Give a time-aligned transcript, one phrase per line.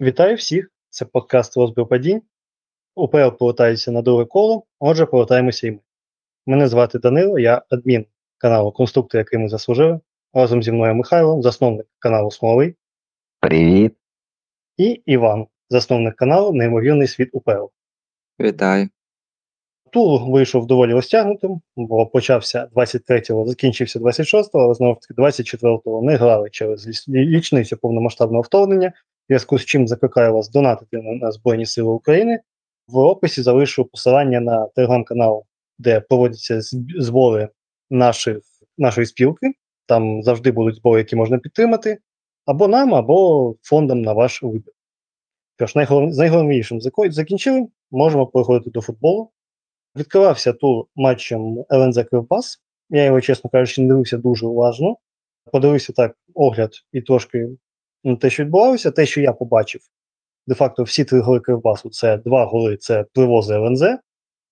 [0.00, 0.70] Вітаю всіх!
[0.90, 2.22] Це подкаст «Розбір падінь».
[2.94, 5.78] УПЛ повертається на друге коло, отже, повертаємося і ми.
[6.46, 8.06] Мене звати Данило, я адмін
[8.38, 10.00] каналу Конструктор, який ми заслужили.
[10.32, 12.74] Разом зі мною Михайло, засновник каналу Смоловий,
[13.40, 13.94] Привіт.
[14.76, 17.64] і Іван, засновник каналу Неймовірний світ УПЛ.
[18.40, 18.88] Вітаю.
[19.90, 26.16] Тур вийшов доволі розтягнутим, бо почався 23-го, закінчився 26-го, але знову ж таки 24-го не
[26.16, 28.92] грали через річницю повномасштабного вторгнення,
[29.28, 32.40] зв'язку з чим закликаю вас донатити на, Збройні Сили України.
[32.88, 35.44] В описі залишу посилання на телеграм-канал,
[35.78, 36.60] де проводяться
[36.98, 37.48] збори
[37.90, 38.38] наших,
[38.78, 39.52] нашої спілки.
[39.86, 41.98] Там завжди будуть збори, які можна підтримати,
[42.46, 44.72] або нам, або фондам на ваш вибір.
[45.56, 46.16] Тож, найголов...
[46.16, 49.30] найголовнішим закінчили, можемо переходити до футболу.
[49.96, 52.62] Відкривався тур матчем ЛНЗ Кривбас.
[52.90, 54.96] Я його, чесно кажучи, не дивився дуже уважно.
[55.52, 57.48] Подивився так огляд і трошки
[58.20, 58.90] те, що відбувалося.
[58.90, 59.80] Те, що я побачив,
[60.46, 63.82] де-факто всі три голи Кривбасу це два голи це привози ЛНЗ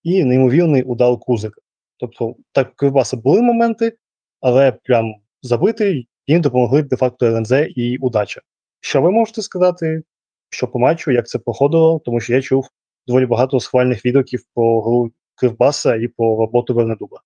[0.02, 1.60] і неймовірний удар Кузика.
[1.96, 3.96] Тобто, так у Кривбаса були моменти,
[4.40, 8.40] але прям забити їм допомогли де-факто ЛНЗ і удача.
[8.80, 10.02] Що ви можете сказати,
[10.50, 12.68] що по матчу, як це проходило, тому що я чув
[13.06, 17.20] доволі багато схвальних відгуків про гру Кривбаса і про роботу Вернедуба.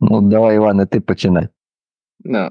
[0.00, 1.48] Ну, давай, Іване, ти починай.
[2.20, 2.50] Ну,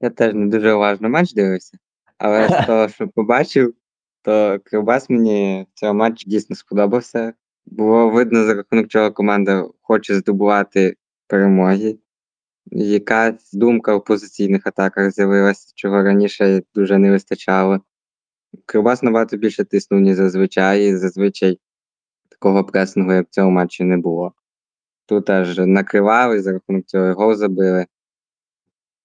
[0.00, 1.78] я теж не дуже уважно матч дивився,
[2.22, 3.74] але з того, що побачив,
[4.22, 7.32] то Кривбас мені в цьому матчі дійсно сподобався.
[7.66, 11.98] Було видно, за рахунок чого команда хоче здобувати перемоги.
[12.66, 17.80] Якась думка в позиційних атаках з'явилася, чого раніше дуже не вистачало.
[18.66, 21.58] Кривбас набагато більше тиснув, ніж зазвичай, і зазвичай
[22.28, 24.32] такого пресингу, як в цьому матчі, не було.
[25.06, 27.86] Тут аж накривали, за рахунок цього гол забили.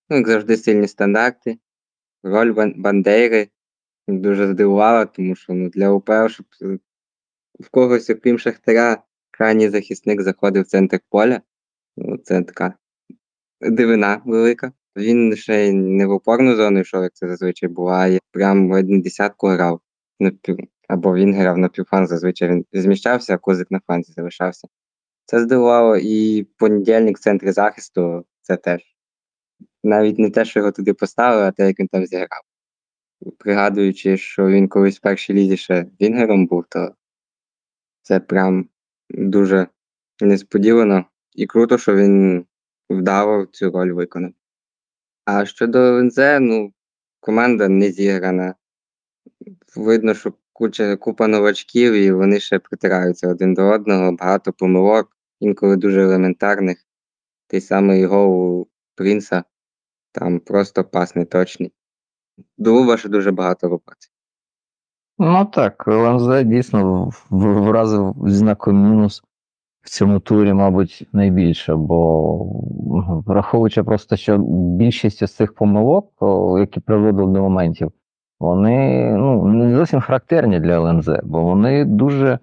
[0.10, 1.58] Ну, як завжди, сильні стандарти.
[2.28, 3.48] Роль Бан- Бандейри
[4.08, 6.80] дуже здивувала, тому що ну, для УПЛ, щоб е,
[7.60, 11.42] в когось, окрім Шахтаря, крайній захисник заходив в центр поля.
[11.98, 12.74] Ну, це така
[13.62, 14.72] дивина велика.
[14.98, 18.20] Він ще не в опорну зону йшов, як це зазвичай буває.
[18.32, 19.82] Прям ледь не десятку грав.
[20.20, 20.58] На пів...
[20.88, 24.68] Або він грав на півфан, зазвичай він зміщався, а козик на фланзі залишався.
[25.26, 28.97] Це здивувало і понедільник в центрі захисту це теж.
[29.84, 32.42] Навіть не те, що його туди поставили, а те, як він там зіграв.
[33.38, 36.96] Пригадуючи, що він колись в першій лізі ще вінгером був, то
[38.02, 38.70] це прям
[39.10, 39.68] дуже
[40.22, 42.46] несподівано і круто, що він
[42.90, 44.32] вдало цю роль виконав.
[45.26, 46.74] А щодо ЛНЗ, ну,
[47.20, 48.56] команда не зіграна.
[49.76, 55.76] Видно, що куча, купа новачків, і вони ще притираються один до одного, багато помилок, інколи
[55.76, 56.86] дуже елементарних.
[57.48, 59.44] Той самий гол Принца,
[60.12, 61.72] там просто пас неточний.
[62.58, 64.08] Дуба ще дуже багато роботи.
[65.20, 69.24] Ну так, ЛНЗ дійсно вразив знаком мінус
[69.82, 72.38] в цьому турі, мабуть, найбільше, бо
[73.26, 74.38] враховуючи просто, що
[74.78, 76.14] більшість з цих помилок,
[76.60, 77.92] які приводили до моментів,
[78.40, 82.40] вони ну, не зовсім характерні для ЛНЗ, бо вони дуже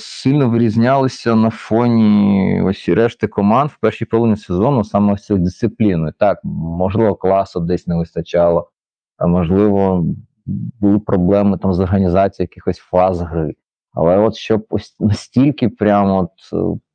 [0.00, 6.12] сильно вирізнялися на фоні ось решти команд в першій половині сезону саме ось цією дисципліною.
[6.18, 8.70] Так, можливо, класу десь не вистачало,
[9.16, 10.06] а можливо,
[10.80, 13.54] були проблеми там з організацією якихось фаз гри.
[13.92, 16.30] Але от щоб ось настільки прямо от,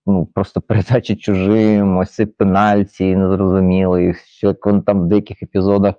[0.05, 5.95] ну, просто передачі чужим, ось ці пенальті незрозумілі, що вони там в деяких епізодах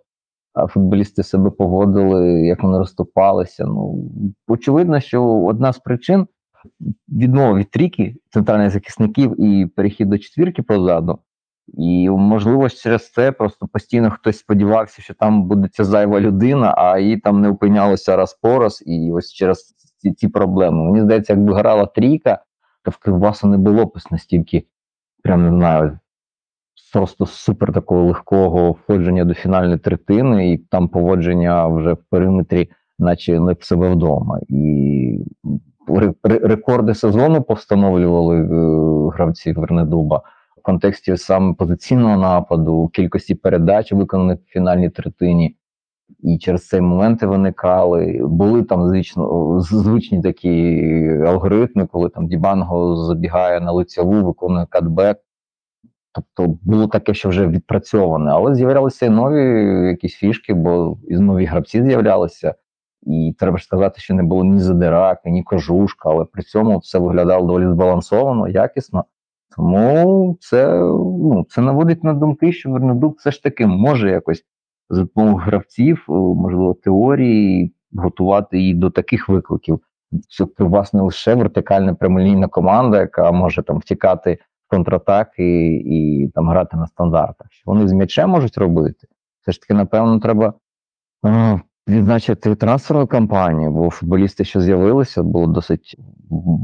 [0.55, 3.65] а, футболісти себе поводили, як вони розступалися.
[3.65, 4.11] Ну,
[4.49, 6.27] очевидно, що одна з причин
[7.09, 11.19] відмова від трійки центральних захисників і перехід до четвірки позаду.
[11.67, 16.99] І можливо через це просто постійно хтось сподівався, що там буде ця зайва людина, а
[16.99, 20.85] її там не опинялося раз по раз, і ось через ці, ці проблеми.
[20.85, 22.45] Мені здається, якби грала трійка,
[22.83, 24.67] то в Кривбасу не було б настільки,
[25.23, 25.99] прям не знаю,
[26.93, 33.41] просто супер такого легкого входження до фінальної третини, і там поводження вже в периметрі, наче
[33.41, 34.41] не в себе вдома.
[34.49, 35.19] І
[36.23, 38.47] рекорди сезону повстановлювали е,
[39.15, 40.23] гравці Вернедуба
[40.57, 45.57] в контексті саме позиційного нападу, кількості передач, виконаних в фінальній третині.
[46.21, 48.21] І через цей моменти виникали.
[48.23, 50.83] Були там звично, звичні такі
[51.27, 55.19] алгоритми, коли там Дібанго забігає на лицеву, виконує катбек.
[56.13, 59.43] Тобто було таке, що вже відпрацьоване, але з'являлися і нові
[59.89, 62.55] якісь фішки, бо і нові гравці з'являлися.
[63.07, 66.99] І треба ж сказати, що не було ні задираки, ні кожушка, але при цьому все
[66.99, 69.05] виглядало доволі збалансовано, якісно.
[69.57, 74.45] Тому це, ну, це наводить на думки, що Вернедуб все ж таки може якось
[74.91, 79.81] за допомогою гравців, е, можливо, теорії, готувати її до таких викликів.
[80.29, 86.77] Це власне лише вертикальна прямолінійна команда, яка може там втікати в контратаки і там грати
[86.77, 87.47] на стандартах.
[87.51, 89.07] Що вони з м'ячем можуть робити?
[89.43, 90.55] Все ж таки, напевно, треба
[91.27, 95.97] е, відзначити трансферну кампанію, бо футболісти, що з'явилися, було досить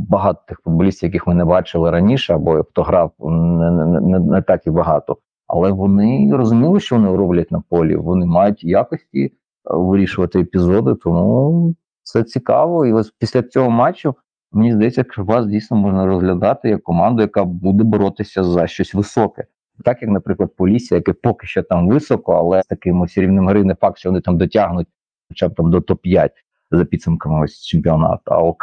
[0.08, 4.42] багато тих футболістів, яких ми не бачили раніше, або хто грав не, не, не, не
[4.42, 5.16] так і багато.
[5.46, 7.96] Але вони розуміли, що вони роблять на полі.
[7.96, 9.30] Вони мають якості е,
[9.64, 12.86] вирішувати епізоди, тому це цікаво.
[12.86, 14.14] І ось після цього матчу
[14.52, 19.44] мені здається, Кривбас дійсно можна розглядати як команду, яка буде боротися за щось високе.
[19.84, 23.64] Так як, наприклад, Полісся, яке поки що там високо, але з таким ось рівнем гри
[23.64, 24.88] не факт, що вони там дотягнуть
[25.30, 26.30] хоча б там до топ-5
[26.70, 28.22] за підсумками ось чемпіонату.
[28.24, 28.56] А у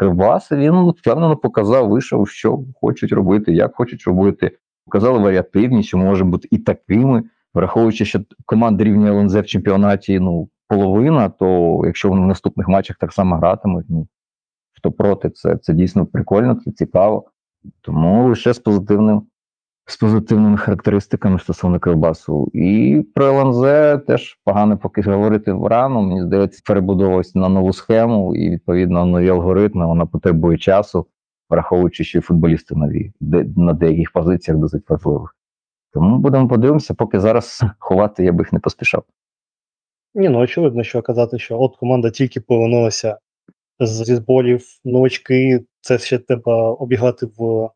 [0.51, 4.57] він ну, впевнено показав, вийшов, що хочуть робити, як хочуть робити.
[4.85, 7.23] Показали варіативність, що може бути і такими,
[7.53, 12.97] враховуючи, що команда рівня ЛНЗ в чемпіонаті ну, половина, то якщо вони в наступних матчах
[12.97, 14.07] так само гратимуть, ну
[14.77, 17.31] хто проти, це, це дійсно прикольно, це цікаво.
[17.81, 19.21] Тому лише з позитивним.
[19.89, 22.51] З позитивними характеристиками стосовно Кривбасу.
[22.53, 23.61] І про ЛНЗ
[24.07, 26.01] теж погано поки говорити рано.
[26.01, 29.87] Мені здається, перебудовувалася на нову схему і відповідно нові алгоритми.
[29.87, 31.07] Вона потребує часу,
[31.49, 35.35] враховуючи, що футболісти нові, де на деяких позиціях досить важливих.
[35.93, 39.03] Тому будемо подивимося, поки зараз ховати я б їх не поспішав.
[40.15, 43.17] Ні, ну очевидно, що казати, що от команда тільки повернулася
[43.79, 47.69] з- зборів, новачки, це ще треба обігати в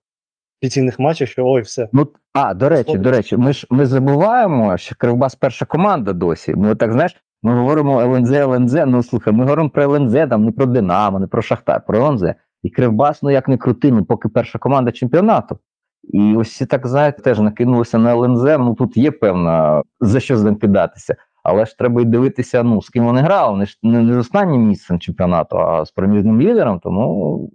[0.61, 1.89] офіційних матчах, що ой, все.
[1.93, 6.55] Ну а до речі, до речі, ми ж ми забуваємо, що Кривбас перша команда досі.
[6.55, 8.73] Ми так знаєш, ми говоримо ЛНЗ, ЛНЗ.
[8.73, 12.23] Ну слухай, ми говоримо про ЛНЗ, там не про Динамо, не про Шахтар, про ЛНЗ.
[12.63, 15.59] І Кривбас, ну як не крути, ну поки перша команда чемпіонату.
[16.03, 18.43] І ось всі так знаєте, теж накинулися на ЛНЗ.
[18.43, 21.15] Ну тут є певна за що з ним кидатися.
[21.43, 23.51] Але ж треба й дивитися, ну з ким вони грали.
[23.51, 26.79] Вони ж не, не з останнім місцем чемпіонату, а з проміжним лідером.
[26.79, 27.51] Тому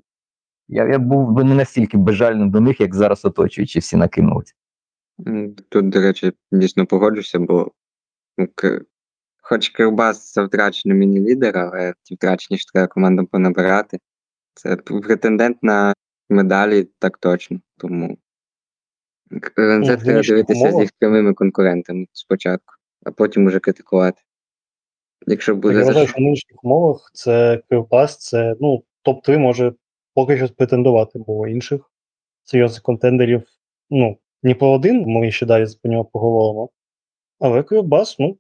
[0.69, 4.55] я, я був би не настільки безжальним до них, як зараз оточуючи, всі накинулися.
[5.69, 7.71] Тут, до речі, дійсно погоджуся, бо
[8.39, 8.49] ну,
[9.43, 13.99] хоч Кривбас це втрачений міні-лідер, але ті втрачені ж треба командам понабирати.
[14.55, 15.95] Це претендент на
[16.29, 17.61] медалі так точно.
[17.77, 18.19] Тому
[19.41, 22.75] К- Ну, треба дивитися з їх прямими конкурентами спочатку,
[23.05, 24.23] а потім уже критикувати.
[25.27, 26.13] Якщо буде я вважаю, що.
[26.13, 29.73] що в нинішніх умовах це Кривбас, це ну, топ-3 може
[30.17, 31.91] поки що претендувати, бо інших
[32.45, 33.43] серйозних контендерів,
[33.91, 36.71] ну, не по один, ми ще далі по нього поговоримо.
[37.39, 38.39] Але Кривбас, ну,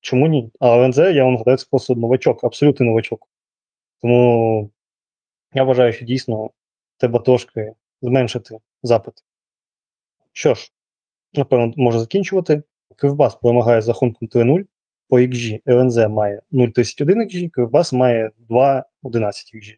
[0.00, 0.50] чому ні?
[0.60, 3.28] А ЛНЗ, я вам гадаю, це просто новачок, абсолютний новачок.
[4.02, 4.70] Тому
[5.54, 6.50] я вважаю, що дійсно
[6.96, 7.72] треба трошки
[8.02, 9.14] зменшити запит.
[10.32, 10.72] Що ж,
[11.34, 12.62] напевно, можу закінчувати.
[12.96, 14.64] Кривбас перемагає з рахунком 3-0.
[15.08, 18.84] По XG ЛНЗ має 0,31 XG, Кривбас має 2,11
[19.54, 19.76] XG.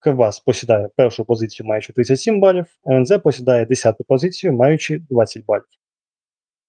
[0.00, 5.64] Кривбас посідає першу позицію, маючи 37 балів, ЛНЗ посідає 10 позицію, маючи 20 балів.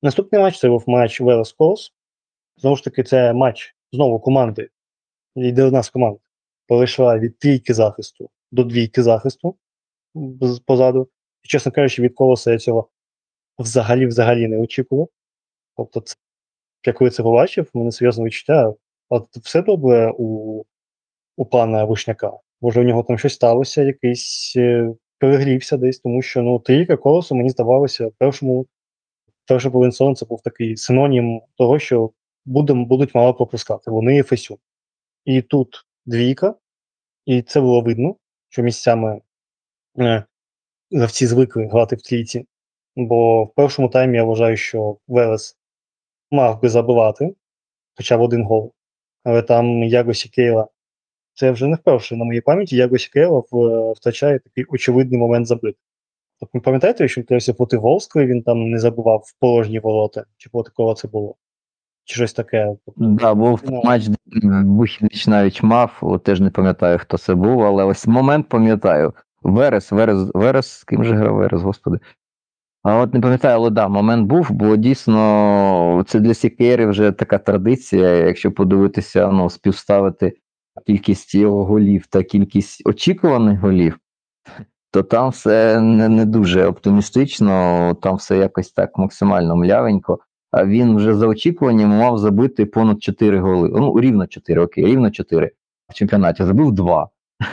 [0.02, 1.94] Наступний матч це був матч Велес Колос.
[2.58, 4.70] Знову ж таки, це матч знову команди,
[5.36, 6.20] де у нас команда
[6.68, 9.58] перейшла від трійки захисту до двійки захисту
[10.66, 11.10] позаду.
[11.44, 12.90] І, чесно кажучи, від колоса я цього
[13.60, 15.10] взагалі взагалі не очікував.
[15.78, 16.16] Тобто, це,
[16.86, 18.74] як коли це побачив, мене серйозне відчуття.
[19.10, 20.64] От все добре у,
[21.38, 22.32] у пана Вишняка.
[22.62, 27.36] Може, у нього там щось сталося, якийсь е, перегрівся десь, тому що ну, трійка колосу
[27.36, 28.66] мені здавалося, першому
[29.48, 32.12] перший половин сезону це був такий синонім того, що
[32.46, 33.92] будем, будуть мало пропускати.
[33.92, 34.60] Вони і Фесю.
[35.26, 36.56] І тут двійка,
[37.26, 38.16] і це було видно,
[38.50, 39.22] що місцями
[40.00, 40.24] е,
[40.92, 42.46] гравці звикли грати в трійці.
[42.96, 45.58] Бо в першому таймі я вважаю, що Велес
[46.32, 47.36] мав би забивати
[47.98, 48.74] хоча б один гол.
[49.24, 50.68] Але там Яго Сікейла,
[51.34, 53.44] це вже не вперше на моїй пам'яті, Яго Сікейла
[53.96, 55.78] втрачає такий очевидний момент забити.
[56.40, 60.50] Тобто, ви пам'ятаєте, що крився проти Волської, він там не забивав в порожні ворота, чи
[60.50, 61.36] проти кого це було?
[62.06, 62.76] Чи щось таке.
[62.98, 64.08] Да, був Ну, матч,
[64.64, 69.14] Бухівич навіть мав, теж не пам'ятаю, хто це був, але ось момент пам'ятаю.
[69.42, 72.00] Верес, Верес, Верес, з ким же грав Верес, господи.
[72.84, 77.38] А от не пам'ятаю, але да, момент був, бо дійсно це для Сікері вже така
[77.38, 78.10] традиція.
[78.10, 80.34] Якщо подивитися, ну, співставити
[80.88, 84.00] кількість його голів та кількість очікуваних голів,
[84.92, 90.20] то там все не, не дуже оптимістично, там все якось так максимально млявенько.
[90.52, 93.70] А він вже за очікуванням мав забити понад 4 голи.
[93.74, 95.52] Ну, рівно 4, окей, рівно 4
[95.90, 96.44] в чемпіонаті.
[96.44, 97.10] Забив 2.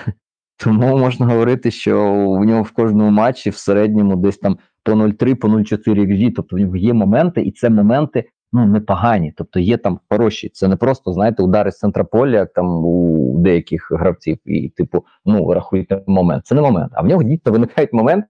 [0.56, 5.34] Тому можна говорити, що в нього в кожному матчі в середньому десь там по 0,3,
[5.34, 9.32] по 0,4 XG, тобто в нього є моменти, і це моменти ну, непогані.
[9.36, 10.48] Тобто є там хороші.
[10.48, 15.04] Це не просто, знаєте, удари з центра поля, як там у деяких гравців, і, типу,
[15.24, 16.46] ну, рахуйте момент.
[16.46, 16.92] Це не момент.
[16.94, 18.24] А в нього дійсно виникають момент,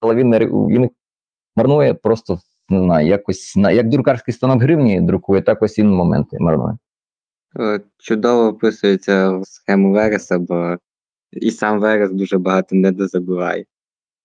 [0.00, 0.90] але він, не він
[1.56, 2.38] марнує просто
[2.68, 6.78] не знаю, якось на як друкарський станок гривні друкує, так ось він моменти марнує.
[7.98, 10.76] Чудово описується в схему Вереса, бо
[11.32, 13.64] і сам Верес дуже багато не дозабиває.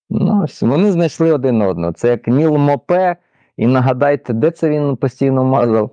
[0.09, 1.93] Ну, вони знайшли один одного.
[1.93, 3.15] Це як Ніл Мопе,
[3.57, 5.91] і нагадайте, де це він постійно мазав?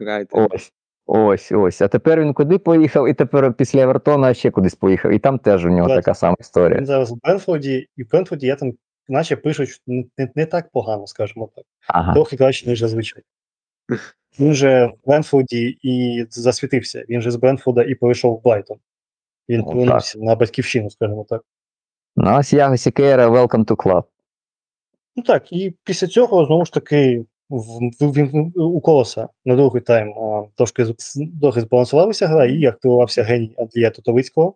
[0.00, 0.48] Грайте.
[0.52, 0.72] Ось,
[1.06, 1.80] ось, ось.
[1.82, 5.12] А тепер він куди поїхав, і тепер після Евертона ще кудись поїхав.
[5.12, 5.96] І там теж у нього Так.
[5.96, 6.78] така сама історія.
[6.78, 8.72] Він зараз в Бенфорді, і в Бенфорді я там,
[9.08, 11.64] наче пишуть, не, не, не так погано, скажімо так.
[11.88, 12.14] Ага.
[12.14, 13.22] Трохи краще, ніж зазвичай.
[14.40, 17.04] Він же в Бенфорді і засвітився.
[17.08, 18.76] Він же з Бенфорда і перейшов в Брайтон.
[19.48, 21.42] Він Ну, повернувся на батьківщину, скажімо так.
[22.16, 24.04] Ну, ось Яго Сікейра, welcome to club.
[25.16, 27.58] Ну так, і після цього знову ж таки в,
[28.00, 30.84] в, в- у колоса на другий тайм а, трошки,
[31.40, 34.54] трохи збалансувалася гра і активувався геній Андрія Тотовицького.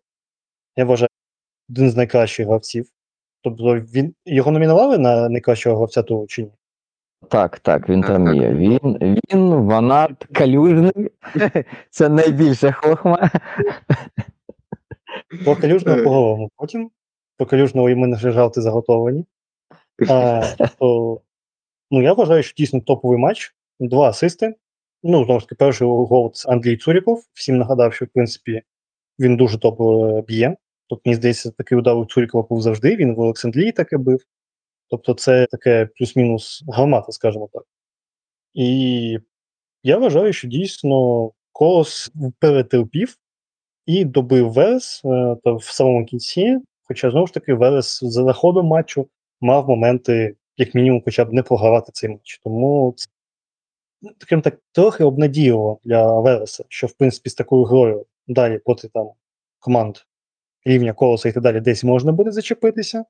[0.77, 1.09] Я вважаю,
[1.71, 2.87] один з найкращих гравців.
[3.43, 6.51] Тобто він його номінували на найкращого гравця туру чи ні?
[7.29, 8.35] Так, так, він Так, там так.
[8.37, 8.51] є.
[8.51, 8.81] Він,
[9.33, 11.11] він ванат калюжний.
[11.91, 13.31] Це найбільша хохма.
[15.45, 16.03] Про Калюжного Е.
[16.03, 16.91] поговоримо потім.
[17.37, 19.25] Про Калюжного і ми вже жарти заготовлені.
[20.79, 21.21] То,
[21.91, 23.55] ну, я вважаю, що дійсно топовий матч.
[23.81, 24.55] Два асисти.
[25.03, 27.25] Ну, знову ж таки, перший гол це Андрій Цуріков.
[27.33, 28.63] Всім нагадав, що в принципі
[29.19, 30.57] він дуже топово б'є.
[30.89, 32.97] Тобто, мені здається, такий удар у Цурікова був завжди.
[32.97, 34.21] Він в Олександрії таке бив.
[34.89, 37.63] Тобто, це таке плюс-мінус гармата, скажімо так.
[38.55, 39.19] І
[39.83, 43.17] я вважаю, що дійсно колос перетерпів
[43.87, 46.59] і добив Верес е, та в самому кінці.
[46.85, 49.09] Хоча знову ж таки Верес за заходом матчу
[49.41, 52.41] мав моменти, як мінімум, хоча б не програвати цей матч.
[52.45, 53.09] Тому це
[54.03, 58.89] ну, таким так трохи обнадіяло для Вереса, що в принципі з такою грою далі проти
[58.89, 59.11] там
[59.59, 59.97] команд
[60.65, 63.05] рівня колоса і так далі десь можна буде зачепитися.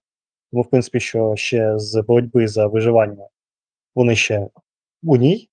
[0.51, 3.29] Тому, в принципі, що ще з боротьби за виживання
[3.95, 4.49] вони ще
[5.03, 5.49] у ній.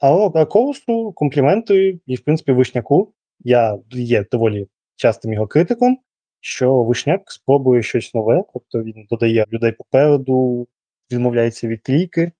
[0.00, 3.12] А, а колосу компліменти, і, в принципі, вишняку.
[3.40, 5.98] Я є доволі частим його критиком,
[6.40, 10.68] що вишняк спробує щось нове, тобто він додає людей попереду,
[11.12, 12.32] відмовляється від трійки.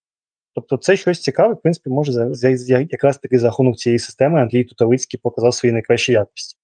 [0.54, 3.98] Тобто, це щось цікаве, в принципі, може за, за, за- якраз таки за рахунок цієї
[3.98, 6.56] системи Андрій Тутовицький показав свої найкращі якості.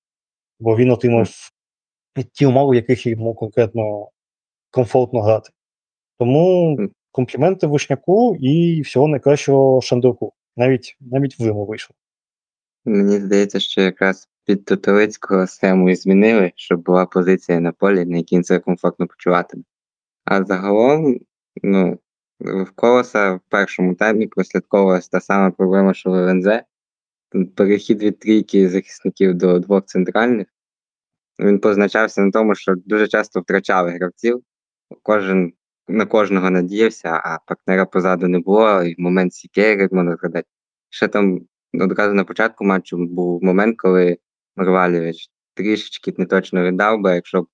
[0.61, 1.31] Бо він отримав
[2.33, 4.09] ті умови, в яких йому конкретно
[4.71, 5.51] комфортно грати.
[6.19, 6.79] Тому
[7.11, 10.33] компліменти вишняку і всього найкращого Шандруку.
[10.57, 11.97] Навіть навіть в Риму вийшов.
[12.85, 18.17] Мені здається, що якраз під Тутовицького схему і змінили, щоб була позиція на полі, на
[18.17, 19.63] якій він себе комфортно почуватиме.
[20.25, 21.21] А загалом,
[21.63, 21.99] ну,
[22.41, 26.49] в колоса в першому таймі прослідковувалася та сама проблема, що в ЛНЗ.
[27.55, 30.47] Перехід від трійки захисників до двох центральних.
[31.39, 34.43] Він позначався на тому, що дуже часто втрачали гравців.
[35.03, 35.53] Кожен
[35.89, 38.83] на кожного надіявся, а партнера позаду не було.
[38.83, 40.49] І в момент Сікейри, як можна згадати.
[40.91, 41.41] Ще там
[41.75, 44.19] одразу на початку матчу був момент, коли
[44.57, 47.47] Марвалєвич трішечки не точно віддав, бо якщо б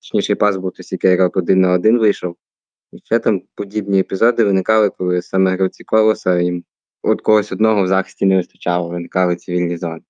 [0.00, 2.36] точніший пас був, то Сікейра б один на один вийшов.
[2.92, 6.64] І ще там подібні епізоди виникали, коли саме гравці колоса їм
[7.02, 10.00] от когось одного в захисті не вистачало, виникали цивільні зони.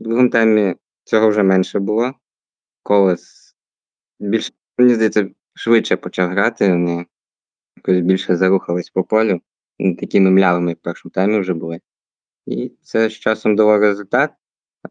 [0.00, 0.74] В другому таймі
[1.04, 2.12] цього вже менше було.
[2.82, 3.54] Колос
[4.20, 7.06] більше, мені здається, швидше почав грати, вони
[7.76, 9.40] якось більше зарухались по полю,
[10.00, 11.80] такими млявими, в першому таймі вже були.
[12.46, 14.30] І це з часом дало результат.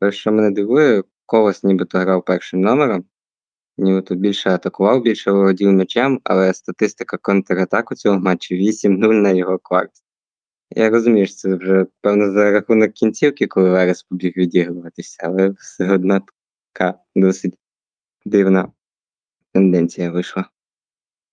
[0.10, 3.05] Що мене дивує, Колос нібито грав першим номером,
[3.77, 9.57] нібито більше атакував, більше володів м'ячем, але статистика контратак у цьому матчі 8-0 на його
[9.57, 9.91] кварт.
[10.75, 15.93] Я розумію, що це вже певно за рахунок кінцівки, коли Верес побіг відігруватися, але все
[15.93, 16.21] одно
[16.74, 17.55] така досить
[18.25, 18.71] дивна
[19.53, 20.45] тенденція вийшла.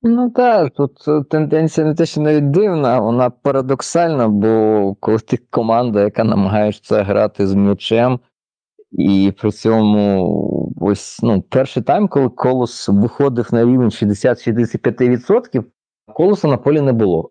[0.02, 5.36] Ну так, тут е, тенденція не те, що навіть дивна, вона парадоксальна, бо коли ти
[5.50, 8.20] команда, яка намагається грати з м'ячем,
[8.92, 15.64] і при цьому ось ну, перший тайм, коли колос виходив на рівень 60-65%,
[16.14, 17.30] колоса на полі не було.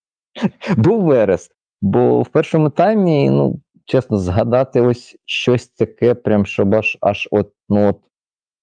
[0.76, 1.50] Був верес.
[1.80, 7.52] Бо в першому таймі, ну, чесно, згадати ось щось таке, прям щоб аж аж от,
[7.68, 8.00] ну от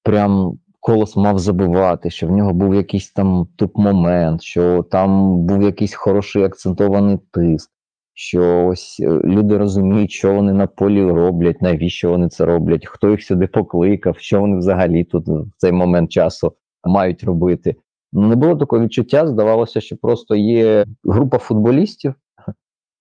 [0.03, 5.93] прям колос мав забивати, що в нього був якийсь там туп-момент, що там був якийсь
[5.93, 7.71] хороший акцентований тиск,
[8.13, 13.09] що ось е, люди розуміють, що вони на полі роблять, навіщо вони це роблять, хто
[13.09, 16.53] їх сюди покликав, що вони взагалі тут в цей момент часу
[16.83, 17.75] мають робити.
[18.13, 22.13] Не було такого відчуття, здавалося, що просто є група футболістів,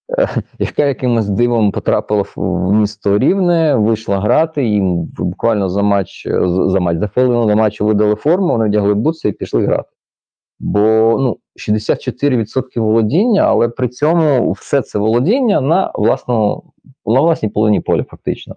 [0.59, 6.29] яка якимось дивом потрапила в місто Рівне, вийшла грати, їм буквально за матч,
[6.67, 9.92] за матч, за хвилину до матчу видали форму, вони вдягли бутси і пішли грати.
[10.65, 10.81] Бо
[11.21, 16.73] ну, 64% володіння, але при цьому все це володіння на власному,
[17.07, 18.57] на власній половині поля, фактично.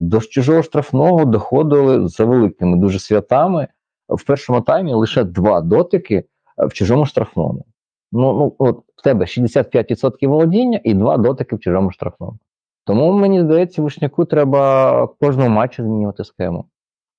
[0.00, 3.68] До чужого штрафного доходили за великими дуже святами.
[4.08, 7.64] В першому таймі лише два дотики е, в чужому штрафному.
[8.12, 12.38] Ну, ну от в тебе 65% володіння і два дотики в чужому штрафному.
[12.84, 16.64] Тому мені здається, Вишняку треба кожного матчу змінювати схему.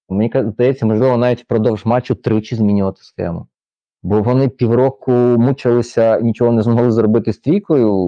[0.09, 3.47] Мені здається, можливо, навіть впродовж матчу тричі змінювати схему.
[4.03, 8.07] Бо вони півроку мучилися, нічого не змогли зробити з трійкою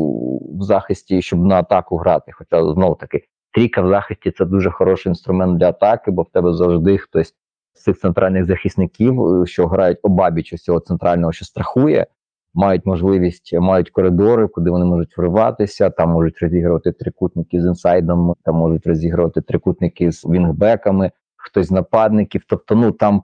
[0.60, 2.32] в захисті, щоб на атаку грати.
[2.32, 3.22] Хоча знову таки,
[3.54, 7.34] трійка в захисті це дуже хороший інструмент для атаки, бо в тебе завжди хтось
[7.74, 12.08] з цих центральних захисників, е, що грають обабіч ось цього центрального, що страхує,
[12.54, 15.90] мають можливість, мають коридори, куди вони можуть вриватися.
[15.90, 22.42] Там можуть розігрувати трикутники з інсайдом, там можуть розігрувати трикутники з вінгбеками, хтось з нападників.
[22.48, 23.24] Тобто, ну там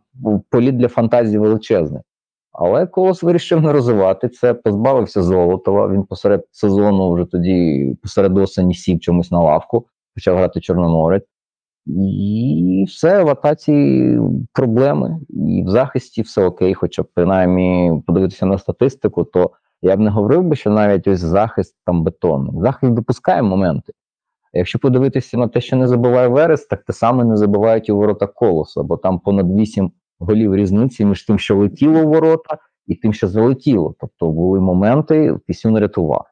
[0.50, 2.02] політ для фантазії величезний.
[2.52, 5.88] Але Колос вирішив не розвивати це, позбавився Золотова.
[5.88, 11.24] Він посеред сезону вже тоді, посеред осені сів чомусь на лавку, почав грати Чорноморець.
[11.86, 14.18] І все, в атаці
[14.54, 15.20] проблеми.
[15.30, 20.10] І в захисті все окей, хоча б принаймні подивитися на статистику, то я б не
[20.10, 22.62] говорив би, що навіть ось захист там бетонний.
[22.62, 23.94] Захист допускає моменти.
[24.54, 28.28] Якщо подивитися на те, що не забиває Верес, так те саме не забивають і ворота
[28.28, 29.92] колоса, бо там понад 8
[30.22, 33.96] голів різниці між тим, що летіло в ворота, і тим, що залетіло.
[34.00, 36.26] Тобто були моменти, Фісюн рятував.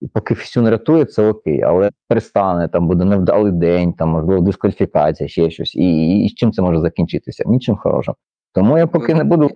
[0.00, 5.28] І поки Фісюн рятує, це окей, але перестане, там буде невдалий день, там можливо дискваліфікація,
[5.28, 5.74] ще щось.
[5.74, 7.44] І, і, і з чим це може закінчитися?
[7.46, 8.14] Нічим хорошим.
[8.52, 9.50] Тому я поки не буду.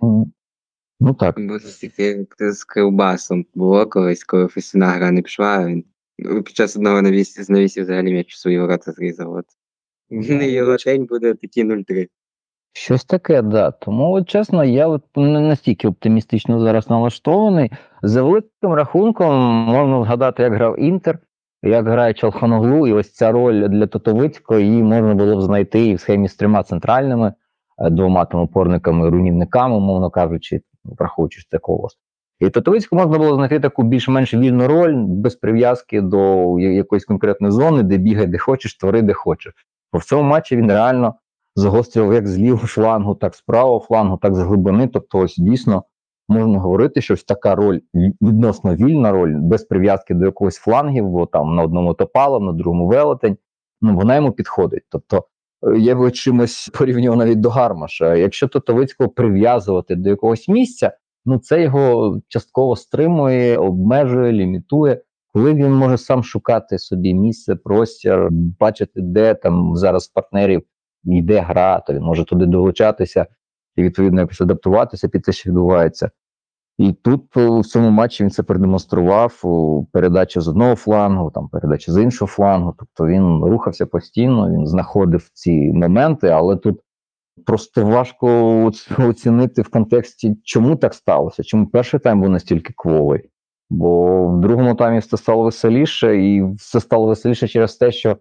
[0.99, 1.35] Ну так.
[1.39, 1.57] Бо
[1.97, 5.83] як з Кривбасом було колись, коли Фесіна гра не пішла, він
[6.17, 9.33] ну, під час одного навісі з навісів взагалі м'яч свої ворота зрізав.
[9.33, 9.45] От.
[10.09, 12.07] Не його день буде такі 0-3.
[12.73, 13.71] Щось таке, да.
[13.71, 17.71] Тому, от, чесно, я от не настільки оптимістично зараз налаштований.
[18.01, 21.19] За великим рахунком можна згадати, як грав Інтер,
[21.63, 25.95] як грає Чалханоглу, і ось ця роль для Тотовицького її можна було б знайти і
[25.95, 27.33] в схемі з трьома центральними,
[27.77, 31.97] е, двома там опорниками, руйнівниками, умовно кажучи, враховуючи це колос.
[32.39, 37.83] І Тотовицькому можна було знайти таку більш-менш вільну роль без прив'язки до якоїсь конкретної зони,
[37.83, 39.53] де бігай, де хочеш, твори, де хочеш.
[39.93, 41.15] Бо в цьому матчі він реально
[41.55, 44.87] загострював як з лівого флангу, так з правого флангу, так з глибини.
[44.87, 45.83] Тобто, ось дійсно
[46.31, 47.79] можна говорити, що ось така роль
[48.21, 52.87] відносно вільна роль, без прив'язки до якогось флангів, бо там на одному топалом, на другому
[52.87, 53.37] велетень.
[53.81, 54.83] Ну вона йому підходить.
[54.89, 55.25] Тобто
[55.67, 58.15] е, я би чимось порівнював навіть до Гармаша.
[58.15, 65.01] Якщо Тотовицького прив'язувати до якогось місця, ну це його частково стримує, обмежує, лімітує.
[65.33, 70.63] Коли він може сам шукати собі місце, простір, бачити, де там зараз партнерів
[71.03, 73.25] йде гра, то він може туди долучатися
[73.75, 76.11] і відповідно якось адаптуватися під те, що відбувається.
[76.77, 79.41] І тут в цьому матчі він це продемонстрував.
[79.91, 82.75] Передача з одного флангу, там передача з іншого флангу.
[82.79, 86.79] Тобто він рухався постійно, він знаходив ці моменти, але тут
[87.45, 88.65] просто важко
[88.97, 93.29] оцінити в контексті, чому так сталося, чому перший тайм був настільки кволий.
[93.69, 98.17] Бо в другому таймі все стало веселіше, і все стало веселіше через те, що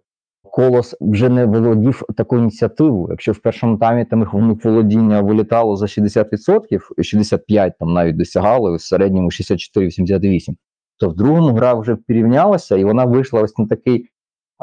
[0.52, 3.06] Колос вже не володів таку ініціативу.
[3.10, 8.80] Якщо в першому таймі там їх володіння вилітало за 60%, 65% там навіть досягали, в
[8.80, 10.54] середньому 64-88,
[10.98, 14.08] то в другому гра вже порівнялася, і вона вийшла ось на такий,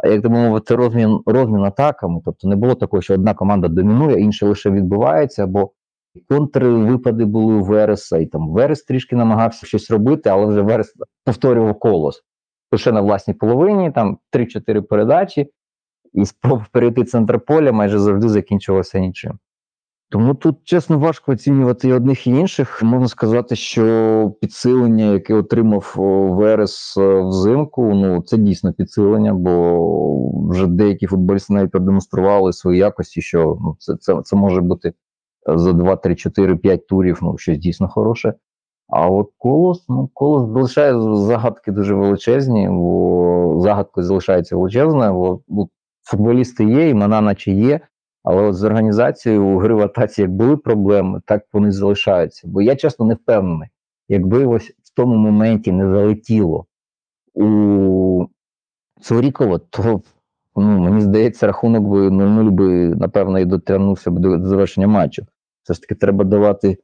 [0.03, 2.21] як би мовити, розмін, розмін атаками.
[2.25, 5.71] Тобто не було такого, що одна команда домінує, інша лише відбувається, бо
[6.29, 10.93] контрвипади були у Вереса, і там Верес трішки намагався щось робити, але вже Верес
[11.25, 12.23] повторював колос.
[12.71, 15.51] Лише на власній половині, там 3-4 передачі,
[16.13, 19.39] і спроба перейти центр поля майже завжди закінчувалася нічим.
[20.09, 22.83] Тому тут, чесно, важко оцінювати і одних і інших.
[22.83, 25.93] Можна сказати, що підсилення, яке отримав
[26.31, 33.21] Верес е, взимку, ну це дійсно підсилення, бо вже деякі футболісти навіть продемонстрували свої якості,
[33.21, 34.93] що ну, це, це, це може бути
[35.55, 38.33] за 2, 3, 4, 5 турів, ну щось дійсно хороше.
[38.87, 45.67] А от колос, ну колос залишає загадки дуже величезні, бо загадкою залишається величезна, бо, бо
[46.07, 47.79] футболісти є, імена наче є,
[48.23, 52.47] але от з організацією у гри в атаці як були проблеми, так вони залишаються.
[52.47, 53.69] Бо я чесно не впевнений,
[54.09, 56.65] якби ось в тому моменті не залетіло
[57.33, 58.25] у
[59.01, 60.01] Цурікова, то
[60.55, 65.25] ну, мені здається, рахунок би 0-0 би, напевно, і дотягнувся б до, завершення матчу.
[65.63, 66.77] Все ж таки треба давати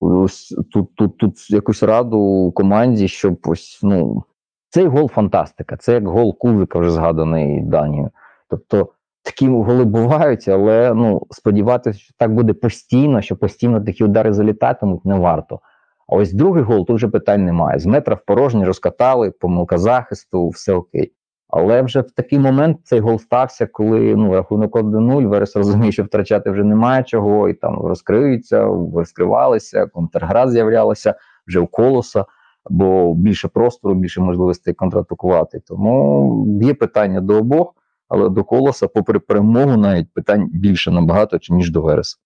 [0.00, 4.24] ось тут, тут, тут якусь раду команді, щоб ось ну
[4.68, 5.76] цей гол фантастика.
[5.76, 8.10] Це як гол Кузика, вже згаданий Данією.
[8.48, 8.88] Тобто
[9.22, 15.04] такі голи бувають, але ну, сподіватися, що так буде постійно, що постійно такі удари залітатимуть,
[15.04, 15.60] не варто.
[16.08, 17.78] А ось другий гол тут вже питань немає.
[17.78, 21.12] З метра в порожній розкатали, помилка захисту, все окей.
[21.48, 26.04] Але вже в такий момент цей гол стався, коли ну, рахунок 1-0, Верес розуміє, що
[26.04, 31.14] втрачати вже немає чого, і там розкриються, розкривалися, контргра з'являлася
[31.46, 32.24] вже у колоса,
[32.70, 35.60] бо більше простору, більше можливостей контратакувати.
[35.66, 37.74] Тому є питання до обох,
[38.08, 42.16] але до колоса, попри перемогу, навіть питань більше набагато, ніж до Вереса.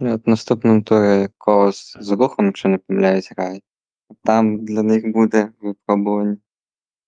[0.00, 3.62] Ну, От наступному турі колос з рухом, якщо не помиляюсь, грають.
[4.24, 6.36] Там для них буде випробування.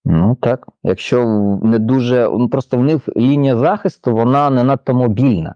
[0.05, 1.27] Ну так, якщо
[1.63, 5.55] не дуже, ну просто в них лінія захисту, вона не надто мобільна.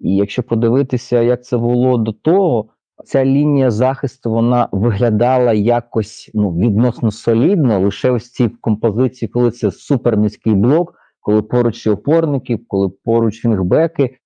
[0.00, 2.68] І якщо подивитися, як це було до того,
[3.04, 9.70] ця лінія захисту вона виглядала якось ну, відносно солідно, лише ось ці композиції, коли це
[9.70, 10.94] супер низький блок,
[11.26, 14.16] коли поруч є опорники, коли поруч вінгбеки,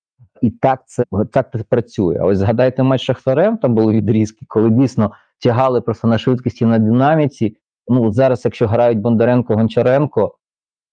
[0.41, 2.17] і так це так це працює.
[2.21, 6.79] А ось згадайте матч Шахтарем, там були відрізки, коли дійсно тягали просто на швидкості на
[6.79, 7.57] динаміці.
[7.87, 10.35] Ну зараз, якщо грають Бондаренко, Гончаренко,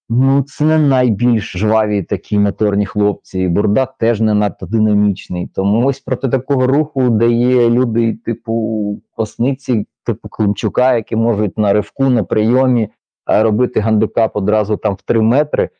[0.08, 3.40] ну це не найбільш жваві такі моторні хлопці.
[3.40, 5.50] І Бурдак теж не надто динамічний.
[5.54, 11.72] Тому ось проти такого руху, де є люди, типу Косниці, типу Климчука, які можуть на
[11.72, 12.88] ривку, на прийомі
[13.26, 15.70] робити гандикап одразу там в 3 метри.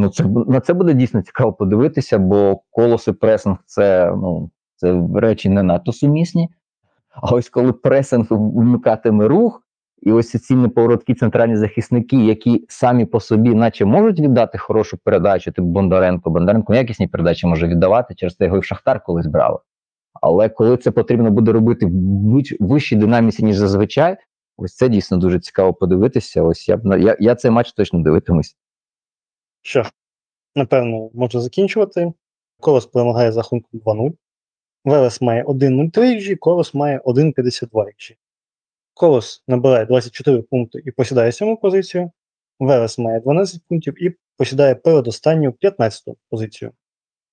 [0.00, 5.02] Ну, це на це буде дійсно цікаво подивитися, бо колос і пресинг це, ну, це
[5.14, 6.48] речі не надто сумісні.
[7.10, 9.62] А ось коли пресинг вмикатиме рух,
[10.02, 15.52] і ось ці неповороткі центральні захисники, які самі по собі, наче можуть віддати хорошу передачу,
[15.52, 16.30] типу Бондаренко.
[16.30, 19.58] Бондаренко якісні передачі може віддавати, через це його і в Шахтар колись брали.
[20.22, 21.90] Але коли це потрібно буде робити в
[22.34, 24.16] вищ- вищій динаміці, ніж зазвичай,
[24.56, 26.42] ось це дійсно дуже цікаво подивитися.
[26.42, 28.56] Ось я я, я цей матч точно дивитимусь.
[29.62, 29.84] Що
[30.54, 32.12] напевно, можна закінчувати.
[32.60, 34.12] Колос перемагає з рахунком 2-0.
[34.84, 38.16] Велес має 1-0 XG, Колос має 1,52 XG.
[38.94, 42.10] Колос набирає 24 пункти і посідає сьому позицію.
[42.58, 46.72] Велес має 12 пунктів і посідає передостанню 15 позицію.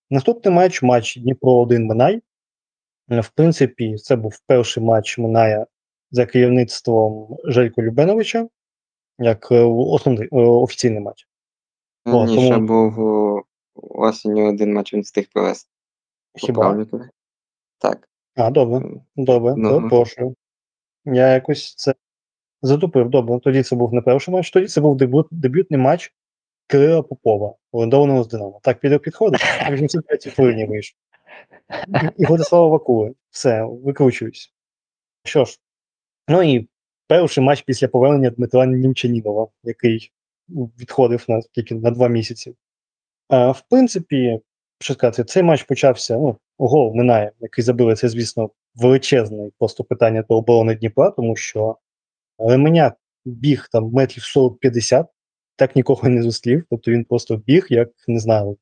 [0.10, 2.22] Наступний матч матч Дніпро 1 Минай.
[3.08, 5.66] В принципі, це був перший матч Миная
[6.12, 8.48] за керівництвом Желько Любеновича,
[9.20, 11.27] як е, основний е, офіційний матч.
[12.14, 13.44] Раніше тому- був о,
[13.76, 15.70] осінню один матч він встиг провести.
[16.36, 16.86] Хіба?
[17.80, 18.10] Так.
[18.36, 18.90] А, добре.
[19.16, 19.70] Добре, Ну.
[19.70, 20.36] перепрошую.
[21.06, 21.94] Я якось це
[22.62, 23.10] затупив.
[23.10, 26.14] Добре, тоді це був не перший матч, тоді це був дебют, дебютний матч
[26.68, 28.60] Кирила Попова, орендованого з Динамо.
[28.64, 30.98] Так, піде підходить, а в кінці третій хвилині вийшов.
[31.88, 33.14] І- І Владислава Вакули.
[33.30, 34.54] Все, викручуюсь.
[35.24, 35.60] Що ж,
[36.28, 36.70] ну і
[37.08, 40.12] перший матч після повернення Дмитра Німчанінова, який
[40.50, 42.56] відходив на тільки на два місяці.
[43.30, 44.40] А, в принципі,
[44.80, 46.18] що сказати, цей матч почався.
[46.18, 51.78] Ну, гол минає, який забили, це, звісно, величезне просто питання до оборони Дніпра, тому що
[52.38, 55.06] Ременяк біг там метрів 40-50,
[55.56, 56.66] так нікого не зустрів.
[56.70, 58.58] Тобто він просто біг, як не знаю,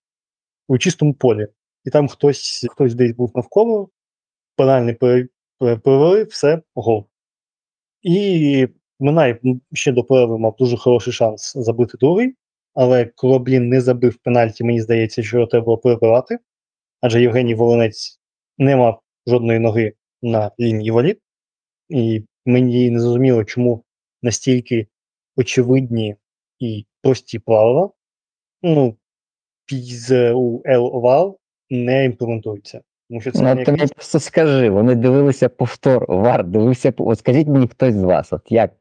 [0.68, 1.48] у чистому полі.
[1.86, 3.90] І там хтось, хтось десь був навколо,
[4.58, 5.28] пере-
[5.60, 7.08] перевели, все, гол.
[8.02, 8.68] І
[9.00, 9.40] Минай
[9.74, 12.36] ще до перерви мав дуже хороший шанс забити другий,
[12.74, 16.40] але Кораблін не забив пенальті, мені здається, що його треба було перебивати,
[17.02, 18.20] адже Євгеній Волонець
[18.58, 21.20] не мав жодної ноги на лінії воріт,
[21.90, 23.84] і мені не зрозуміло, чому
[24.22, 24.88] настільки
[25.38, 26.16] очевидні
[26.60, 27.90] і прості правила,
[28.62, 28.98] ну,
[29.72, 32.82] з УЛ овал не імплементуються.
[33.10, 36.06] Тому що це Ну, не ти мені просто скажи, вони дивилися повтор.
[36.08, 36.94] Вар, дивився.
[36.98, 38.72] От скажіть мені хтось з вас, от як?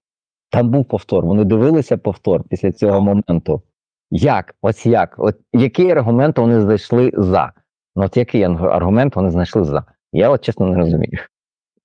[0.54, 1.26] Там був повтор.
[1.26, 3.62] Вони дивилися повтор після цього моменту.
[4.10, 4.54] Як?
[4.62, 5.14] Ось як?
[5.18, 7.52] От який аргумент вони знайшли за?
[7.96, 9.84] Ну, от який аргумент вони знайшли за?
[10.12, 11.18] Я от чесно не розумію.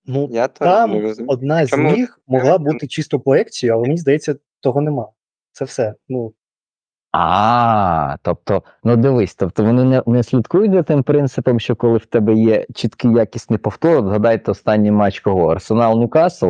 [0.05, 1.31] ну, Я там не розумію.
[1.31, 1.91] одна з Чому?
[1.91, 5.07] них могла бути чисто проекцією, але мені здається, того нема.
[5.51, 5.93] Це все.
[6.09, 6.33] Ну,
[7.11, 12.05] А, тобто, ну дивись, тобто вони не, не слідкують за тим принципом, що коли в
[12.05, 15.47] тебе є чіткий якісний повтор, згадайте останній матч кого?
[15.51, 16.49] Арсенал Ньюкасл.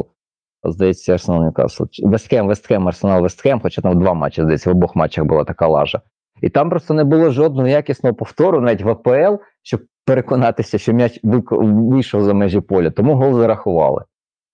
[0.63, 1.83] Здається, Арсенал Ньюкасл.
[2.03, 6.01] Вестхем, Вестхем, Арсенал Вестхем, хоча там два матчі, здається, в обох матчах була така лажа.
[6.41, 11.19] І там просто не було жодного якісного повтору, навіть в АПЛ, щоб переконатися, що м'яч
[11.23, 14.03] вийшов за межі поля, тому гол зарахували.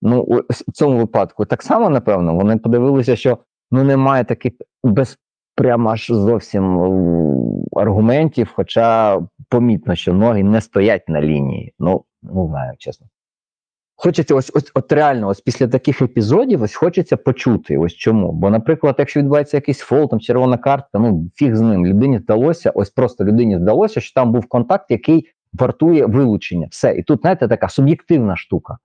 [0.02, 3.38] Ну, в цьому випадку так само, напевно, вони подивилися, що
[3.70, 4.52] ну немає таких
[4.84, 5.18] без
[5.54, 11.74] прямо аж зовсім е, аргументів, хоча помітно, що ноги не стоять на лінії.
[11.78, 13.06] Ну, не знаю, чесно.
[13.96, 17.78] Хочеться ось, ось от реально, ось після таких епізодів, ось хочеться почути.
[17.78, 18.32] Ось чому.
[18.32, 21.86] Бо, наприклад, якщо відбувається якийсь фол, там червона картка, ну фіг з ним.
[21.86, 26.66] Людині здалося, ось просто людині здалося, що там був контакт, який вартує вилучення.
[26.70, 26.94] Все.
[26.94, 28.78] І тут, знаєте, така суб'єктивна штука.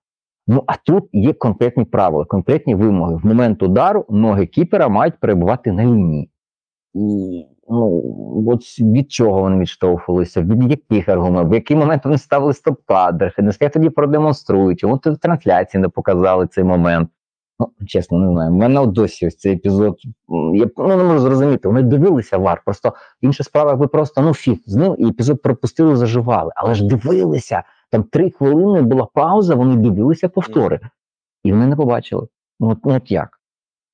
[0.46, 3.16] Ну а тут є конкретні правила, конкретні вимоги.
[3.16, 6.30] В момент удару ноги кіпера мають перебувати на лінії.
[7.72, 8.02] Ну,
[8.48, 13.72] от від чого вони відштовхувалися, від яких аргументів, в який момент вони ставили стоп-кадр, нехай
[13.72, 17.08] тоді продемонструють, чому в трансляції не показали цей момент.
[17.58, 18.50] Ну, чесно, не знаю.
[18.50, 19.96] У мене досі ось цей епізод.
[20.54, 21.68] Я ну, не можу зрозуміти.
[21.68, 22.62] Вони дивилися вар.
[22.64, 26.52] Просто інша справа, якби просто ну фіг з ним, і епізод пропустили, заживали.
[26.56, 27.62] Але ж дивилися.
[27.90, 30.80] Там три хвилини була пауза, вони дивилися повтори.
[31.44, 32.26] І вони не побачили.
[32.60, 33.40] Ну, от, ну, от як?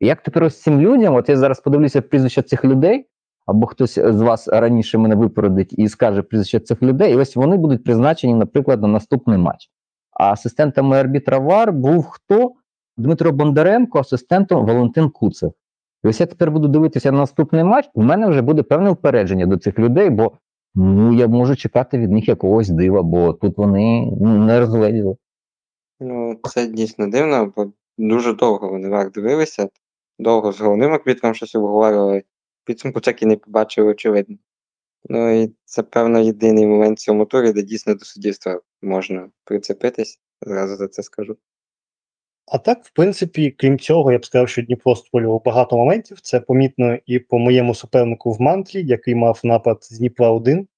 [0.00, 3.06] Як тепер ось цим людям, от я зараз подивлюся прізвища цих людей,
[3.48, 7.56] або хтось з вас раніше мене випередить і скаже прізвище цих людей, і ось вони
[7.56, 9.70] будуть призначені, наприклад, на наступний матч.
[10.12, 12.52] А асистентами арбітра ВАР був хто?
[12.96, 15.52] Дмитро Бондаренко, асистентом Валентин Куцев.
[16.04, 19.46] І ось я тепер буду дивитися на наступний матч, у мене вже буде певне впередження
[19.46, 20.32] до цих людей, бо
[20.74, 25.16] ну, я можу чекати від них якогось дива, бо тут вони не розгледіли.
[26.00, 29.68] Ну, це дійсно дивно, бо дуже довго вони вар дивилися,
[30.18, 32.22] довго з головним арбітром щось обговорювали.
[32.68, 34.36] Підсумку так і не побачили, очевидно.
[35.04, 40.20] Ну і це, певно, єдиний момент в цьому турі, де дійсно до суддівства можна прицепитись.
[40.42, 41.36] Зразу за це скажу.
[42.46, 46.20] А так, в принципі, крім цього, я б сказав, що Дніпро створював багато моментів.
[46.20, 50.68] Це помітно і по моєму супернику в мантлі, який мав напад з Дніпра 1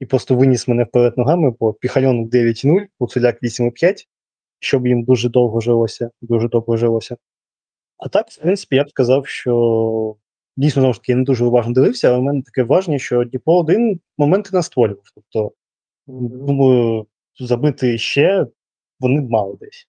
[0.00, 4.06] і просто виніс мене вперед ногами, бо Піхальонок 9-0, Гуцуляк 8-5,
[4.58, 7.16] щоб їм дуже довго жилося, дуже довго жилося.
[7.98, 10.16] А так, в принципі, я б сказав, що
[10.58, 13.24] дійсно знову ж таки я не дуже уважно дивився, але в мене таке враження, що
[13.24, 15.04] Дніпро 1 моменти не створював.
[15.14, 15.52] Тобто,
[16.46, 17.06] думаю,
[17.40, 18.46] забити ще
[19.00, 19.88] вони б мали десь.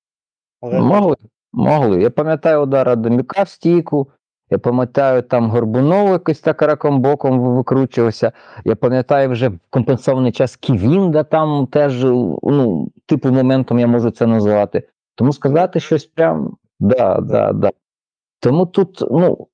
[0.61, 1.15] Але Могли,
[1.53, 2.01] могли.
[2.01, 4.07] Я пам'ятаю удар Адамюка в стійку.
[4.51, 8.31] Я пам'ятаю, там Горбунов якось так раком боком викручувався.
[8.65, 14.27] Я пам'ятаю вже в компенсований час Ківінда там теж, ну, типу моментом я можу це
[14.27, 14.89] назвати.
[15.15, 16.57] Тому сказати щось прям.
[16.79, 17.71] Да, да, да.
[18.39, 19.47] Тому тут, ну,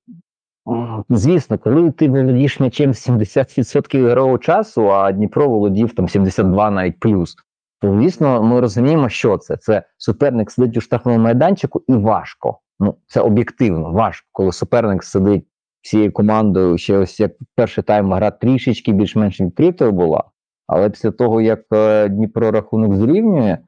[1.08, 7.36] звісно, коли ти володієш м'ячем 70% ігрового часу, а Дніпро володів там 72 навіть плюс,
[7.80, 9.56] то звісно, ми розуміємо, що це.
[9.56, 12.58] Це суперник сидить у штрафному майданчику і важко.
[12.80, 15.44] Ну, це об'єктивно важко, коли суперник сидить
[15.82, 16.78] всією командою.
[16.78, 20.24] Ще ось як перший тайм гра трішечки більш-менш відкритою була.
[20.66, 23.58] Але після того, як е, Дніпро рахунок зрівнює,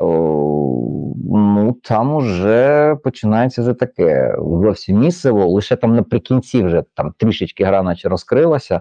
[0.00, 5.46] ну там уже починається вже таке зовсім місиво.
[5.46, 8.80] Лише там наприкінці вже там трішечки гра наче розкрилася,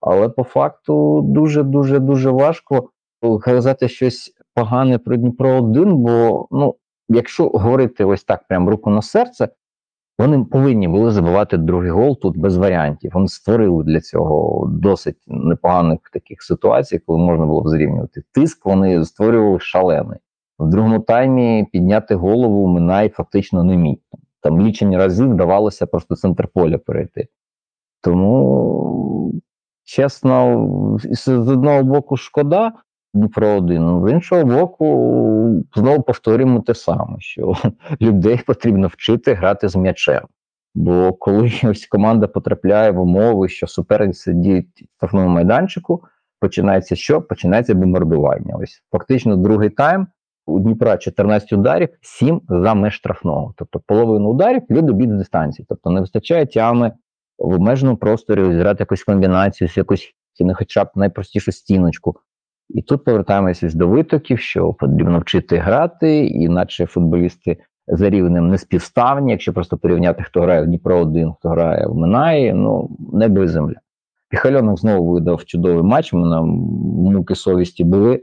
[0.00, 2.90] але по факту дуже дуже дуже важко
[3.42, 6.74] казати щось погане про Дніпро 1, бо ну,
[7.08, 9.48] якщо говорити ось так, прям руку на серце,
[10.18, 13.10] вони повинні були забивати другий гол тут без варіантів.
[13.14, 18.22] Вони створили для цього досить непоганих таких ситуацій, коли можна було б зрівнювати.
[18.32, 20.18] Тиск вони створювали шалений.
[20.58, 23.96] В другому таймі підняти голову Минай фактично не міг.
[24.40, 27.28] Там лічені разів вдавалося просто центр поля перейти.
[28.02, 29.32] Тому,
[29.84, 32.72] чесно, з одного боку шкода,
[33.14, 34.06] Дніпро один.
[34.06, 37.54] З іншого боку, знову повторюємо те саме, що
[38.00, 40.22] людей потрібно вчити грати з м'ячем.
[40.74, 46.04] Бо коли ось команда потрапляє в умови, що суперник сидить в штрафному майданчику,
[46.40, 47.22] починається що?
[47.22, 48.56] Починається бомбардування.
[48.62, 50.06] Ось фактично другий тайм
[50.48, 53.54] у Дніпра 14 ударів, 7 за меж штрафного.
[53.56, 55.66] Тобто половину ударів люди б'ють з дистанції.
[55.68, 56.92] Тобто не вистачає тями
[57.38, 62.14] в обмеженому просторі зіграти якусь комбінацію, якусь не хоча б найпростішу стіночку.
[62.68, 67.56] І тут повертаємося до витоків, що потрібно вчити грати, іначе футболісти
[67.88, 71.94] за рівнем не співставні, якщо просто порівняти, хто грає в Дніпро 1 хто грає в
[71.94, 73.76] Минаї, ну небо і земля.
[74.28, 76.14] Піхальонок знову видав чудовий матч.
[76.14, 76.40] У мене
[77.12, 78.22] муки совісті були.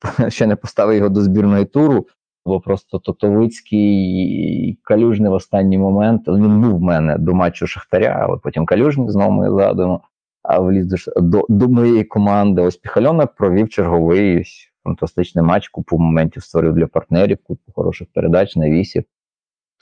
[0.28, 2.06] Ще не поставив його до збірної туру,
[2.46, 6.28] бо просто Тотовицький і Калюжний в останній момент.
[6.28, 10.00] Він був в мене до матчу Шахтаря, але потім Калюжний знову ми згадуємо
[10.42, 12.62] а вліз до, до, до моєї команди.
[12.62, 14.44] Ось Піхальонок провів черговий
[14.84, 19.04] фантастичний матч, купу моментів створив для партнерів, купу хороших передач, навісів.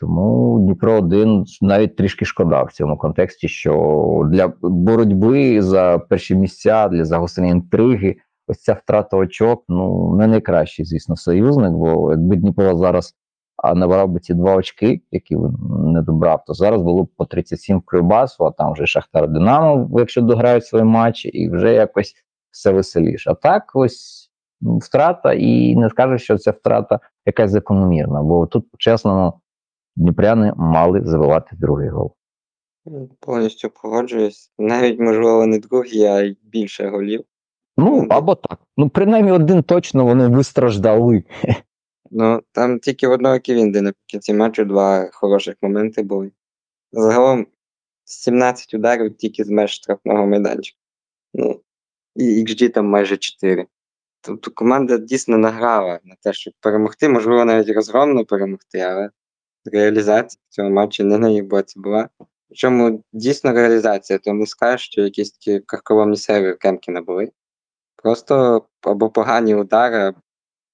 [0.01, 6.89] Тому Дніпро 1 навіть трішки шкода в цьому контексті, що для боротьби за перші місця,
[6.89, 8.17] для загострення інтриги,
[8.49, 13.15] ось ця втрата очок, ну не найкращий, звісно, союзник, бо якби Дніпро зараз
[13.75, 15.37] набрав би ці два очки, які
[15.85, 19.91] не добрав, то зараз було б по 37 в Кривбасу, а там вже Шахтар Динамо,
[19.99, 22.15] якщо дограють свої матчі, і вже якось
[22.51, 23.31] все веселіше.
[23.31, 24.31] А так ось
[24.61, 28.23] ну, втрата, і не скажеш, що це втрата якась закономірна.
[28.23, 29.41] Бо тут, чесно,
[29.97, 32.15] дніпряни мали забивати другий гол.
[33.21, 34.53] Повністю погоджуюсь.
[34.59, 37.25] Навіть, можливо, не другий, а й більше голів.
[37.79, 38.59] Ну, або так.
[38.77, 41.25] Ну, принаймні, один точно вони вистраждали.
[42.11, 46.31] Ну, там тільки в одного Ківінди наприкінці матчу два хороших моменти були.
[46.93, 47.47] Загалом
[48.05, 50.79] 17 ударів тільки з меж штрафного майданчика.
[51.35, 51.61] Ну,
[52.17, 53.67] і XG там майже 4.
[54.21, 59.11] Тобто команда дійсно награла на те, щоб перемогти, можливо, навіть розгромно перемогти, але
[59.73, 62.09] реалізація в цьому матчі не на їх боці була.
[62.49, 67.33] Причому дійсно реалізація, то не скажеш, що якісь такі карколомні серії в Кемкіна були.
[68.03, 70.15] Просто або погані удари,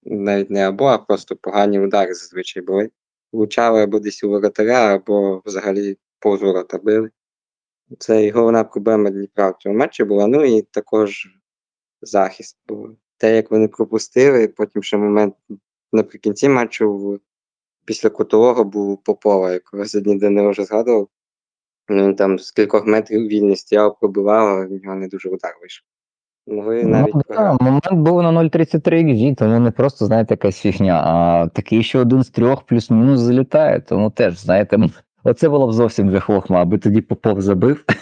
[0.02, 2.90] навіть не або, а просто погані удари зазвичай були.
[3.32, 7.10] Влучали або десь у воротаря, або взагалі повз ворота били.
[7.98, 10.26] Це і головна проблема Дніпра в цьому матчі була.
[10.26, 11.38] Ну і також
[12.02, 12.58] захист.
[12.66, 15.34] Бо те, як вони пропустили, потім ще момент
[15.92, 17.20] наприкінці матчу
[17.84, 21.08] після кутового був Попова, якого сьогодні Данило вже згадував.
[21.90, 25.87] Він там з кількох метрів вільний стояв, пробивав, але в нього не дуже удар вийшов.
[26.46, 31.02] Могли навіть Ну, да, момент був на 0,33 XG, тому не просто, знаєте, якась фігня,
[31.04, 33.80] а такий ще один з трьох плюс-мінус залітає.
[33.80, 34.78] Тому теж, знаєте,
[35.24, 37.85] оце було б зовсім вже хохма, аби тоді Попов забив.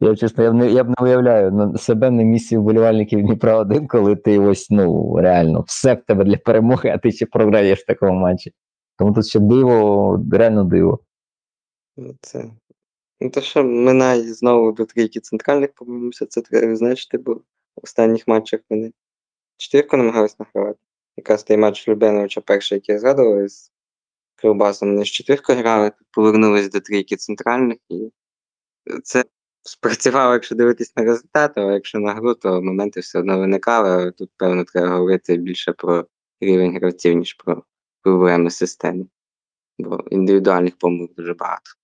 [0.00, 3.58] Я чесно, я б не, я б не уявляю на себе на місці вболівальників Дніпра
[3.58, 7.78] 1, коли ти ось, ну, реально, все в тебе для перемоги, а ти ще програєш
[7.78, 8.52] в такому матчі.
[8.98, 10.98] Тому тут ще диво, реально диво.
[11.96, 12.44] Ну, Це.
[13.22, 17.42] Ну, то що минає знову до трійки центральних повернувся, це треба відзначити, бо в
[17.82, 18.92] останніх матчах вони
[19.56, 20.78] четвірку намагались награвати.
[21.16, 23.72] Якраз той матч Любеновича перший, який я згадував, з
[24.36, 28.10] Кривбасом, вони з четвіркою грали, повернулись до трійки центральних, і
[29.02, 29.24] це
[29.62, 34.10] спрацювало, якщо дивитись на результати, а якщо на гру, то моменти все одно виникали, але
[34.10, 36.06] тут, певно, треба говорити більше про
[36.40, 37.64] рівень гравців, ніж про
[38.02, 39.06] проблеми системи.
[39.78, 41.81] Бо індивідуальних помилок дуже багато.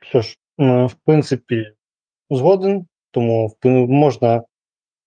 [0.00, 1.72] Що ж, е, в принципі,
[2.30, 3.56] згоден, тому
[3.88, 4.42] можна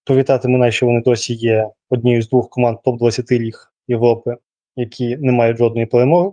[0.03, 4.37] привітати мене, що вони досі є однією з двох команд топ-20 ліг Європи,
[4.75, 6.31] які не мають жодної перемоги.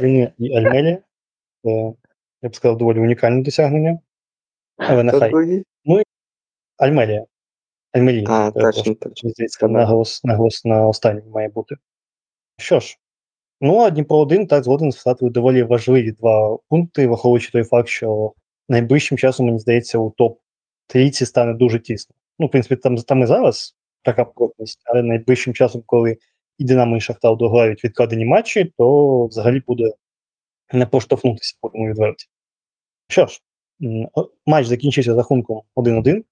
[0.00, 0.98] Вони і Альмелі.
[1.64, 1.70] Це,
[2.42, 3.98] я б сказав, доволі унікальне досягнення.
[4.76, 5.30] Але нехай.
[5.30, 5.64] другий?
[6.76, 7.24] Альмелія.
[7.92, 8.24] Альмелія.
[8.26, 9.72] Згадав.
[9.72, 11.76] наголос, наголос на останній має бути.
[12.56, 12.98] Що ж,
[13.62, 18.32] ну а Дніпро 1 так згоден встати доволі важливі два пункти, враховуючи той факт, що
[18.68, 20.38] найближчим часом, мені здається, у топ
[20.86, 22.14] трійці стане дуже тісно.
[22.38, 26.16] Ну, в принципі, там, там і зараз така плотність, але найближчим часом, коли
[26.58, 29.92] і Динамо, і Шахтар дограють відкладені матчі, то взагалі буде
[30.72, 32.26] не поштовхнутися, будемо відверті.
[33.08, 33.40] Що ж,
[34.46, 36.22] матч закінчився з рахунком 1-1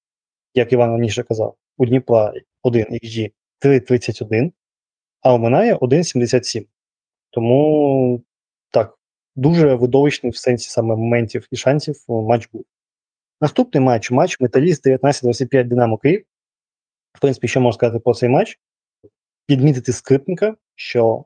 [0.54, 4.52] як Іван раніше казав, у Дніпра 1 XG 3,31,
[5.20, 6.66] а у Минає 1,77.
[7.30, 8.22] Тому
[8.70, 8.98] так,
[9.36, 12.64] дуже видовищний в сенсі саме моментів і шансів матч був.
[13.40, 16.24] Наступний матч матч Металіст 19-25 Динамо Київ.
[17.12, 18.60] В принципі, що можна сказати про цей матч?
[19.46, 21.24] Підмітити скрипника, що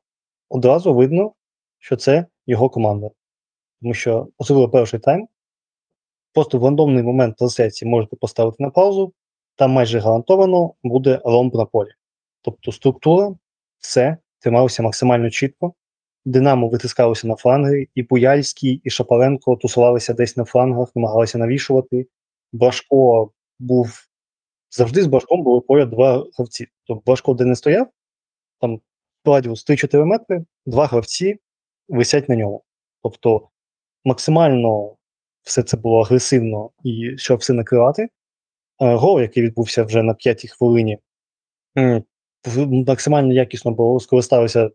[0.48, 1.32] одразу видно,
[1.78, 3.10] що це його команда.
[3.82, 5.28] Тому що, особливо перший тайм,
[6.32, 9.12] просто в рандомний момент трансляції можете поставити на паузу,
[9.56, 11.90] там майже гарантовано буде ромб на полі.
[12.42, 13.34] Тобто структура,
[13.78, 15.74] все трималося максимально чітко.
[16.24, 22.06] Динамо витискалося на фланги, і Буяльський, і Шапаренко тусувалися десь на флангах, намагалися навішувати.
[22.52, 24.08] Башко був
[24.70, 26.66] завжди з Башком були поряд два гравці.
[26.86, 27.88] Тобто Башко де не стояв,
[28.60, 28.80] там
[29.24, 31.38] радіус 3-4 метри, два гравці
[31.88, 32.62] висять на ньому.
[33.02, 33.48] Тобто
[34.04, 34.96] максимально
[35.42, 38.08] все це було агресивно і щоб все накривати.
[38.80, 40.98] Е, Гол, який відбувся вже на п'ятій хвилині,
[42.86, 44.70] максимально якісно було скористалися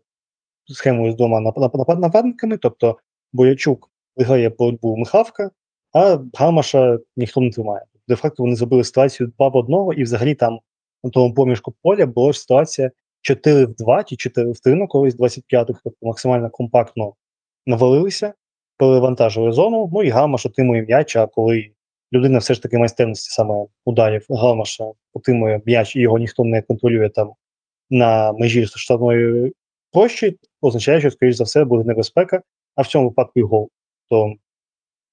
[0.74, 2.98] схемою з двома нап- нап- нап- нападниками, тобто
[3.32, 5.50] Боячук виграє боротьбу Михавка,
[5.92, 7.84] а Гармаша ніхто не тримає.
[8.08, 10.60] Де-факто вони зробили ситуацію 2 в 1, і взагалі там
[11.04, 14.86] на тому поміжку поля була ж ситуація 4 в 2 чи 4 в 3 на
[14.86, 17.14] користь 25-х, тобто максимально компактно
[17.66, 18.34] навалилися,
[18.76, 21.70] перевантажили зону, ну і Гармаш отримує м'яч, а коли
[22.12, 27.08] людина все ж таки майстерності саме ударів Гармаша отримує м'яч і його ніхто не контролює
[27.08, 27.32] там
[27.90, 29.52] на межі штатної
[29.92, 32.42] площі, означає, що, скоріш за все, буде небезпека,
[32.74, 33.70] а в цьому випадку і гол.
[34.10, 34.34] То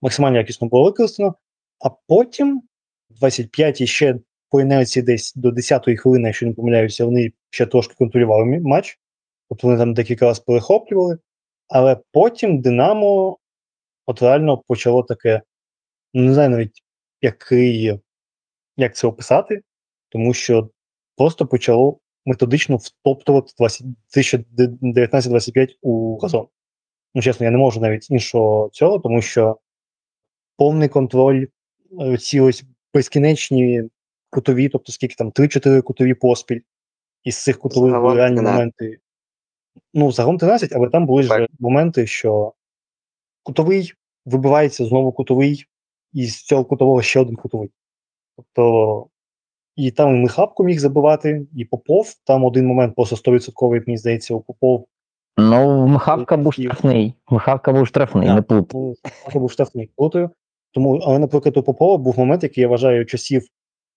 [0.02, 1.36] максимально якісно було використано.
[1.80, 2.62] А потім,
[3.10, 4.20] в 25-й ще
[4.50, 9.00] по інерції десь до 10-ї хвилини, якщо не помиляюся, вони ще трошки контролювали матч.
[9.50, 11.18] Тобто вони там декілька разів перехоплювали.
[11.68, 13.38] Але потім Динамо
[14.06, 15.41] от реально почало таке,
[16.14, 16.84] ну, не знаю навіть,
[17.22, 18.00] який,
[18.78, 19.62] як це описати,
[20.10, 20.70] тому що
[21.18, 26.48] просто почало методично втоптувати 2019-25 у газон.
[27.16, 29.58] Ну, чесно, я не можу навіть іншого цього, тому що
[30.58, 31.48] повний контроль,
[32.02, 32.64] е, ці ось
[32.94, 33.84] безкінечні
[34.30, 36.62] кутові, тобто скільки там 3-4 кутові поспіль,
[37.24, 38.54] із цих кутових були реальні 13.
[38.54, 39.00] моменти.
[39.94, 42.54] Ну, загалом 13, але там були ж моменти, що
[43.44, 43.94] кутовий
[44.26, 45.66] вибивається знову кутовий,
[46.14, 47.72] і з цього кутового ще один кутовий.
[48.36, 49.08] Тобто,
[49.78, 52.14] і там і Михапко міг забивати, і Попов.
[52.24, 54.88] Там один момент просто 100%, мені здається, у Попов
[55.38, 57.14] Ну, Михавка був штрафний.
[57.30, 58.74] Михавка був штрафний, не плут.
[59.34, 60.30] Це був штрафний крутою.
[60.72, 63.48] Тому, але, наприклад, у Попова був момент, який я вважаю часів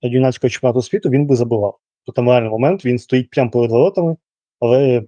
[0.03, 1.79] юнацького чемпіонату світу, він би забивав.
[2.07, 4.17] То там реальний момент, він стоїть прямо перед воротами,
[4.61, 5.03] але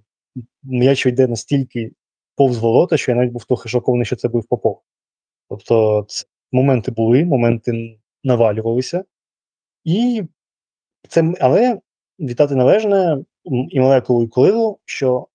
[0.63, 1.91] м'яч йде настільки
[2.35, 4.81] повз ворота, що я навіть був трохи шокований, що це був Попов.
[5.49, 9.03] Тобто, це, моменти були, моменти навалювалися.
[9.83, 10.23] І
[11.07, 11.79] це, але
[12.19, 13.17] вітати належне
[13.69, 15.27] і молекулу і Курилу, що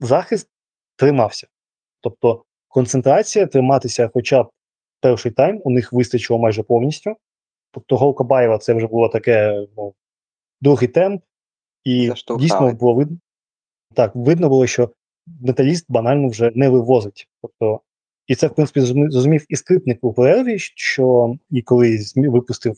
[0.00, 0.48] захист
[0.96, 1.46] тримався.
[2.00, 4.50] Тобто концентрація, триматися хоча б
[5.00, 7.16] перший тайм, у них вистачило майже повністю.
[7.70, 9.94] Тобто гол Кабаєва це вже було таке ну,
[10.60, 11.22] другий темп,
[11.84, 12.46] і Заштовхали.
[12.46, 13.18] дійсно було видно.
[13.94, 14.90] Так, видно було, що
[15.26, 17.28] металіст банально вже не вивозить.
[17.42, 17.80] Тобто,
[18.26, 22.76] і це, в принципі, зрозумів- і скрипник у перерві, що і коли випустив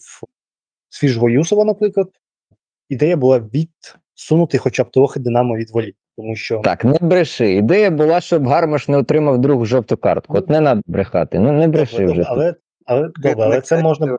[0.89, 2.18] свіжого Юсова, наприклад,
[2.89, 5.95] ідея була відсунути хоча б трохи Динамо від волі.
[6.17, 7.53] Тому що Так, не бреши.
[7.53, 10.37] Ідея була, щоб Гармаш не отримав другу жовту картку.
[10.39, 11.39] От не треба брехати.
[11.39, 12.25] Ну не бреши Добре, вже.
[12.31, 12.55] але,
[12.87, 14.19] але, добре, але це можна.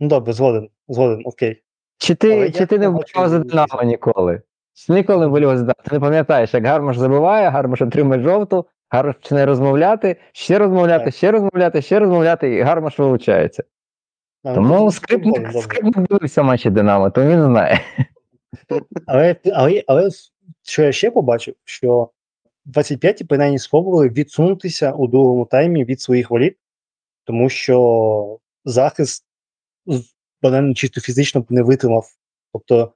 [0.00, 1.62] Ну добре, згоден, згоден, окей.
[1.98, 3.38] Чи ти, я чи ти не вболівав за.
[3.38, 4.42] Динамо ніколи?
[4.74, 5.80] Чи Ніколи не вболівав за Динамо.
[5.84, 11.14] Ти не пам'ятаєш, як Гармаш забиває, Гармаш отримує жовту, Гармаш починає розмовляти, ще розмовляти, Так.
[11.14, 13.62] ще розмовляти, ще розмовляти, і Гармаш вилучається.
[14.54, 17.80] Тому скрипник, скрипник дивився матчі Динамо, то він знає.
[19.06, 20.10] Але, але, але
[20.62, 22.10] що я ще побачив, що
[22.66, 26.56] 25-ті принаймні спробували відсунутися у другому таймі від своїх воріт,
[27.24, 29.24] тому що захист
[30.42, 32.06] банально чисто фізично не витримав.
[32.52, 32.92] Тобто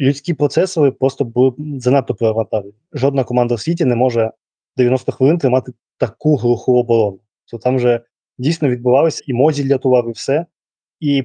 [0.00, 2.74] людські процесори просто були занадто перевантажені.
[2.92, 4.32] Жодна команда в світі не може
[4.76, 7.18] 90 хвилин тримати таку глуху оборону.
[7.50, 8.00] То там вже
[8.38, 10.46] дійсно відбувалося і Мозіль рятував, і все.
[11.00, 11.24] І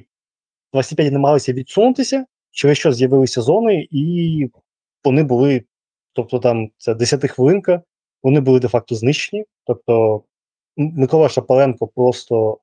[0.72, 4.50] 25 намагалися відсунутися, через що з'явилися зони, і
[5.04, 5.64] вони були,
[6.12, 7.82] тобто там це 10 хвилинка,
[8.22, 9.44] вони були де-факто знищені.
[9.64, 10.24] Тобто
[10.76, 12.58] Микола Шапаленко просто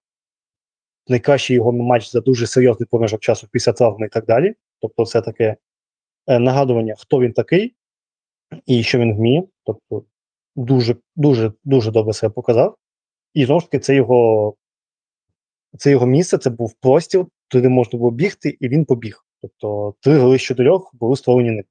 [1.07, 4.55] найкращий його матч за дуже серйозний проміжок часу після травми і так далі.
[4.81, 5.55] Тобто, це таке
[6.27, 7.75] е, нагадування, хто він такий
[8.65, 9.43] і що він вміє.
[9.65, 10.03] Тобто,
[10.55, 12.77] дуже, дуже, дуже добре себе показав.
[13.33, 14.55] І знову ж таки, це його,
[15.77, 19.25] це його місце, це був простір, туди можна було бігти, і він побіг.
[19.41, 21.65] Тобто, три голи з чотирьох були створені ним.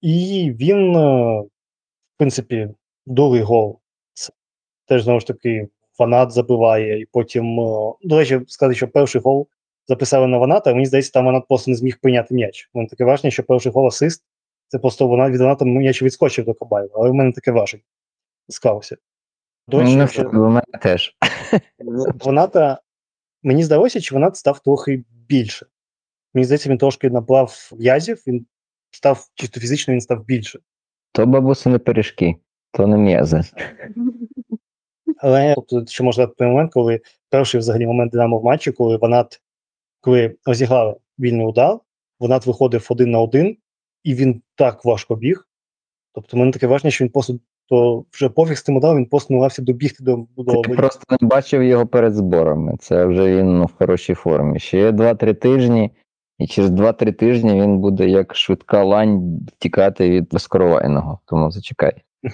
[0.00, 2.68] І він, е, в принципі,
[3.06, 3.80] другий гол.
[4.12, 4.32] Це
[4.86, 5.68] теж знову ж таки
[5.98, 9.48] фанат забиває, і потім, е, до речі, сказати, що перший гол
[9.88, 12.70] записали на Ваната, а мені здається, там Ванат просто не зміг прийняти м'яч.
[12.74, 14.24] Мене таке враження, що перший гол асист,
[14.68, 17.82] це просто вона від Ваната м'яч відскочив до Кабаєва, але в мене таке враження
[18.48, 18.96] склалося.
[19.68, 21.16] До речі, Ну, що мене теж.
[22.24, 22.80] Ваната,
[23.42, 25.66] мені здалося, чи Ванат став трохи більше.
[26.34, 28.46] Мені здається, він трошки набрав в'язів, він
[28.90, 30.58] став чисто фізично, він став більше.
[31.12, 32.36] То бабусини пиріжки,
[32.72, 33.42] то не м'язи.
[35.16, 39.42] Але тобто, ще можна той момент, коли перший взагалі момент Динамо в матчі, коли Ванат,
[40.00, 41.78] коли розіграли вільний удар,
[42.20, 43.56] Ванат виходив один на один,
[44.04, 45.48] і він так важко біг.
[46.12, 47.38] Тобто, мене таке враження, що він просто
[47.70, 51.28] то вже пофіг з тим ударом, він просто намагався добігти до, до Ти просто не
[51.28, 52.76] бачив його перед зборами.
[52.80, 54.58] Це вже він ну, в хорошій формі.
[54.58, 55.90] Ще 2-3 тижні,
[56.38, 61.18] і через 2-3 тижні він буде як швидка лань тікати від безкоровайного.
[61.26, 61.92] Тому зачекай.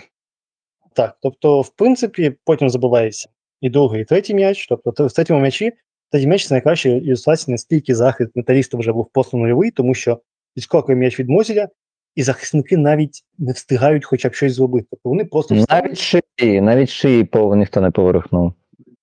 [0.92, 3.28] Так, тобто, в принципі, потім забувається
[3.60, 4.66] і другий, і третій м'яч.
[4.66, 5.72] Тобто, в третьому м'ячі
[6.10, 10.20] третій м'яч це найкраща ілюстрація, наскільки захист металіста вже був просто нульовий, тому що
[10.56, 11.68] відскокує м'яч від Мозіля,
[12.16, 14.86] і захисники навіть не встигають хоча б щось зробити.
[14.90, 18.52] Тобто вони просто Навіть шиї, навіть шиї по ніхто не поворухнув.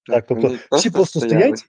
[0.05, 1.41] Так, тобто вони всі просто стояли.
[1.41, 1.65] стоять.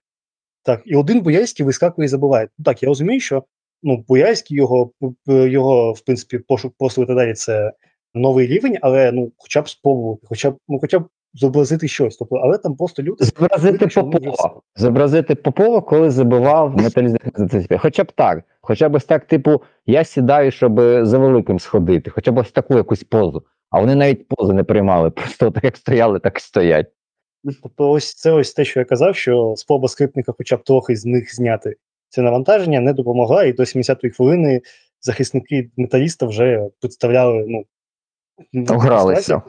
[0.62, 2.48] Так, і один Боярський вискакує і забиває.
[2.58, 3.44] Ну так, я розумію, що
[3.82, 4.90] ну, Боярський, його,
[5.26, 7.72] його, в принципі, пошук посту і далі, це
[8.14, 12.16] новий рівень, але ну, хоча б спробувати, хоча б, ну, хоча б зобразити щось.
[12.16, 13.24] Тобто, але там просто люди.
[13.24, 14.60] Зобразити Попова.
[14.76, 17.16] Зобразити Попова, коли забивав металіст.
[17.78, 18.44] Хоча б так.
[18.66, 22.76] Хоча б ось так, типу, я сідаю, щоб за великим сходити, хоча б ось таку
[22.76, 23.44] якусь позу.
[23.70, 26.86] А вони навіть пози не приймали, просто так як стояли, так і стоять.
[27.62, 31.04] Тобто, ось це ось те, що я казав, що спроба скрипника хоча б трохи з
[31.04, 31.76] них зняти
[32.14, 34.60] це навантаження не допомогла, і до 70-ї хвилини
[35.00, 37.64] захисники металіста вже представляли, ну,
[38.52, 39.42] ну, Гралися.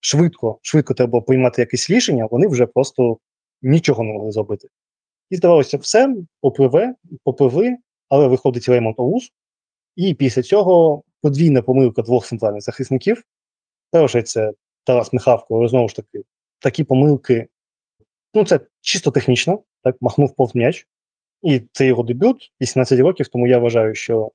[0.00, 3.18] швидко, швидко треба приймати якесь рішення, вони вже просто
[3.62, 4.68] нічого не могли зробити.
[5.30, 7.76] І здавалося, все, попливе, попливли,
[8.08, 9.32] але виходить Реймонд Оус,
[9.96, 13.22] і після цього подвійна помилка двох центральних захисників.
[13.90, 14.52] Перший це
[14.84, 16.22] Тарас Михавко, але знову ж таки,
[16.58, 17.48] такі помилки,
[18.34, 20.86] ну це чисто технічно, так, махнув повз м'яч.
[21.42, 24.30] І це його дебют, 18 років, тому я вважаю, що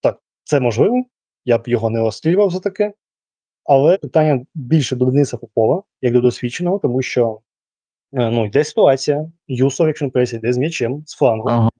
[0.00, 1.04] так, це можливо,
[1.44, 2.92] я б його не розстрілював за таке.
[3.64, 7.40] Але питання більше до Дениса Попова, як до досвідченого, тому що
[8.12, 11.70] е, ну, йде ситуація, Юсов, якщо не пресі, йде з м'ячем, з флангу, Ага.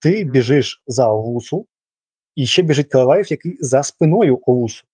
[0.00, 1.66] Ти біжиш за Овусу,
[2.34, 4.84] і ще біжить Караваєв, який за спиною Овусу.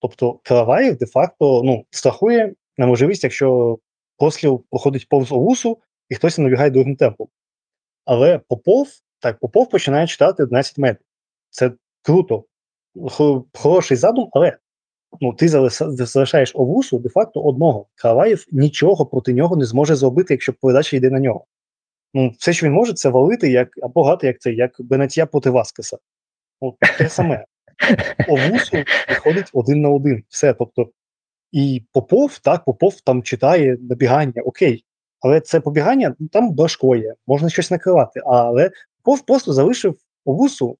[0.00, 3.78] Тобто Караваєв де-факто ну, страхує на можливість, якщо
[4.16, 5.78] постріл проходить повз Овусу,
[6.08, 7.28] і хтось набігає другим темпом.
[8.04, 8.88] Але Попов,
[9.20, 11.06] так, Попов починає читати 11 метрів.
[11.50, 11.72] Це
[12.02, 12.44] круто,
[13.54, 14.56] хороший задум, але
[15.20, 15.48] ну, ти
[15.88, 17.86] залишаєш Овусу де-факто одного.
[17.94, 21.46] Караваєв нічого проти нього не зможе зробити, якщо передача йде на нього.
[22.14, 25.50] Ну, все, що він може, це валити як або грати, як це, як Бенатія проти
[25.50, 25.98] Васкеса.
[26.60, 27.44] От те саме.
[28.28, 28.76] Овусу
[29.08, 30.24] виходить один на один.
[30.28, 30.54] Все.
[30.54, 30.90] Тобто,
[31.52, 34.84] і Попов, так, Попов там читає набігання, окей.
[35.20, 38.20] Але це побігання, ну, там башко є, можна щось накривати.
[38.24, 38.70] Але
[39.02, 40.78] Попов просто залишив Овусу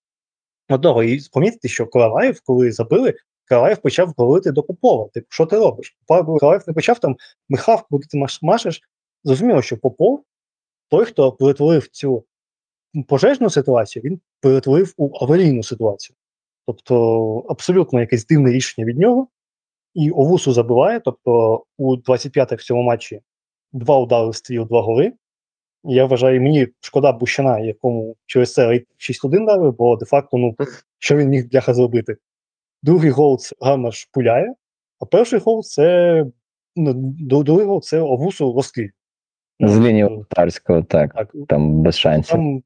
[0.68, 1.02] одного.
[1.02, 3.14] І помітити, що Караваєв, коли забили,
[3.44, 5.08] Караваєв почав говорити до Попова.
[5.08, 5.96] Типу, що ти робиш?
[6.08, 7.16] Караваєв не почав там
[7.48, 8.82] михав, куди ти машеш.
[9.24, 10.24] Зрозуміло, що Попов,
[10.92, 12.24] той, хто перетворив цю
[13.08, 16.16] пожежну ситуацію, він перетворив у аварійну ситуацію.
[16.66, 19.28] Тобто абсолютно якесь дивне рішення від нього.
[19.94, 21.00] І Овусу забиває.
[21.00, 23.20] Тобто у 25-х в цьому матчі
[23.72, 25.12] два удари стріл, два голи.
[25.84, 30.56] Я вважаю, мені шкода Бущана, якому через це рейтинг 6-1 дали, бо де-факто, ну,
[30.98, 32.16] що він міг бляха зробити.
[32.82, 34.54] Другий гол це Гармаш пуляє,
[35.00, 36.26] а перший гол це
[36.76, 36.92] ну,
[37.42, 38.90] другий гол це Овусу розстріль.
[39.62, 40.26] З лінії Ну,
[40.84, 42.32] так, так, там без шансів.
[42.36, 42.62] там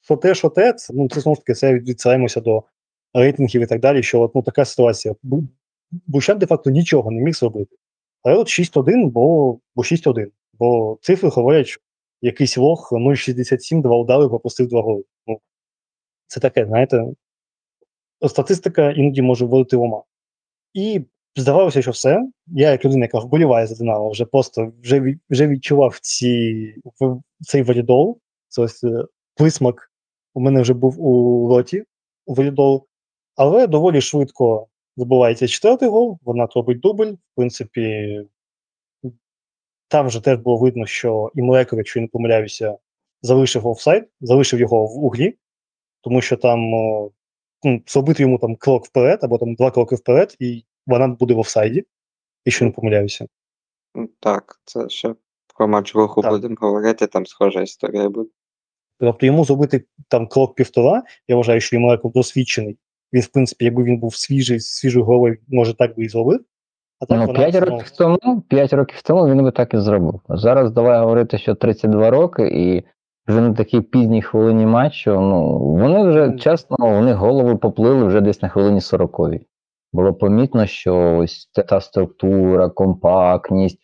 [0.00, 2.62] що те, що те, це, ну, це знову ж таки це відсираємося до
[3.14, 5.14] рейтингів і так далі, що от, ну, така ситуація.
[5.22, 5.48] Бу-
[6.06, 7.76] Бущан де-факто нічого не міг зробити.
[8.22, 10.26] Але от 6-1, бо, бо 6-1.
[10.52, 11.80] Бо цифри говорять, що
[12.22, 15.04] якийсь лох 0,67, два удари, пропустив два голи.
[15.26, 15.40] Ну,
[16.26, 17.04] це таке, знаєте,
[18.28, 20.02] статистика іноді може вводити в ома.
[20.74, 21.00] І
[21.36, 22.28] здавалося, що все.
[22.46, 26.74] Я, як людина, яка вболіває за Динамо, вже просто вже, вже відчував ці,
[27.40, 29.04] цей валідол, це ось е,
[29.34, 29.90] присмак
[30.34, 31.84] у мене вже був у роті
[32.26, 32.86] у валідол,
[33.36, 34.66] але доволі швидко
[34.96, 37.12] забувається четвертий гол, вона робить дубль.
[37.12, 38.20] В принципі,
[39.88, 42.78] там вже теж було видно, що і Млеков, якщо я не помиляюся,
[43.22, 45.34] залишив офсайд, залишив його в углі,
[46.00, 46.60] тому що там
[47.64, 51.38] ну, зробити йому там крок вперед, або там два кроки вперед, і вона буде в
[51.38, 51.84] офсайді,
[52.44, 53.26] якщо не помиляюся.
[53.94, 55.14] Ну, Так, це ще
[55.58, 56.30] про матч руху Так.
[56.30, 58.28] будемо говорити, там схожа історія буде.
[59.00, 62.78] Тобто йому зробити там крок півтора, я вважаю, що Ємелеков досвідчений.
[63.12, 66.40] Він, в принципі, якби він був свіжий, свіжою головою, може так би і зробив.
[67.00, 69.78] А так Ну, вона 5 знову- років тому, 5 років тому він би так і
[69.78, 70.20] зробив.
[70.28, 72.84] А зараз давай говорити, що 32 роки і
[73.26, 75.10] вже на такій пізній хвилині матчу.
[75.20, 79.40] Ну вони вже чесно, вони голови поплили вже десь на хвилині 40
[79.92, 83.78] Було помітно, що ось та структура, компактність,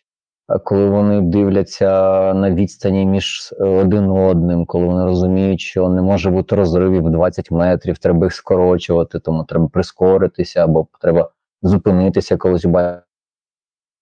[0.63, 1.89] коли вони дивляться
[2.33, 7.51] на відстані між е, один одним, коли вони розуміють, що не може бути розривів 20
[7.51, 11.29] метрів, треба їх скорочувати, тому треба прискоритися або треба
[11.61, 13.03] зупинитися колись бачити.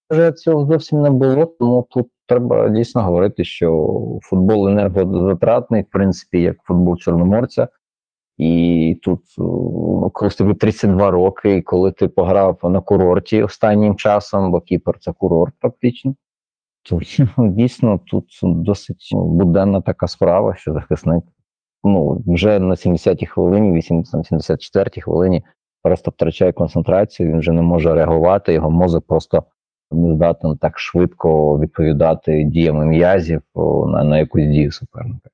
[0.10, 6.41] Вже цього зовсім не було, тому тут треба дійсно говорити, що футбол енергозатратний, в принципі,
[6.41, 7.68] як футбол чорноморця.
[8.38, 14.52] І тут, о, коли тобі 32 роки, і коли ти пограв на курорті останнім часом,
[14.52, 16.16] бо Кіпр це курорт практично,
[16.90, 17.00] то
[17.38, 21.24] дійсно тут досить буденна така справа, що захисник
[21.84, 25.44] ну, вже на 70-й хвилині, 80 74-й хвилині
[25.84, 29.44] просто втрачає концентрацію, він вже не може реагувати, його мозок просто
[29.92, 33.42] не здатен так швидко відповідати діями м'язів
[33.88, 35.30] на, на якусь дію суперника.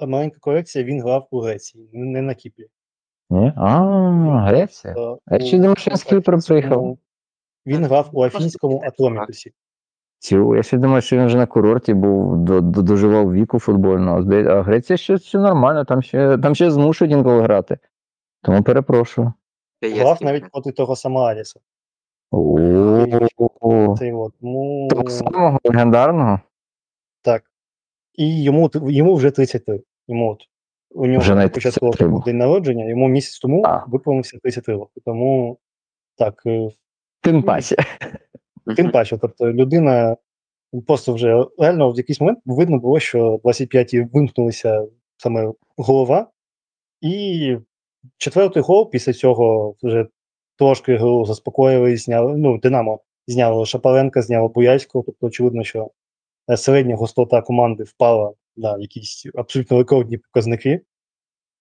[0.00, 2.66] А Маленька корекція, він грав у Греції, не на Кіпрі.
[3.30, 3.52] Ні?
[3.56, 3.78] А,
[4.48, 4.94] Греція.
[4.98, 6.98] Е, А у- чи думав, що він з у Кіпру приїхав?
[7.66, 9.52] Він грав у Афінському Атромітусі.
[10.18, 14.18] Цю, я ще думаю, що він вже на курорті був, до, до, доживав віку футбольного.
[14.48, 17.78] А Греція ще, ще нормально, там ще, там ще змушують інколи грати.
[18.42, 19.32] Тому перепрошую.
[19.82, 21.60] Грав навіть проти того самого Аліса.
[24.42, 26.40] Ну, Того самого легендарного.
[27.22, 27.42] так.
[28.14, 29.82] І йому, йому вже 33.
[30.10, 30.42] Йому от
[30.90, 32.24] У нього Вже навіть початку 33 року був.
[32.24, 33.84] день народження, йому місяць тому А.
[33.86, 35.00] виповнився 33 роки.
[35.04, 35.58] Тому
[36.16, 36.68] так, е,
[37.22, 37.76] Тим паче.
[38.76, 40.16] тим паче, тобто людина
[40.86, 44.86] просто вже реально в якийсь момент видно було, що 25-ті вимкнулися
[45.16, 46.30] саме голова,
[47.00, 47.56] і
[48.18, 50.06] четвертий гол після цього вже
[50.58, 52.36] трошки гру заспокоїли, зняли.
[52.36, 55.04] Ну, Динамо зняло Шапаренка, зняло Буяльського.
[55.06, 55.90] Тобто, очевидно, що
[56.50, 60.80] е, середня густота команди впала на якісь абсолютно рекордні показники.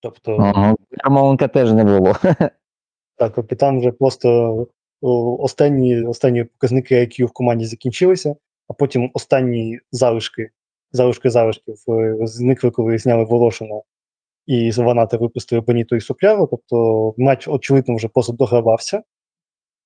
[0.02, 0.76] Тобто, Ага.
[0.92, 2.16] Ярмоленка теж не було.
[3.18, 4.68] так, капітан вже просто
[5.02, 8.36] останні, останні показники IQ в команді закінчилися,
[8.68, 10.50] а потім останні залишки,
[10.92, 13.82] залишки залишків е, зникли, коли зняли Волошина
[14.50, 16.48] і Ваната випустили Беніто і Супляру.
[16.52, 19.04] Тобто матч, очевидно, вже просто догравався.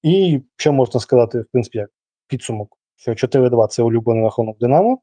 [0.04, 1.90] І що можна сказати, в принципі, як
[2.28, 5.00] підсумок, що 4-2 це улюблений рахунок Динамо.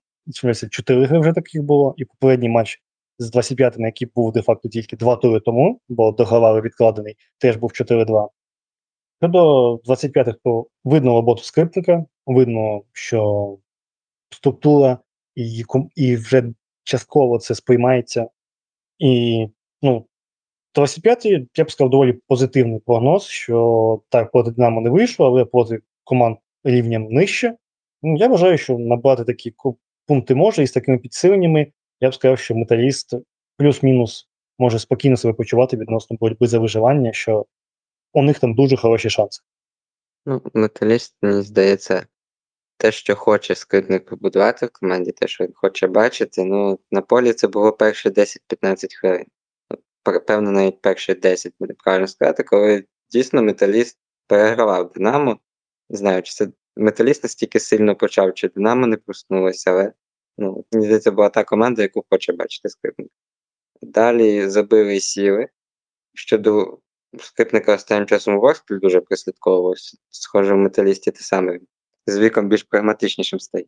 [0.70, 2.82] 4 гри вже таких було, і попередній матч
[3.18, 8.28] з 25-м, який був де-факто тільки два тури тому, бо догравали відкладений, теж був 4-2.
[9.22, 13.58] Щодо 25-х, то видно роботу скрипника, видно, що
[14.30, 14.98] структура
[15.34, 15.64] і,
[15.94, 16.44] і вже
[16.84, 18.28] частково це сприймається.
[18.98, 19.46] І
[19.82, 20.06] ну,
[20.74, 25.80] 25-й, я б сказав, доволі позитивний прогноз, що так проти Динамо не вийшло, але проти
[26.04, 27.56] команд рівнем нижче.
[28.02, 29.50] Ну, я вважаю, що набрати такі
[30.10, 33.14] пункти може, і з такими підсиленнями я б сказав, що металіст
[33.56, 37.46] плюс-мінус може спокійно себе почувати відносно боротьби за виживання, що
[38.12, 39.42] у них там дуже хороші шанси.
[40.26, 42.06] Ну, металіст, мені здається,
[42.76, 47.32] те, що хоче скрипник побудувати в команді, те, що він хоче бачити, ну, на полі
[47.32, 48.36] це було перші 10-15
[49.00, 49.24] хвилин.
[50.26, 55.38] Певно, навіть перші 10 буде правильно сказати, коли дійсно металіст перегравав Динамо.
[55.90, 59.92] Не знаю, чи це металіст настільки сильно почав, чи Динамо не проснулося, але
[60.40, 63.10] ну, мені здається, була та команда, яку хоче бачити скрипник.
[63.82, 65.48] Далі забили і сіли.
[66.14, 66.78] Щодо
[67.18, 69.98] скрипника останнім часом Ворскель дуже прислідковувався.
[70.10, 71.60] Схоже, в металісті те саме.
[72.06, 73.64] З віком більш прагматичнішим стає.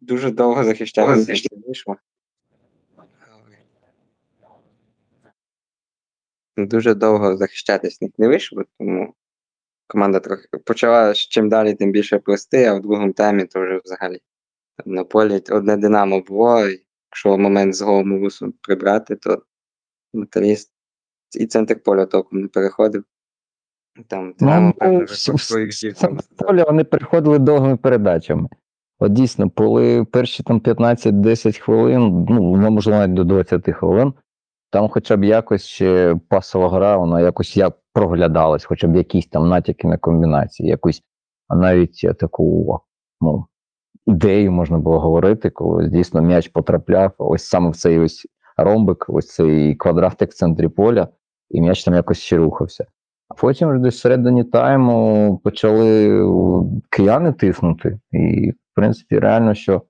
[0.00, 1.96] Дуже довго захищався, не вийшло.
[6.56, 9.14] Дуже довго захищатись них не вийшло, тому
[9.86, 14.20] команда трохи почала чим далі, тим більше плести, а в другому таймі то вже взагалі
[14.86, 16.78] на полі одне Динамо було, і
[17.10, 19.42] якщо момент з голом вусу прибрати, то
[20.14, 20.72] металіст
[21.40, 23.04] і центр поля толком не переходив.
[24.06, 25.08] Там Динамо Ну, в-
[26.36, 28.48] полі вони переходили довгими передачами.
[28.98, 34.14] От дійсно, коли перші там 15-10 хвилин, ну, ну, можливо, навіть до 20 хвилин,
[34.70, 39.48] там хоча б якось ще пасова гра, вона якось як проглядалась, хоча б якісь там
[39.48, 41.02] натяки на комбінації, якусь
[41.48, 42.80] а навіть таку
[43.20, 43.46] ну,
[44.06, 48.26] ідею можна було говорити, коли дійсно м'яч потрапляв ось саме в цей ось
[48.56, 51.08] ромбик, ось цей квадратик в центрі поля,
[51.50, 52.86] і м'яч там якось ще рухався.
[53.28, 56.22] А потім вже десь всередині тайму почали
[56.90, 58.00] кияни тиснути.
[58.12, 59.82] І, в принципі, реально, що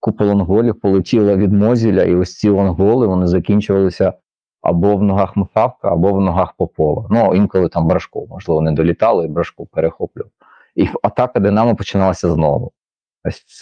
[0.00, 4.12] купа лонголів полетіла від Мозіля, і ось ці лонголи вони закінчувалися
[4.62, 7.06] або в ногах Михавка, або в ногах Попова.
[7.10, 10.30] Ну, інколи там Брашко, можливо, не долітали, і Брашко перехоплював.
[10.74, 12.72] І атака Динамо починалася знову.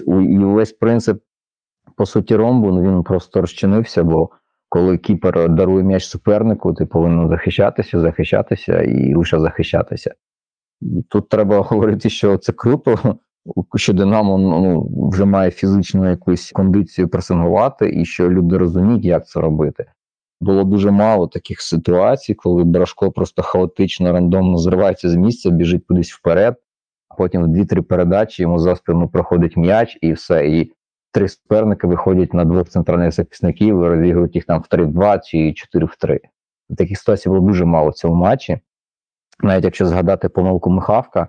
[0.06, 1.22] І весь принцип,
[1.96, 4.30] по суті, ромбу, ну, він просто розчинився, бо
[4.68, 10.14] коли кіпер дарує м'яч супернику, ти повинен захищатися, захищатися і лише захищатися.
[11.08, 13.18] Тут треба говорити, що це круто,
[13.74, 19.40] що Динамо ну, вже має фізичну якусь кондицію пресингувати, і що люди розуміють, як це
[19.40, 19.84] робити.
[20.40, 26.12] Було дуже мало таких ситуацій, коли Брашко просто хаотично, рандомно зривається з місця, біжить кудись
[26.12, 26.56] вперед,
[27.16, 30.46] потім дві-три передачі йому за спину проходить м'яч і все.
[30.46, 30.72] І
[31.12, 35.86] три суперники виходять на двох центральних захисників і розігрують їх там в 3-2 чи 4
[35.86, 36.20] в 3.
[36.76, 38.58] Таких ситуацій було дуже мало в цьому матчі.
[39.42, 41.28] Навіть якщо згадати помилку Михавка,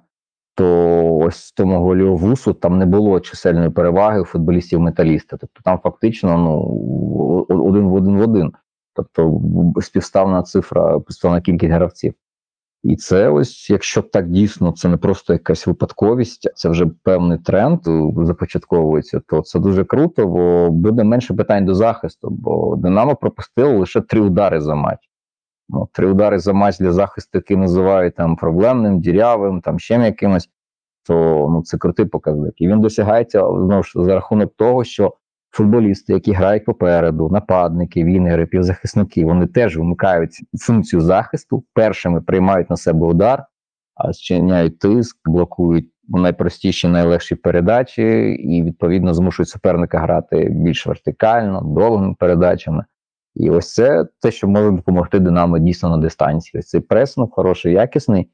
[0.56, 5.38] то ось в тому голі вусу там не було чисельної переваги у футболістів металіста.
[5.38, 8.54] Тобто там фактично ну, один в один в один.
[8.94, 9.42] Тобто
[9.82, 12.14] співставна цифра, співставна кількість гравців.
[12.88, 17.80] І це ось, якщо так дійсно це не просто якась випадковість, це вже певний тренд
[18.18, 24.02] започатковується, то це дуже круто, бо буде менше питань до захисту, бо Динамо пропустило лише
[24.02, 25.00] три удари за матч.
[25.70, 30.50] Ну, три удари за матч для захисту, які називають там проблемним, дірявим, там ще якимось,
[31.08, 31.14] то
[31.52, 32.54] ну, це крутий показник.
[32.58, 35.14] І він досягається знову ж за рахунок того, що
[35.52, 42.78] футболісти, які грають попереду, нападники, вінгери, півзахисники, вони теж вмикають функцію захисту, першими приймають на
[42.78, 43.46] себе удар,
[43.96, 52.16] а зчиняють тиск, блокують найпростіші, найлегші передачі, і відповідно змушують суперника грати більш вертикально, довгими
[52.20, 52.86] передачами.
[53.36, 56.60] І ось це те, що може допомогти Динамо дійсно на дистанції.
[56.60, 58.30] Ось цей пресинг хороший, якісний.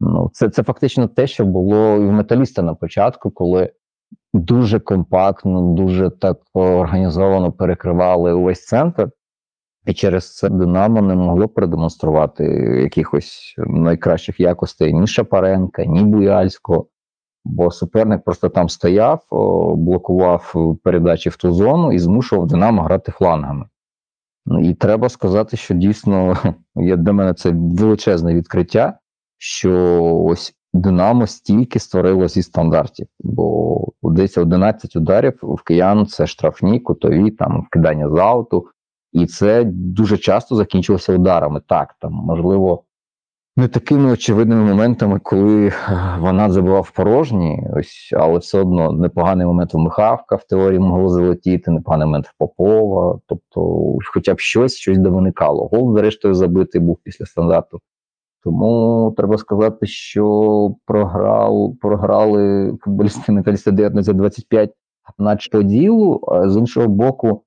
[0.00, 3.72] Ну, це, це фактично те, що було і в металіста на початку, коли
[4.32, 9.10] дуже компактно, дуже так організовано перекривали увесь центр.
[9.86, 12.44] І через це Динамо не могло продемонструвати
[12.82, 16.86] якихось найкращих якостей ні Шапаренка, ні Буяльського.
[17.44, 19.26] Бо суперник просто там стояв,
[19.76, 20.54] блокував
[20.84, 23.66] передачі в ту зону і змушував Динамо грати флангами.
[24.46, 26.36] Ну, І треба сказати, що дійсно
[26.74, 28.98] для мене це величезне відкриття,
[29.38, 36.80] що ось Динамо стільки створило зі стандартів, бо десь 11 ударів в киян це штрафні,
[36.80, 38.66] кутові, там вкидання з ауту,
[39.12, 41.60] і це дуже часто закінчилося ударами.
[41.66, 42.82] Так, там можливо.
[43.58, 45.72] Не такими очевидними моментами, коли е,
[46.20, 51.70] вона забивав порожні, ось, але все одно непоганий момент в Михавка в теорії могло залетіти,
[51.70, 53.18] непоганий момент в Попова.
[53.26, 55.68] Тобто, хоча б щось, щось де виникало.
[55.68, 57.80] Гол, зрештою, забитий був після стандарту.
[58.46, 64.68] Тому треба сказати, що програв, програли футболісти металіста 19-25
[65.18, 66.20] наче по.
[66.32, 67.42] А з іншого боку,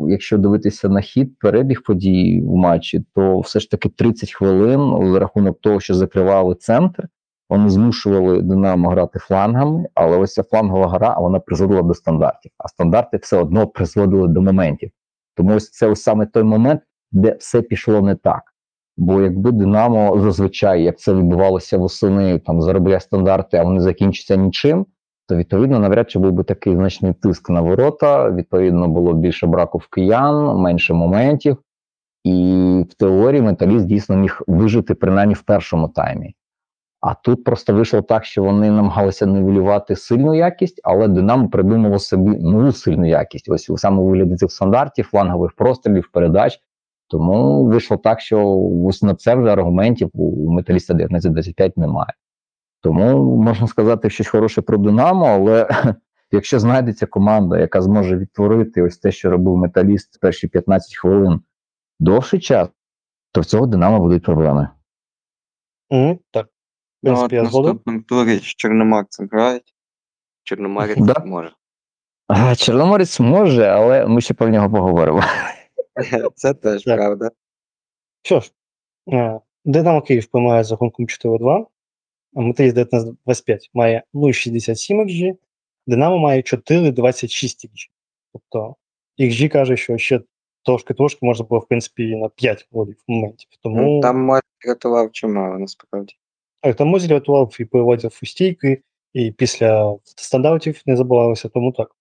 [0.00, 5.18] якщо дивитися на хід, перебіг подій в матчі, то все ж таки 30 хвилин за
[5.18, 7.08] рахунок того, що закривали центр,
[7.48, 12.52] вони змушували Динамо грати флангами, але ось ця флангова гра вона призводила до стандартів.
[12.58, 14.90] А стандарти все одно призводили до моментів.
[15.36, 16.80] Тому ось це ось саме той момент,
[17.12, 18.53] де все пішло не так.
[18.96, 24.86] Бо якби Динамо зазвичай, як це відбувалося восени, там заробляє стандарти, а вони закінчаться нічим,
[25.28, 28.30] то відповідно навряд чи був би такий значний тиск на ворота.
[28.30, 31.56] Відповідно, було більше браку в киян, менше моментів,
[32.24, 36.34] і в теорії металіст дійсно міг вижити принаймні в першому таймі.
[37.00, 42.30] А тут просто вийшло так, що вони намагалися нивелювати сильну якість, але Динамо придумало собі
[42.30, 43.48] нову сильну якість.
[43.48, 46.60] Ось саме у вигляді цих стандартів, флангових прострілів, передач.
[47.08, 48.68] Тому вийшло так, що
[49.02, 52.12] на це вже аргументів у металіста 19-25 немає.
[52.80, 55.68] Тому можна сказати щось хороше про Динамо, але
[56.32, 61.40] якщо знайдеться команда, яка зможе відтворити ось те, що робив металіст перші 15 хвилин
[62.00, 62.68] довший час,
[63.32, 64.68] то в цього Динамо будуть проблеми.
[65.90, 66.46] Мгм, так.
[66.46, 66.50] В
[67.02, 69.74] Ну, от принципі, я в наступному турі з Чорноморцем грають.
[70.42, 71.22] Чорноморець Да.
[71.24, 71.52] може.
[72.28, 75.20] А, Чорноморець може, але ми ще про нього поговоримо.
[76.34, 76.96] Це теж Так.
[76.96, 77.30] правда.
[78.22, 78.52] Що ж,
[79.12, 81.66] е, Динамо Київ приймає з рахунком 4-2,
[82.36, 85.34] а Металіст 19-25 має 0,67 XG,
[85.86, 87.88] Динамо має 4,26 XG.
[88.32, 88.76] Тобто
[89.18, 90.20] XG каже, що ще
[90.64, 93.48] трошки-трошки можна було, в принципі, і на 5 голів моментів.
[93.62, 96.14] Тому Ну, там може рятував чимало, насправді.
[96.62, 98.82] так, там Мозіль рятував і переводив у стійки,
[99.12, 101.96] і після стандартів не забувалося, тому так.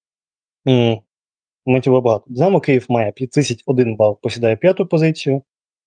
[1.66, 2.26] Моментів було багато.
[2.28, 5.42] Динамо Київ має 31 бал, посідає п'яту позицію.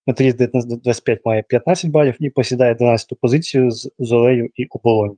[0.07, 5.17] Металіст 19-25 має 15 балів і посідає 12 позицію з Зорею і Оболонь.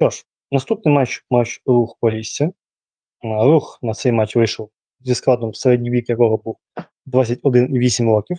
[0.00, 2.52] Що ж, наступний матч матч рух Полісся.
[3.22, 6.56] Рух на цей матч вийшов зі складом середній вік якого був
[7.06, 8.38] 21,8 років.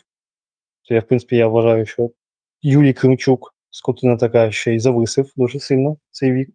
[0.87, 2.09] То я, в принципі, я вважаю, що
[2.61, 6.49] Юрій Кримчук, скотина така, ще й зависив дуже сильно цей вік.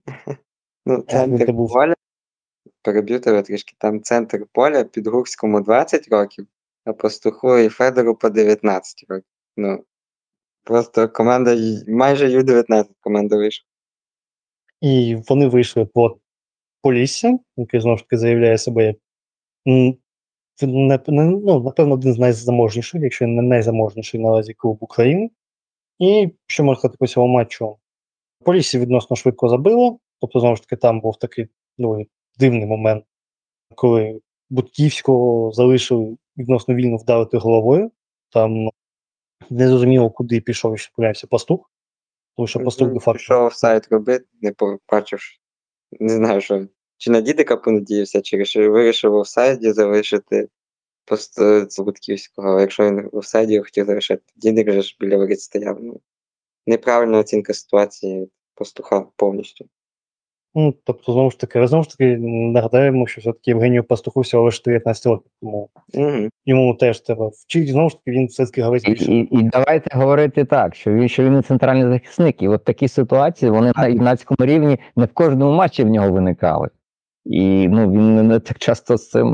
[0.87, 1.72] Ну, він центр був.
[1.72, 1.95] поля,
[2.85, 6.47] переб'ю тебе трішки, там центр поля під Гурському 20 років,
[6.85, 9.28] а Пастуху і Федору по 19 років.
[9.57, 9.85] Ну,
[10.64, 11.57] просто команда,
[11.89, 13.66] майже Ю-19 команда вийшла.
[14.80, 16.18] І вони вийшли по
[16.82, 18.95] Полісся, який знову ж таки заявляє себе
[19.66, 19.99] ну,
[20.62, 25.30] напевно, один з найзаможніших, якщо не найзаможніший наразі клуб України.
[25.99, 27.76] І що можна сказати по цьому матчу?
[28.45, 32.07] Полісся відносно швидко забило, тобто, знову ж таки, там був такий ну,
[32.39, 33.05] дивний момент,
[33.74, 34.20] коли
[34.51, 37.91] Будківського залишили відносно вільно вдарити головою.
[38.30, 38.68] Там
[39.51, 41.70] не зрозуміло, куди пішов і що появився пастух.
[42.37, 43.18] Тому що пастух де факто.
[43.18, 45.20] Пішов офсайд робити, не побачив,
[46.01, 46.66] не знаю, що.
[46.97, 48.37] Чи на дідика понадіявся, чи
[48.68, 50.49] вирішив- офсайді залишити
[51.05, 55.78] просто Будківського, але якщо він в офсайді хотів залишити, дідик же ж біля воріт стояв.
[55.82, 56.01] Ну,
[56.66, 59.68] неправильна оцінка ситуації пастуха повністю.
[60.55, 64.62] Ну, тобто, знову ж таки, знову ж таки, нагадаємо, що все-таки Євгенію Пастуху всього лише
[64.64, 66.28] 19 років, тому Угу.
[66.44, 67.72] йому теж треба вчити.
[67.72, 69.12] Знову ж таки, він все-таки гравець І, більше.
[69.12, 72.42] і, і давайте говорити так, що він, що він не центральний захисник.
[72.42, 76.68] І от такі ситуації вони на юнацькому рівні не в кожному матчі в нього виникали.
[77.24, 79.26] І ну, він не- так часто з цим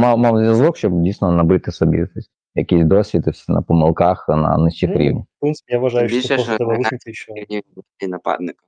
[0.00, 2.06] мав, мав зв'язок, щоб дійсно набити собі
[2.54, 5.24] якийсь досвід на помилках на нижчих Ну, рівнях.
[5.24, 7.32] В принципі, я вважаю, що більше, просто що треба що
[8.00, 8.64] І нападника.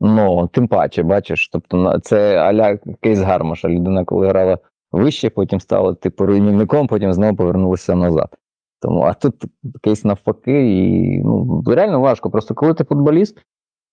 [0.00, 3.68] Ну, тим паче, бачиш, тобто це аля кейс Гармаша.
[3.68, 4.58] Людина, коли грала
[4.92, 8.36] вище, потім стала типу руйнівником, потім знову повернулася назад.
[8.80, 9.34] Тому, а тут
[9.82, 12.30] кейс навпаки, і ну, реально важко.
[12.30, 13.38] Просто коли ти футболіст,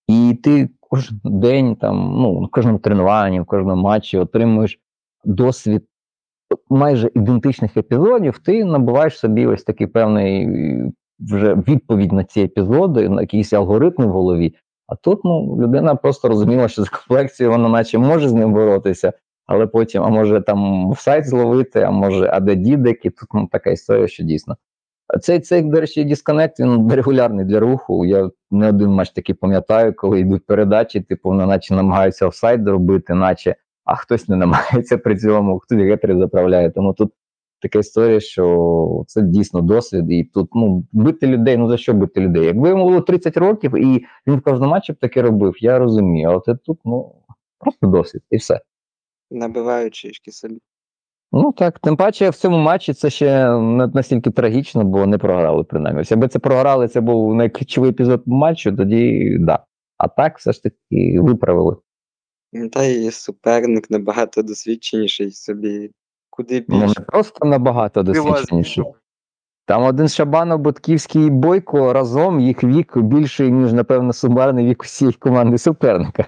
[0.08, 4.80] і ти кожен день, там, ну, в кожному тренуванні, в кожному матчі отримуєш
[5.26, 5.84] досвід
[6.70, 10.50] майже ідентичних епізодів, ти набуваєш собі ось такий певний
[11.20, 14.56] вже відповідь на ці епізоди, на якийсь алгоритм в голові.
[14.88, 19.14] А тут ну, людина просто розуміла, що з комплекцією вона наче може з ним боротися,
[19.46, 23.50] але потім, а може там сайт зловити, а може, а де дідик, і тут ну,
[23.52, 24.56] така історія, що дійсно.
[25.22, 28.06] Цей, цей, до речі, дисконект він регулярний для руху.
[28.06, 33.14] Я не один матч такий пам'ятаю, коли йдуть передачі, типу, вони наче намагаються офсайд робити,
[33.14, 36.72] наче, а хтось не намагається при цьому, хтось гетери заправляє.
[36.72, 37.14] Тому тут
[37.62, 42.22] така історія, що це дійсно досвід, і тут ну, бити людей, ну за що бити
[42.22, 42.46] людей?
[42.46, 46.30] Якби йому було 30 років і він в кожному матчі б таке робив, я розумію.
[46.30, 47.16] А от тут, ну,
[47.60, 48.62] просто досвід, і все.
[49.32, 50.60] Набивають чишки собі.
[51.32, 55.64] Ну так, тим паче в цьому матчі це ще не настільки трагічно, бо не програли
[55.64, 56.02] принаймні.
[56.02, 59.66] Ось Якби це програли, це був найключовий епізод матчу, тоді да.
[59.98, 61.76] А так все ж таки виправили.
[62.72, 65.92] Та і суперник набагато досвідченіший собі.
[66.36, 67.02] Куди Ну більше.
[67.02, 68.84] просто набагато досвідченіші.
[69.66, 75.14] Там один Шабанов, Ботківський і Бойко разом їх вік більший, ніж, напевно, сумарний вік усієї
[75.14, 76.28] команди суперника.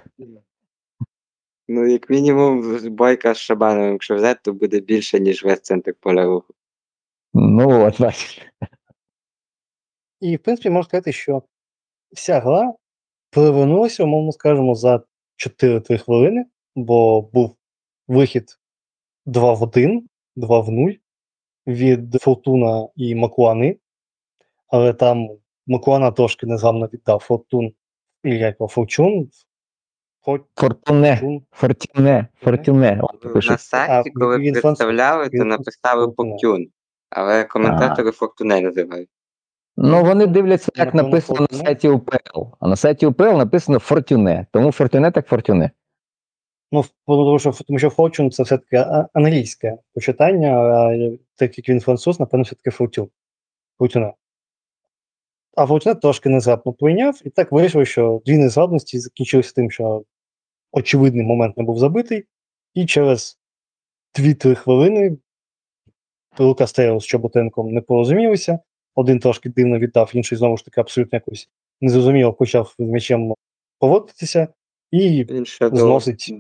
[1.68, 6.26] Ну, як мінімум, бойка з Шабаном, якщо взяти, то буде більше, ніж весь центр поля
[6.26, 6.53] руху.
[7.34, 8.41] Ну, от бачиш.
[10.22, 11.41] І, в принципі, можна сказати, що
[12.12, 12.74] вся гра
[13.32, 15.01] перевернулася, умовно скажемо, за
[15.38, 16.45] 4-3 хвилини,
[16.76, 17.55] бо був
[18.08, 18.58] вихід
[19.28, 20.91] 2 в 1, 2 в 0
[21.67, 23.78] від Фортуна і Макуани.
[24.67, 25.30] Але там
[25.67, 27.71] Макуана трошки незгамно віддав Фортун
[28.23, 29.30] і як його, Форчун.
[30.55, 31.41] Фортуне, Фортун.
[31.51, 33.01] Фортюне, Фортюне.
[33.49, 36.13] На сайті, коли він представляли, то написали.
[36.17, 36.67] Фортюн.
[37.09, 39.09] Але коментатори Фортуне називають.
[39.78, 42.41] Ну, вони дивляться, як написано на сайті УПЛ.
[42.59, 44.45] А на сайті УПЛ написано Фортюне.
[44.51, 45.71] Тому Фортюне так Фортюне.
[46.72, 52.20] Ну, тому що, тому що Fortune це все-таки англійське почитання, а так як він француз,
[52.20, 53.09] напевно, все-таки Fortune.
[53.80, 54.13] Fortune.
[55.55, 60.03] А Fortune трошки незграбно прийняв, і так вийшло, що дві незграбності закінчилися тим, що
[60.72, 62.26] очевидний момент не був забитий,
[62.74, 63.39] і через
[64.20, 65.18] 2-3 хвилини
[66.39, 68.59] Лука Стейл з Чоботенком не порозумілися.
[68.95, 71.49] Один трошки дивно віддав, інший знову ж таки абсолютно якось
[71.82, 73.34] незрозуміло почав з м'ячем
[73.80, 74.47] поводитися,
[74.91, 76.34] і Він ще Зносить.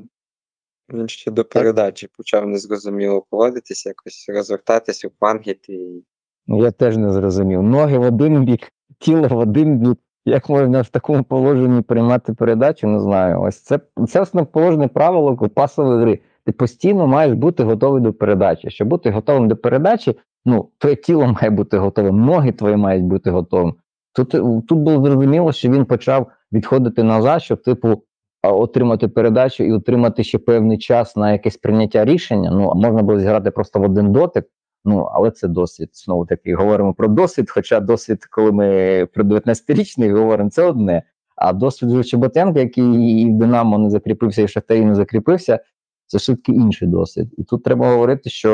[0.93, 6.03] Він ще до передачі почав незрозуміло поводитися, якось розвертатися у флангіт і
[6.47, 7.63] Я теж не зрозумів.
[7.63, 9.97] Ноги в один бік, тіло в один бік.
[10.25, 13.41] Як можна в такому положенні приймати передачу, не знаю.
[13.41, 16.19] Ось це, це основне положене правило пасової гри.
[16.45, 18.69] Ти постійно маєш бути готовий до передачі.
[18.69, 23.31] Щоб бути готовим до передачі, ну, твоє тіло має бути готовим, ноги твої мають бути
[23.31, 23.73] готовим.
[24.13, 24.29] Тут,
[24.67, 28.03] тут було зрозуміло, що він почав відходити назад, щоб, типу,
[28.43, 32.51] отримати передачу і отримати ще певний час на якесь прийняття рішення.
[32.51, 34.45] Ну, можна було зіграти просто в один дотик.
[34.85, 35.89] Ну, але це досвід.
[35.93, 37.49] Знову таки, говоримо про досвід.
[37.49, 41.03] Хоча досвід, коли ми про 19-річних говоримо, це одне.
[41.35, 45.59] А досвід Чеботенка, який і в Динамо не закріпився, і в Шахтарі не закріпився,
[46.07, 47.33] це все таки інший досвід.
[47.37, 48.49] І тут треба говорити, що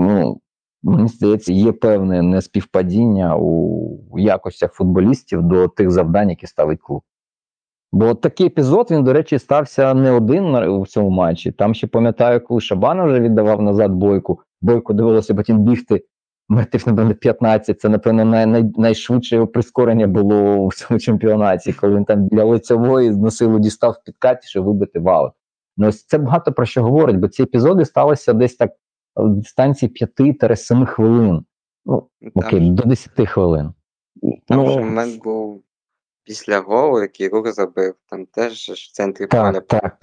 [0.00, 0.40] ну,
[0.82, 7.02] мені здається, є певне неспівпадіння у якостях футболістів до тих завдань, які ставить клуб.
[7.92, 11.52] Бо от такий епізод, він, до речі, стався не один на- у цьому матчі.
[11.52, 14.40] Там ще пам'ятаю, коли Шабана вже віддавав назад бойку.
[14.60, 16.04] Бойко довелося потім бігти
[16.48, 17.80] метрів, напевно, 15.
[17.80, 22.44] Це, напевно, най, най, найшвидше його прискорення було в цьому чемпіонаті, коли він там біля
[22.44, 25.32] лицевої на силу дістав в підкаті, щоб вибити в.
[25.76, 28.70] Ну, ось це багато про що говорить, бо ці епізоди сталися десь так
[29.16, 31.44] в дистанції 5-7 хвилин.
[31.86, 33.72] Ну, там, окей, до 10 хвилин.
[34.46, 35.62] там ну, момент був
[36.30, 37.94] після голу, який рух забив.
[38.10, 39.62] Там теж в центрі поля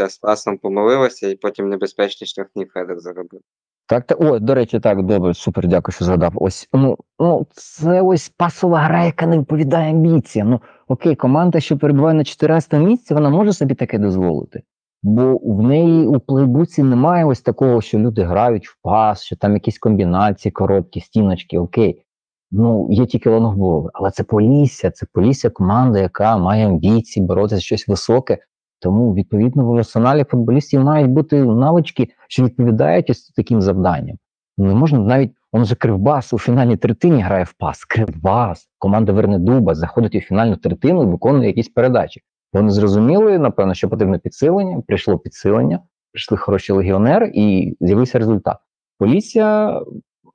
[0.10, 3.42] з пасом помилився і потім небезпечний штрафний Федор заробив.
[3.86, 6.32] Так, так, о, до речі, так, добре, супер, дякую, що згадав.
[6.36, 10.50] Ось, ну, ну, це ось пасова гра, яка не відповідає амбіціям.
[10.50, 14.62] Ну, окей, команда, що перебуває на 14 місці, вона може собі таке дозволити.
[15.04, 19.54] Бо в неї у плейбуці немає ось такого, що люди грають в пас, що там
[19.54, 22.04] якісь комбінації, короткі, стіночки, окей.
[22.52, 27.62] Ну, є тільки лонгболи, але це Полісся, це Полісся команда, яка має амбіції, боротися за
[27.62, 28.38] щось високе.
[28.80, 34.18] Тому, відповідно, в арсеналі футболістів мають бути навички, що відповідають ось таким завданням.
[34.58, 37.86] Не можна навіть, он же Кривбас у фінальній третині грає в пас.
[37.86, 42.22] Кривбас, команда Вернедуба заходить у фінальну третину і виконує якісь передачі.
[42.54, 44.82] Вони зрозуміли, напевно, що потрібно підсилення.
[44.88, 45.80] Прийшло підсилення,
[46.12, 48.58] прийшли хороші легіонери, і з'явився результат.
[49.00, 49.80] Полісся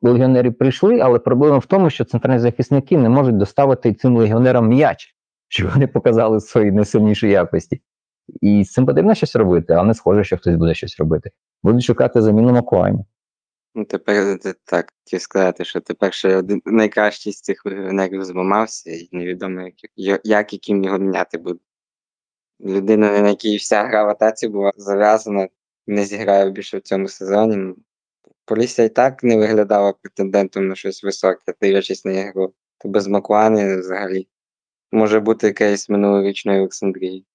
[0.03, 5.15] легіонери прийшли, але проблема в тому, що центральні захисники не можуть доставити цим легіонерам м'яч,
[5.49, 7.81] щоб вони показали свої найсильніші якості.
[8.41, 11.31] І з цим потрібно щось робити, а не схоже, що хтось буде щось робити.
[11.63, 13.05] Будуть шукати заміну Макуаймі.
[13.75, 19.09] Ну, тепер так хотів сказати, що тепер ще один найкращий з цих легіонерів зламався, і
[19.13, 21.59] невідомо, як, як яким його міняти буде.
[22.61, 25.49] Людина, на якій вся гра в атаці була зав'язана,
[25.87, 27.75] не зіграє більше в цьому сезоні.
[28.45, 32.53] Полісся і так не виглядала претендентом на щось високе, дивлячись на ігру.
[32.79, 34.29] То без Макуани взагалі
[34.93, 37.27] може бути кейс минулорічної Олександрії.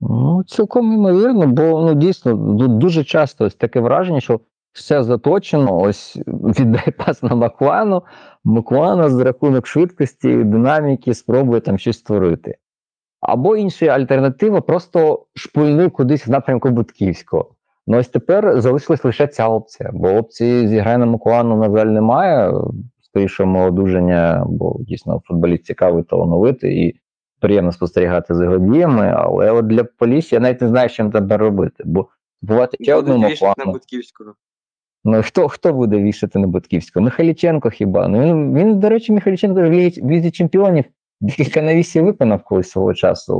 [0.00, 2.34] Ну, цілком імовірно, бо ну дійсно
[2.68, 4.40] дуже часто ось таке враження, що
[4.72, 8.02] все заточено, ось віддай пас на Макуану,
[8.44, 12.56] Макуана за рахунок швидкості, динаміки спробує там щось створити.
[13.20, 17.54] Або інша альтернатива просто шпульни кудись в напрямку Бутківського.
[17.86, 22.52] Ну ось тепер залишилась лише ця опція, бо опції зіграє на Макуану, на жаль, немає.
[23.02, 27.00] Скоріше молодуження, бо дійсно футболіст цікавий, талановитий і
[27.40, 31.40] приємно спостерігати за його діями, але от для Полісся я навіть не знаю, що тепер
[31.40, 31.84] робити.
[31.86, 32.08] Бо
[32.42, 33.72] бувати ще одну Макуану.
[35.04, 37.04] Ну хто, хто буде вішати на Бутківського?
[37.04, 38.08] Михайліченко хіба?
[38.08, 40.84] Ну він, він до речі, Михайліченко в Лізі, в Лізі чемпіонів
[41.20, 43.34] декілька навісів виконав колись свого часу.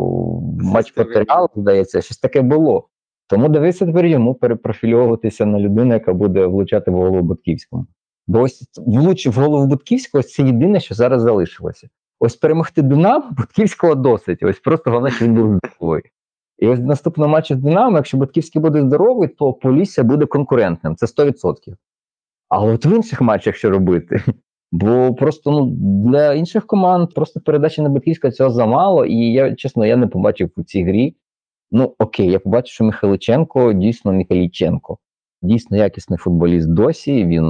[0.61, 2.89] Матч Реалу, здається, щось таке було.
[3.31, 7.87] Тому дивися тепер йому перепрофільовуватися на людину, яка буде влучати в голову Бутківському.
[8.27, 11.89] Бо ось влучив в голову Бутківського, це єдине, що зараз залишилося.
[12.21, 14.43] Ось перемогти Динамо, Бутківського досить.
[14.43, 16.03] Ось просто головне, що він був здоровий.
[16.59, 20.97] І ось в наступному з Динамо, якщо Бутківський буде здоровий, то Полісся буде конкурентним.
[20.97, 21.55] Це 100%.
[22.49, 24.23] Але от в інших матчах що робити?
[24.73, 25.67] Бо просто ну
[26.11, 30.51] для інших команд просто передачі на Бутківського цього замало, і я чесно я не побачив
[30.57, 31.17] у цій грі.
[31.73, 34.99] Ну окей, я побачив, що Михайличенко дійсно Михайліченко.
[35.43, 37.25] Дійсно якісний футболіст досі.
[37.25, 37.45] Він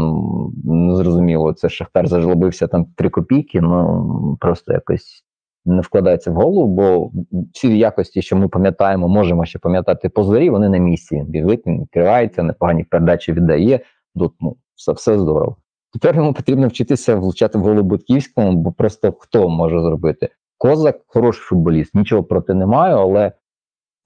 [0.64, 5.24] ну, зрозуміло, це Шахтар зажлобився там 3 копійки, ну просто якось
[5.64, 7.10] не вкладається в голову, бо
[7.52, 11.24] всі якості, що ми пам'ятаємо, можемо ще пам'ятати по зорі, вони на місці.
[11.28, 13.80] Біжить, він відкривається, непогані передачі віддає.
[14.16, 15.56] Тут ну, все, все здорово.
[15.92, 20.28] Тепер йому потрібно вчитися влучати в голову Бутківському, бо просто хто може зробити?
[20.58, 23.32] Козак хороший футболіст, нічого проти не маю, але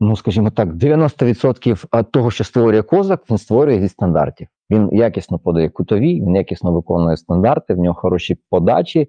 [0.01, 4.49] ну скажімо так, 90% того, що створює козак, він створює зі стандартів.
[4.71, 9.09] Він якісно подає кутові, він якісно виконує стандарти, в нього хороші подачі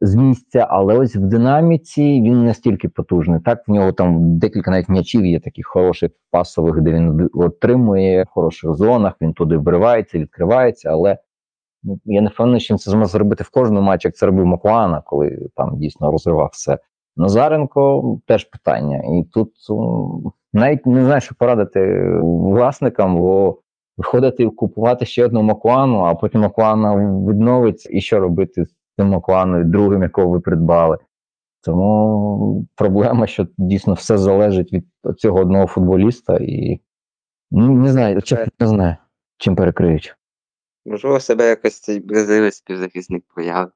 [0.00, 3.40] з місця, але ось в динаміці він настільки потужний.
[3.40, 8.28] Так, в нього там декілька навіть м'ячів є таких хороших пасових, де він отримує в
[8.28, 11.18] хороших зонах, він туди вривається, відкривається, але
[11.82, 14.46] ну, я не впевнений, що він це зможе зробити в кожному матчі, як це робив
[14.46, 16.78] Макуана, коли там дійсно розривав все.
[17.18, 18.96] Назаренко теж питання.
[18.96, 23.58] І тут м, навіть не знаю, що порадити власникам, бо
[23.96, 26.96] виходити і купувати ще одну Макуану, а потім Макуана
[27.28, 30.98] відновиться, і що робити з цим Макуаною, другим, якого ви придбали.
[31.62, 34.84] Тому проблема, що дійсно все залежить від
[35.16, 36.80] цього одного футболіста, і
[37.50, 38.96] ну, не знаю, чесно не знаю,
[39.38, 40.14] чим перекриють.
[40.86, 43.70] Можливо, себе якось цей бразилець співзахисник проявив.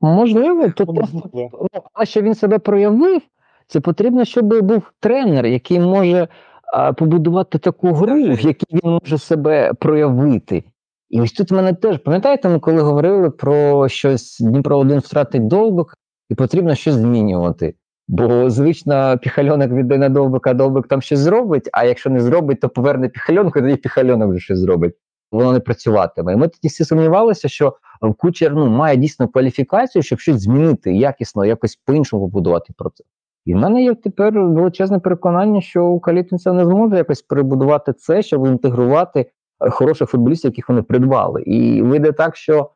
[0.00, 1.50] Можливо, тут Ну, просто ну,
[1.92, 3.22] а що він себе проявив,
[3.66, 6.28] це потрібно, щоб був тренер, який може
[6.72, 10.64] а, побудувати таку гру, в якій він може себе проявити.
[11.10, 15.46] І ось тут в мене теж, пам'ятаєте, ми коли говорили про щось Дніпро 1 втратить
[15.46, 15.94] довбик,
[16.28, 17.74] і потрібно щось змінювати.
[18.08, 22.68] Бо звично піхальонок віддає на довбика, довбик там щось зробить, а якщо не зробить, то
[22.68, 24.94] поверне піхальонку, і тоді піхальонок вже щось зробить.
[25.32, 26.32] Воно не працюватиме.
[26.32, 27.74] І ми тоді всі сумнівалися, що
[28.18, 33.06] Кучер ну, має дійсно кваліфікацію, щоб щось змінити, якісно, якось по-іншому побудувати процес.
[33.46, 38.46] І в мене є тепер величезне переконання, що Калітинцев не зможе якось перебудувати це, щоб
[38.46, 39.30] інтегрувати
[39.60, 41.42] е, хороших футболістів, яких вони придбали.
[41.42, 42.70] І вийде так, що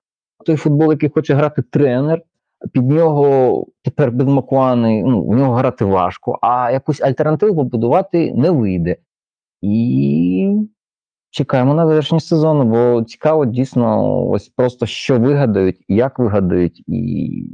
[0.46, 2.22] той футбол, який хоче грати тренер,
[2.72, 8.50] під нього тепер без Макуани, ну, в нього грати важко, а якусь альтернативу побудувати не
[8.50, 8.96] вийде.
[9.62, 10.66] І
[11.35, 17.47] чекаємо на завершення сезону, бо цікаво дійсно, ось просто що вигадають, як вигадають, і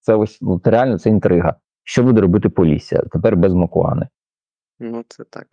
[0.00, 1.56] це ось ну, це реально це інтрига.
[1.84, 4.08] Що буде робити Полісся тепер без Макуани?
[4.78, 5.46] Ну, це так.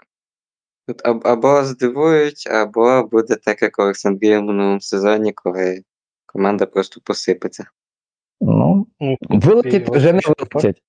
[0.87, 5.83] Тут аб- або здивують, або буде так, як Олександрія в минулому сезоні, коли
[6.25, 7.65] команда просто посипеться.
[8.41, 10.83] Ну, Ну, вилетить і вже не той факт- вилетять.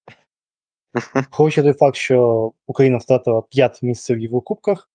[1.14, 4.89] Враховуючи той факт, що Україна втратила 5 місць в Єврокубках,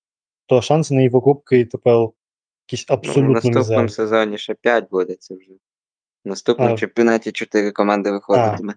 [0.45, 2.07] то шанси на Єврокубки тепер
[2.67, 3.89] якісь Ну, в наступному мізерні.
[3.89, 5.51] сезоні ще 5 буде це вже.
[6.25, 6.77] В наступному А.
[6.77, 8.73] чемпіонаті 4 команди виходитиме.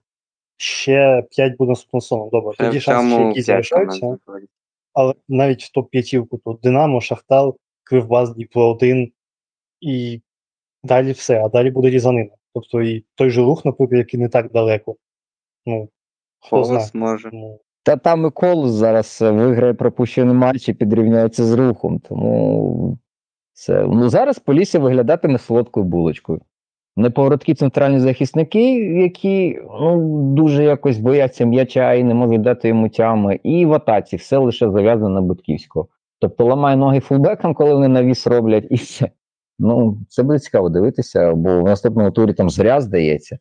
[0.57, 2.31] Ще 5 буде наступного сезону.
[2.33, 4.19] Добре, Ще тоді шанси ще якісь залишаються.
[4.93, 7.53] але навіть в топ-5 тут Динамо, Шахтар,
[7.85, 9.13] Кривбас, Дніпро 1
[9.81, 10.21] і
[10.85, 12.31] далі все, а далі буде різанина.
[12.55, 14.97] Тобто і той же рух, наприклад, який не так далеко.
[15.67, 15.89] Ну,
[16.41, 16.87] хто знає.
[16.95, 17.31] Може.
[17.33, 21.99] Ну, Та там і колос зараз е, виграє пропущений матч і підрівняється з рухом.
[21.99, 22.99] Тому
[23.53, 26.41] це ну зараз Полісся виглядатиме солодкою булочкою.
[26.97, 33.41] Неповороткі центральні захисники, які ну, дуже якось бояться м'яча і не можуть дати йому тями,
[33.43, 35.89] і в атаці все лише зав'язано на Будківського.
[36.19, 39.11] Тобто ламає ноги фулбекам, коли вони навіс роблять, і все.
[39.59, 43.39] Ну, це буде цікаво дивитися, бо в наступному турі там зоря здається.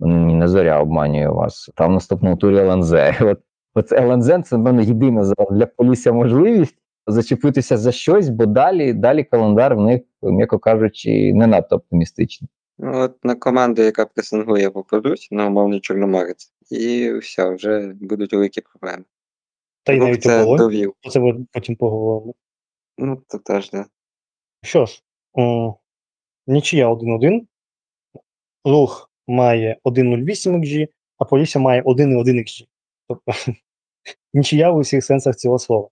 [0.00, 1.70] Ні, не зоря обманює вас.
[1.76, 2.92] Там в наступному турі ЛНЗ.
[3.20, 3.38] От
[3.74, 9.24] От ЛНЗ це, напевно, єдина зараз для Полісся можливість зачепитися за щось, бо далі, далі
[9.24, 12.48] календар в них, м'яко кажучи, не надто оптимістичний.
[12.78, 18.60] Ну, от на команду, яка пресингує, попадуть на умовний Чорноморець, і все, вже будуть великі
[18.60, 19.04] проблеми.
[19.82, 20.94] та й навіть це довів.
[21.10, 22.34] це ми потім поговоримо.
[22.98, 23.86] Ну, то теж, да.
[24.62, 25.02] Що ж,
[25.38, 25.74] м,
[26.46, 27.46] нічия 1-1.
[28.64, 32.66] Рух має 1.08 XG, а Полісся має 1.1 XG.
[33.08, 33.32] Тобто
[34.34, 35.88] нічия в усіх сенсах цього слова.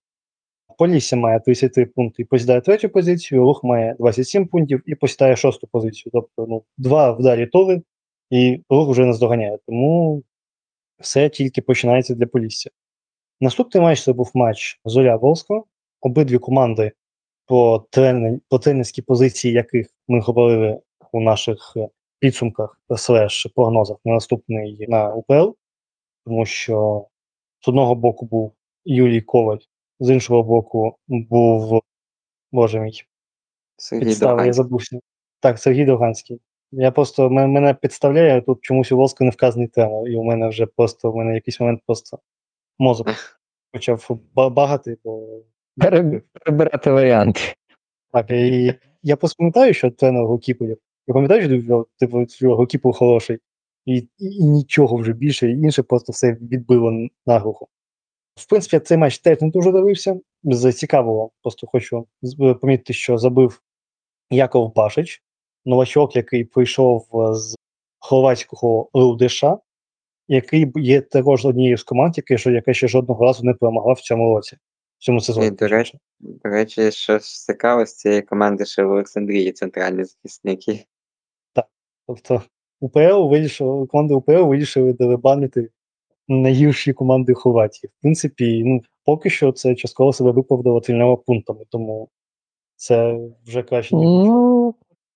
[0.79, 5.67] Полісся має 33 пункти і посідає третю позицію, рух має 27 пунктів і посідає шосту
[5.67, 6.11] позицію.
[6.13, 7.83] Тобто ну, два вдарі тури,
[8.31, 9.59] і рух вже не здоганяє.
[9.67, 10.23] Тому
[11.01, 12.71] все тільки починається для Полісся.
[13.41, 15.65] Наступний матч це був матч Зоря Волського.
[16.01, 16.93] Обидві команди
[17.47, 20.81] по, тренер, по тренерській позиції, яких ми говорили
[21.13, 21.89] у наших е,
[22.19, 25.51] підсумках слеш прогнозах на наступний на УПЛ,
[26.25, 27.07] тому що
[27.65, 28.53] з одного боку був
[28.85, 29.59] Юрій Коваль,
[30.01, 31.83] з іншого боку був
[32.53, 33.03] Боже мій,
[33.77, 35.01] Сергій підстави, я забувся.
[35.41, 36.41] Так, Сергій Довганський.
[36.73, 40.49] Я просто мен- мене підставляє, тут чомусь у Волска не вказаний тренер, і у мене
[40.49, 42.19] вже просто в мене якийсь момент просто
[42.79, 43.09] мозок
[43.73, 45.41] почав багати, бо
[46.33, 47.41] Перебирати варіанти.
[48.13, 50.79] Так, і я просто пам'ятаю, що тренер Гокіполів.
[51.07, 53.39] Я пам'ятаю, що типу, що хороший,
[53.87, 57.67] і, і, і нічого вже більше, і інше просто все відбило наглухо.
[58.35, 60.21] В принципі, цей матч теж не дуже дивився.
[60.45, 62.07] З цікавого, просто хочу
[62.61, 63.63] помітити, що забив
[64.31, 65.23] Яков Башич,
[65.65, 67.57] новачок, який прийшов е, з
[67.99, 69.59] хорватського Рудиша,
[70.29, 72.15] який є також однією з команд,
[72.47, 74.57] яка, ще жодного разу не перемогла в цьому році,
[74.99, 75.47] в цьому сезоні.
[75.47, 80.85] І, до речі, До речі, що цікаво, з цієї команди ще в Олександрії центральні захисники.
[82.07, 82.43] Тобто
[82.83, 85.69] УПЛ вирішили, команди УПЛ вирішили деребанити
[86.29, 87.91] найгірші команди Хорватії.
[87.99, 92.09] В принципі, ну, поки що це частково себе виправдало трьома пунктами, тому
[92.77, 94.07] це вже краще, ніж.
[94.09, 94.75] Ну,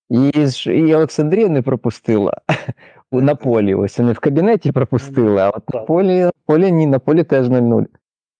[0.09, 0.31] і,
[0.65, 2.33] і Олександрія не пропустила
[3.11, 3.75] на полі.
[3.75, 7.47] Ось вони в кабінеті пропустили, а от на полі, на полі ні, на полі теж
[7.47, 7.85] 0-0.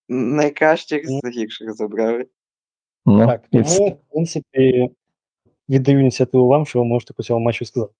[0.09, 1.19] Найкращих Ну.
[1.23, 2.25] з гірших забрали.
[3.05, 4.89] Ну, Так, тому, в принципі,
[5.69, 7.93] віддаю ініціативу вам, що ви можете по цьому матчу сказати.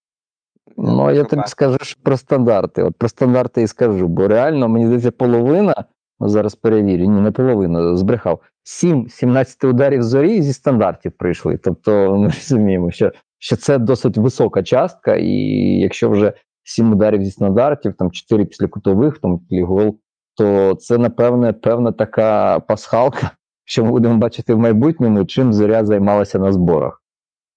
[0.76, 2.82] Ну, я тобі скажу що про стандарти.
[2.82, 5.84] От про стандарти і скажу, бо реально, мені здається, половина,
[6.20, 8.40] зараз перевірю, ні, не половина, збрехав.
[8.82, 11.56] 7-17 ударів зорі зі стандартів прийшли.
[11.56, 15.32] Тобто ми розуміємо, що, що це досить висока частка, і
[15.80, 16.32] якщо вже
[16.64, 19.98] 7 ударів зі стандартів, там 4 після кутових, там гол,
[20.36, 23.30] то це, напевне, певна така пасхалка,
[23.64, 27.02] що ми будемо бачити в майбутньому, чим зоря займалася на зборах.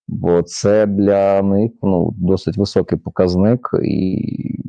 [0.08, 4.60] Бо це для них ну, досить високий показник, і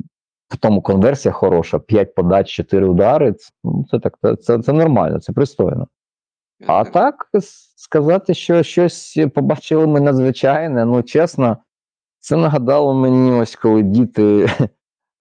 [0.49, 3.33] в тому конверсія хороша: 5 подач, 4 удари.
[3.33, 5.87] Це, ну, це так, це, це, це нормально, це пристойно.
[6.67, 7.15] А так
[7.75, 11.57] сказати, що щось побачили ми надзвичайне, ну чесно,
[12.19, 14.49] це нагадало мені, ось коли діти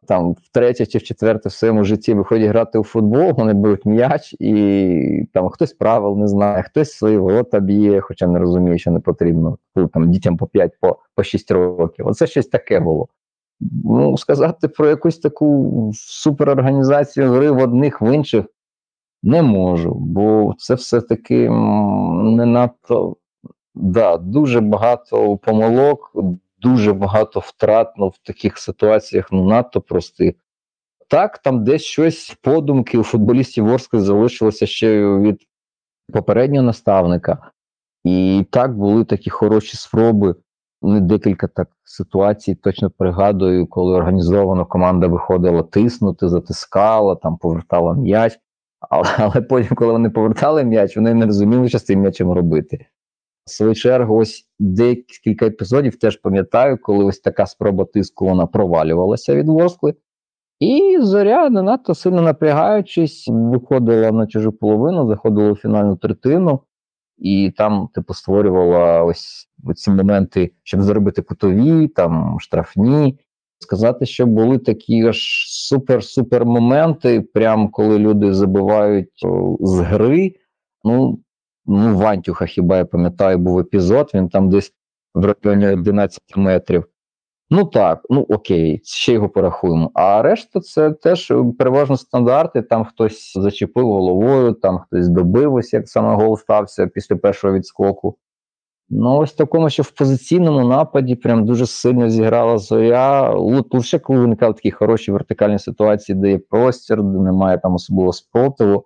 [0.06, 4.34] там втретє чи в четверте в своєму житті виходять грати у футбол, вони беруть м'яч,
[4.38, 9.00] і там хтось правил не знає, хтось свої ворота б'є, хоча не розуміє, що не
[9.00, 9.58] потрібно.
[9.92, 12.06] Там дітям по 5, по, по 6 років.
[12.06, 13.08] Оце щось таке було.
[13.84, 18.44] Ну, сказати про якусь таку суперорганізацію гри в одних в інших
[19.22, 21.50] не можу, бо це все-таки
[22.22, 23.16] не надто
[23.74, 26.12] да, дуже багато помилок,
[26.62, 30.34] дуже багато втрат ну, в таких ситуаціях ну, надто простих.
[31.08, 35.40] Так, там десь щось подумки у футболістів Ворскли залишилося ще від
[36.12, 37.50] попереднього наставника.
[38.04, 40.34] І так були такі хороші спроби.
[40.82, 48.38] Ну, декілька так ситуацій точно пригадую, коли організовано команда виходила тиснути, затискала, там повертала м'яч.
[48.90, 52.86] Але, але потім, коли вони повертали м'яч, вони не розуміли, що з цим м'ячем робити.
[53.44, 59.34] В свою чергу, ось декілька епізодів теж пам'ятаю, коли ось така спроба тиску вона провалювалася
[59.34, 59.94] від Ворскли.
[60.60, 66.60] І зоря, не надто сильно напрягаючись, виходила на чужу половину, заходила у фінальну третину.
[67.18, 73.18] і там, типу, створювала ось ці моменти, щоб заробити кутові, там штрафні.
[73.58, 79.26] Сказати, що були такі аж супер-супер моменти, прям коли люди забивають
[79.60, 80.34] з гри.
[80.84, 81.18] Ну,
[81.66, 84.72] ну, Вантюха, хіба я пам'ятаю, був епізод, він там десь
[85.14, 86.84] в районі 11 метрів.
[87.50, 89.90] Ну так, ну окей, ще його порахуємо.
[89.94, 92.62] А решта це теж переважно стандарти.
[92.62, 98.16] Там хтось зачепив головою, там хтось добив, ось як саме гол стався після першого відскоку.
[98.88, 103.34] Ну, ось такому, що в позиційному нападі прям дуже сильно зіграла зоря.
[103.34, 108.12] Лу- Лише коли виникали такі хороші вертикальні ситуації, де є простір, де немає там особливо
[108.12, 108.84] спротиву,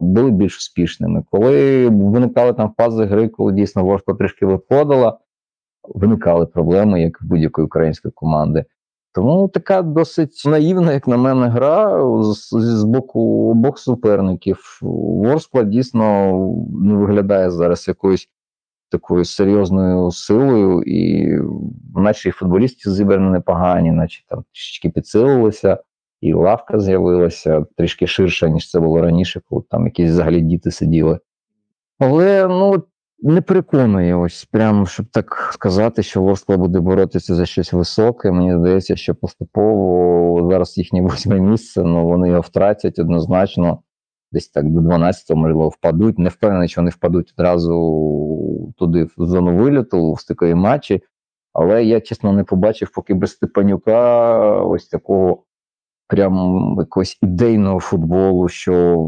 [0.00, 1.24] були більш успішними.
[1.30, 5.18] Коли виникали там фази гри, коли дійсно Ворскла трішки виходила,
[5.88, 8.64] виникали проблеми, як в будь-якої української команди.
[9.14, 14.78] Тому така досить наївна, як на мене, гра з, з боку обох суперників.
[14.82, 16.32] Ворскла дійсно
[16.82, 18.28] не виглядає зараз якоюсь
[18.90, 21.30] такою серйозною силою, і
[21.94, 25.78] наче і футболістів зібрані непогані, наче там трішечки підсилилися,
[26.20, 31.18] і лавка з'явилася трішки ширша, ніж це було раніше, коли там якісь взагалі діти сиділи.
[31.98, 32.84] Але ну
[33.18, 38.30] не переконує, ось прям, щоб так сказати, що Ворскла буде боротися за щось високе.
[38.30, 43.82] Мені здається, що поступово зараз їхнє восьме місце, ну вони його втратять однозначно.
[44.32, 46.18] Десь так до 12-го, можливо, впадуть.
[46.18, 51.02] Не впевнений, що вони впадуть одразу туди в зону виліту, в стикові матчі.
[51.52, 55.42] Але я, чесно, не побачив, поки без Степанюка ось такого
[56.06, 59.06] прям якогось ідейного футболу, що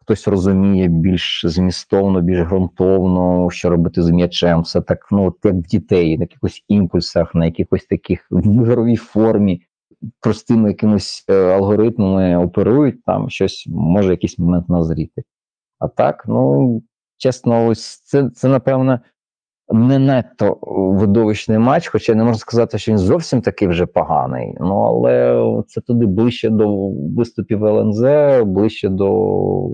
[0.00, 4.60] хтось розуміє більш змістовно, більш ґрунтовно, що робити з м'ячем.
[4.60, 9.62] Все так, ну, от як в дітей, на якихось імпульсах, на якихось таких ігровій формі,
[10.20, 15.22] простими якимись е, алгоритмами оперують, там щось може якийсь момент назріти.
[15.78, 16.82] А так, ну
[17.16, 19.00] чесно, ось це, це напевно.
[19.68, 20.58] Не надто
[21.00, 24.56] видовищний матч, хоча не можна сказати, що він зовсім такий вже поганий.
[24.60, 28.00] Ну але це туди ближче до виступів ЛНЗ,
[28.44, 29.12] ближче до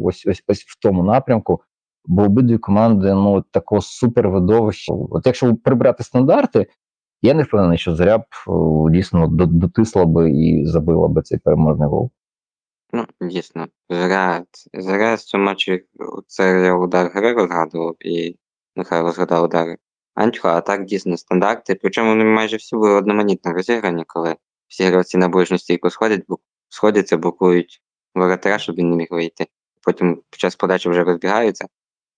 [0.04, 1.60] ось ось ось в тому напрямку.
[2.04, 4.94] Бо обидві команди ну такого супервидовища.
[4.94, 6.66] От якщо прибрати стандарти,
[7.22, 8.24] я не впевнений, що Заря б
[8.90, 12.10] дійсно до- дотисла би і забила би цей переможний гол.
[12.92, 14.42] Ну, дійсно, Заря,
[14.74, 15.78] Заря з цього матчу
[16.26, 18.36] це я удар гри розгадував, і
[18.76, 19.76] нехай розгадав удари
[20.14, 21.74] Антюха, а так дійсно стандарти.
[21.74, 24.36] Причому вони майже всі були одноманітно розіграні, коли
[24.68, 26.38] всі гравці на ближню стійку сходять, бу-
[26.68, 27.82] сходяться, блокують
[28.14, 29.46] воротаря, щоб він не міг вийти.
[29.82, 31.66] Потім під час подачі вже розбігаються.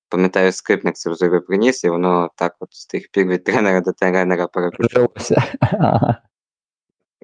[0.08, 3.92] Пам'ятаю, скрипник це в приніс, і воно так от з тих пір від тренера до
[3.92, 5.08] тренера перекручує.
[5.08, 5.42] Прижилося.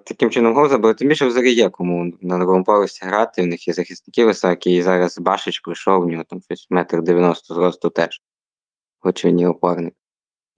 [0.07, 0.95] Таким чином гол забили.
[0.95, 3.43] Тим більше в зорі є кому на другому поверсі грати.
[3.43, 7.55] В них є захисники високі, і зараз Башич прийшов, в нього там щось метр 90
[7.55, 8.23] зросту теж.
[9.01, 9.95] Хоч він і опорник.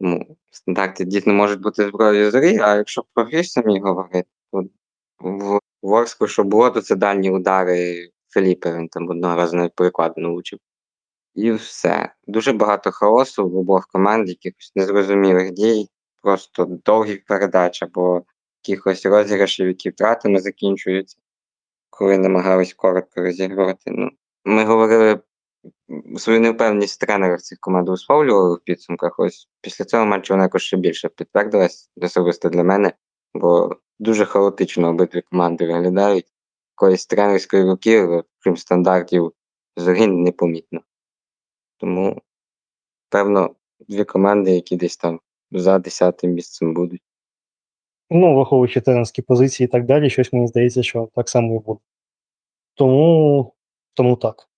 [0.01, 4.65] Тому стандарти дійсно можуть бути зброєю зорі, а якщо про грі самі говорити, то
[5.21, 10.35] в Ворску, що було, то це дальні удари Філіпа, він там одного разу навіть перекладину
[10.35, 10.59] учив.
[11.35, 12.13] І все.
[12.27, 15.89] Дуже багато хаосу в обох команд, якихось незрозумілих дій,
[16.23, 18.23] просто довгих передач або
[18.65, 21.19] якихось розіграшів, які втратами закінчуються,
[21.91, 23.91] коли намагались коротко розігрувати.
[23.91, 24.11] Ну,
[24.45, 25.21] ми говорили
[26.17, 29.19] свою невпевненість в тренерах цих команд висловлювали в підсумках.
[29.19, 32.93] Ось після цього матчу вона якось ще більше підтвердилась особисто для мене,
[33.35, 36.27] бо дуже хаотично обидві команди виглядають.
[36.71, 39.33] Якоїсь тренерської руки, от, крім стандартів,
[39.77, 40.81] зорі непомітно.
[41.77, 42.23] Тому,
[43.09, 43.55] певно,
[43.89, 45.21] дві команди, які десь там
[45.51, 47.03] за десятим місцем будуть.
[48.11, 51.81] Ну, враховуючи тренерські позиції і так далі, щось мені здається, що так само і буде.
[52.75, 53.55] Тому,
[53.95, 54.49] тому так.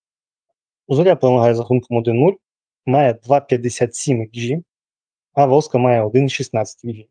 [0.89, 2.35] Зоря перемагає з рахунком 1-0,
[2.87, 4.63] має 2,57 XG,
[5.33, 7.07] а Воска має 1,16 XG.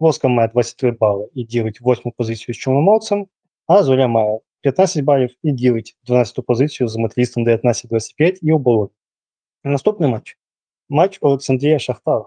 [0.00, 3.26] Воска має 23 бали і ділить восьму позицію з Чорноморцем,
[3.66, 8.88] а Зоря має 15 балів і ділить 12 позицію з металістом 19-25 і оболонь.
[9.64, 10.38] Наступний матч.
[10.88, 12.22] Матч Олександрія Шахтар.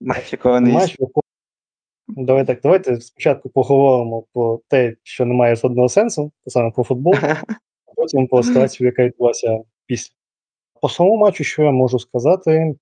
[0.00, 0.96] Матч, якого не Матч,
[2.08, 7.14] Давай так, давайте спочатку поговоримо про те, що не має жодного сенсу, саме про футбол,
[7.22, 10.14] а потім про ситуацію, яка відбулася після.
[10.80, 12.74] По самому матчу, що я можу сказати,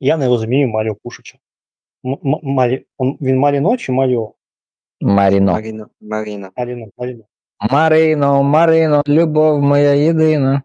[0.00, 1.38] я не розумію Маріо Пушича.
[2.04, 2.86] М- Марі...
[3.00, 4.34] Він Маріно чи Маріо?
[5.00, 5.52] Маріно.
[5.52, 5.88] Маріна.
[6.00, 6.50] Маріна.
[6.56, 7.24] Маріно, Маріно.
[7.70, 10.62] Марино, Марино, любов моя єдина.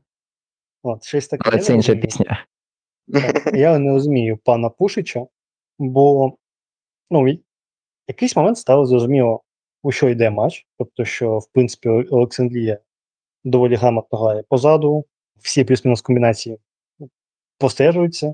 [0.83, 1.43] От, щось таке.
[1.45, 2.01] Але я це не інша розумію.
[2.01, 2.45] пісня.
[3.13, 5.27] Так, я не розумію пана Пушича,
[5.79, 6.33] бо
[7.09, 7.37] ну, в
[8.07, 9.41] якийсь момент стало зрозуміло,
[9.83, 10.67] у що йде матч.
[10.77, 12.79] Тобто, що в принципі Олександрія
[13.43, 15.05] доволі грамотно грає позаду,
[15.39, 16.57] всі плюс-мінус комбінації
[17.57, 18.33] простежуються.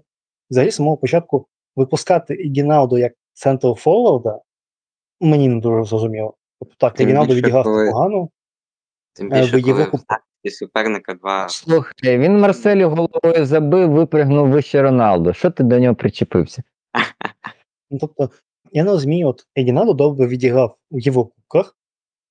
[0.50, 4.40] взагалі з самого початку випускати Ігіналду як центр форварда
[5.22, 6.34] мені не дуже зрозуміло.
[6.60, 8.30] Тобто так, Ігіналду відіграв коли- непогано.
[9.14, 10.00] Тим Е, більше, бо коли його
[10.46, 15.34] в суперника два Слухай, він Марселі головою забив, випригнув вище Роналду.
[15.34, 16.64] Що ти до нього причепився?
[17.92, 18.30] Ну, тобто,
[18.72, 21.78] я не розумію, от Егіналду добре відіграв у Єврокубках,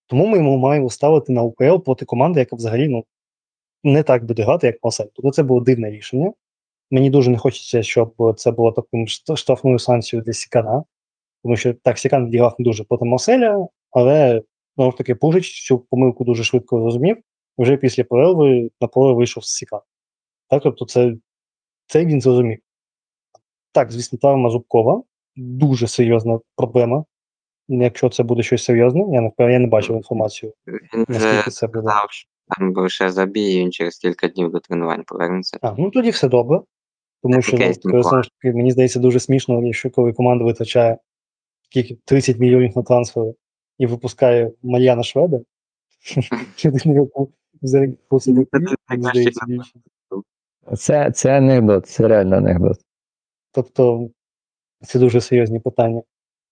[0.07, 3.05] тому ми йому маємо ставити на УПЛ проти команди, яка взагалі ну,
[3.84, 5.06] не так буде грати, як Марсель.
[5.14, 6.32] Тобто це було дивне рішення.
[6.90, 10.84] Мені дуже не хочеться, щоб це було таким шт- штрафною санкцією для Сікана,
[11.42, 14.42] тому що так, Сікан відіграв не дуже проти Марселя, але
[14.76, 17.16] знову ж таки Пужич цю помилку дуже швидко зрозумів.
[17.59, 19.80] Вже після перерви на поле вийшов Сікан.
[20.48, 21.14] Так, тобто, це,
[21.86, 22.59] це він зрозумів.
[23.72, 25.02] Так, звісно, травма Зубкова
[25.36, 27.04] дуже серйозна проблема.
[27.68, 30.52] Якщо це буде щось серйозне, я не я не бачив інформацію,
[31.09, 31.88] наскільки це буде.
[32.59, 35.59] Там лише забій, і він через кілька днів до тренувань повернеться.
[35.62, 36.61] А, ну тоді все добре.
[37.23, 40.99] Тому Так, що ну, знову ж таки, мені здається дуже смішно, якщо коли команда витрачає
[41.62, 43.35] скільки 30 мільйонів на трансфери
[43.79, 45.41] і випускає Мар'яна Шведа,
[48.09, 48.49] просить,
[50.11, 51.11] Ну, це.
[51.11, 52.79] Це, анекдот, це реально анекдот.
[53.53, 54.11] Тобто
[54.81, 56.03] це дуже серйозні питання.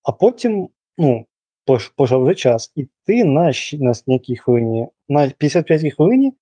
[0.03, 0.69] А потім,
[0.99, 1.27] ну,
[1.97, 6.33] пожав час, і ти на, на якій хвилині, на 55-й хвилині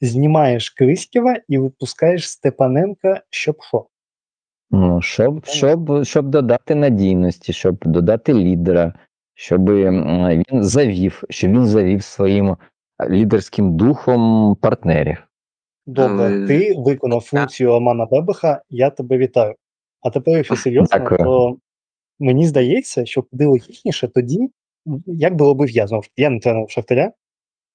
[0.00, 3.86] знімаєш Криськєва і випускаєш Степаненка, щоб що?
[4.70, 8.94] Ну, щоб, щоб, щоб додати надійності, щоб додати лідера,
[9.34, 12.56] щоб він завів, щоб він завів своїм
[13.08, 15.26] лідерським духом партнерів.
[15.86, 19.54] Добре, Але- ти виконав функцію Романа Бебеха, я тебе вітаю.
[20.00, 21.18] А тепер, якщо серйозно, Дякую.
[21.18, 21.56] то
[22.18, 24.50] мені здається, що куди логічніше тоді,
[25.06, 27.12] як би робив я знову ж таки, я не тренер Шахтаря,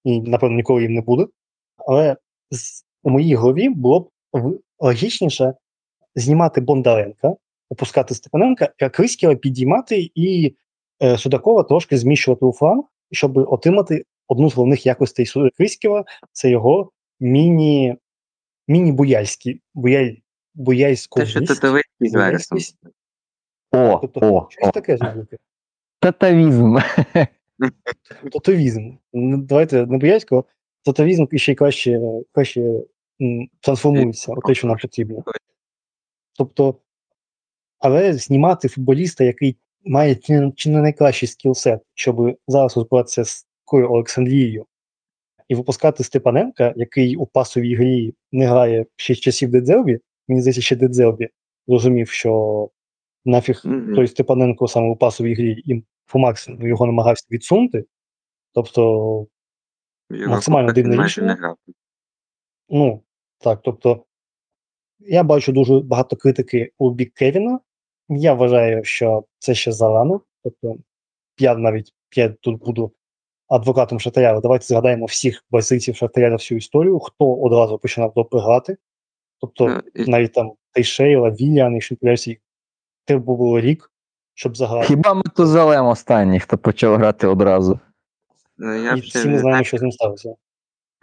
[0.03, 1.29] і, напевно, ніколи їм не буду.
[1.77, 2.17] Але
[2.51, 4.09] з, у моїй голові було б
[4.79, 5.53] логічніше
[6.15, 7.35] знімати Бондаренка,
[7.69, 10.55] опускати Степаненка, а Криськіва підіймати і
[11.03, 15.49] е, Судакова трошки зміщувати у фланг, щоб отримати одну з головних якостей Су-
[16.31, 17.95] це його міні,
[18.67, 20.11] міні-буяльський, буяль,
[20.55, 22.59] буяльську Те, що татовицький з вересом.
[23.71, 25.37] О, Тобто, о, щось о, таке зробити.
[25.99, 26.77] татавізм.
[28.31, 28.91] Татовізм.
[29.13, 30.45] Ну, Давайте не боязько,
[30.85, 32.73] татовізм ще й краще, краще
[33.61, 35.23] трансформується, те, що нам потрібно.
[36.37, 36.75] Тобто,
[37.79, 43.47] але знімати футболіста, який має чи не, чи не найкращий скілсет, щоб зараз розбиратися з
[43.65, 44.65] такою Олександрією,
[45.47, 50.61] і випускати Степаненка, який у пасовій грі не грає ще з часів Дедзелбі, мені здається,
[50.61, 51.29] ще Дедзелбі
[51.67, 52.69] розумів, що
[53.25, 53.61] нафіг
[53.95, 55.83] той Степаненко саме у пасовій грі і
[56.17, 57.85] максимуму його намагався відсунути.
[58.53, 58.81] Тобто,
[60.11, 61.55] Єврокубках максимально дивне рішення.
[62.69, 63.03] ну,
[63.37, 64.05] так, тобто,
[64.99, 67.59] я бачу дуже багато критики у бік Кевіна.
[68.09, 70.21] Я вважаю, що це ще зарано.
[70.43, 70.77] Тобто,
[71.39, 72.91] я навіть я тут буду
[73.47, 78.77] адвокатом Шахтаря, давайте згадаємо всіх бразильців Шахтаря за всю історію, хто одразу починав добре грати.
[79.39, 82.15] Тобто, Ну, навіть там Тейшейла, Вільян, якщо не
[83.05, 83.91] треба було рік,
[84.39, 84.87] щоб заграти.
[84.87, 87.79] Хіба Матузалем останній, хто почав грати одразу?
[88.57, 90.35] Ну, я І всі ми не знаємо, знаю, що з ним сталося.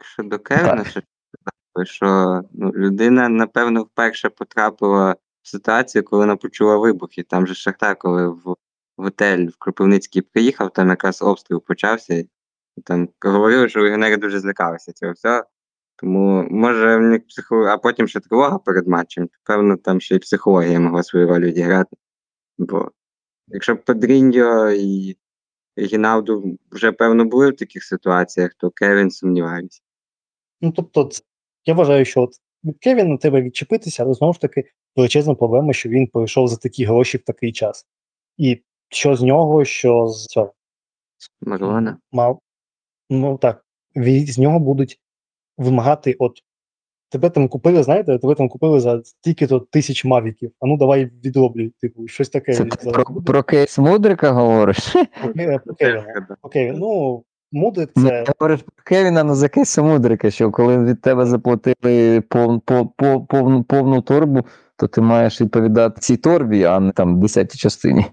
[0.03, 0.87] щодо Кевіна, Так.
[0.87, 7.23] що, сказати, що ну, людина, напевно, вперше потрапила в ситуацію, коли вона почула вибухи.
[7.23, 8.57] Там же Шахтар, коли в, в
[8.97, 12.15] готель в Кропивницький приїхав, там якраз обстріл почався.
[12.15, 12.29] І
[12.85, 15.43] там говорили, що легіонери дуже злякалися цього всього.
[15.97, 17.65] Тому може в них психо...
[17.65, 21.45] а потім ще тривога перед матчем, то певно там ще й психологія могла свою роль
[21.45, 21.97] відіграти.
[22.59, 22.91] Бо
[23.49, 25.17] якщо б Педріньо і
[25.79, 29.81] Гіналду вже певно були в таких ситуаціях, то Кевін сумніваюся.
[30.61, 31.11] Ну, тобто,
[31.65, 32.31] я вважаю, що от
[32.65, 34.65] від Кевіна треба відчепитися, але знову ж таки
[34.97, 37.87] величезна проблема, що він пройшов за такі гроші в такий час.
[38.37, 40.55] І що з нього, що з цього
[41.41, 41.99] Марлона.
[42.13, 42.41] мав.
[43.11, 43.65] Ну так,
[43.95, 45.01] з нього будуть
[45.57, 46.43] вимагати, от
[47.17, 50.51] тебе там купили, знаєте, тебе там купили за стільки-то тисяч мавіків.
[50.61, 52.55] А ну давай відроблюй, типу, щось таке.
[52.55, 54.97] Це ти про, про кейс Мудрика говориш?
[56.41, 56.79] Про Кевіна.
[56.79, 57.23] Ну,
[57.53, 62.21] Мудрик це Ти говориш про Кевіна, ну за кейсу Мудрика, що коли від тебе заплатили
[62.21, 64.45] пов, пов, пов, повну, повну торбу,
[64.77, 68.05] то ти маєш відповідати цій торбі, а не там десятій частині.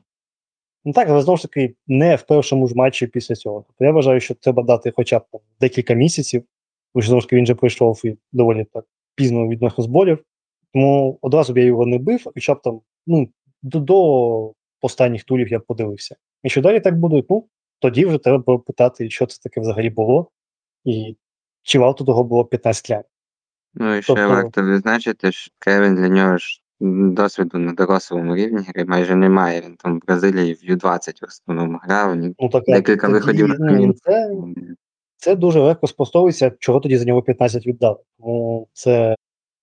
[0.86, 3.64] Ну так, але знову ж таки, не в першому ж матчі після цього.
[3.68, 6.44] Тобто я вважаю, що треба дати хоча б там, декілька місяців,
[6.94, 8.86] бо ж знову ж таки він же пройшов і доволі так
[9.16, 10.24] пізно відносно зборів.
[10.74, 13.30] Тому одразу б я його не бив, хоча б там, ну,
[13.62, 16.16] до, до останніх турів я б подивився.
[16.44, 17.48] Якщо далі так буде, ну,
[17.80, 20.30] тоді вже треба було питати, що це таке взагалі було,
[20.86, 21.18] і
[21.64, 23.04] чи варто того було 15 лям.
[23.74, 26.64] Ну і ще Тобто- варто відзначити, що Кевін для нього ж
[27.14, 29.62] досвіду на дорослому рівні гри майже немає.
[29.62, 32.16] Він там в Бразилії в Ю-20 в основному грав.
[32.16, 34.30] Ні- Ну, так, Декілька тоді, виходів на ну, це,
[35.24, 37.98] це дуже легко спростовується, чого тоді за нього 15 віддали.
[38.20, 39.16] Тому це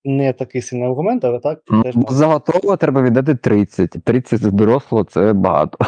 [0.05, 3.91] не такий сильний аргумент, але так Ну, теж за готово треба віддати 30.
[4.05, 5.79] 30 з дорослого це багато.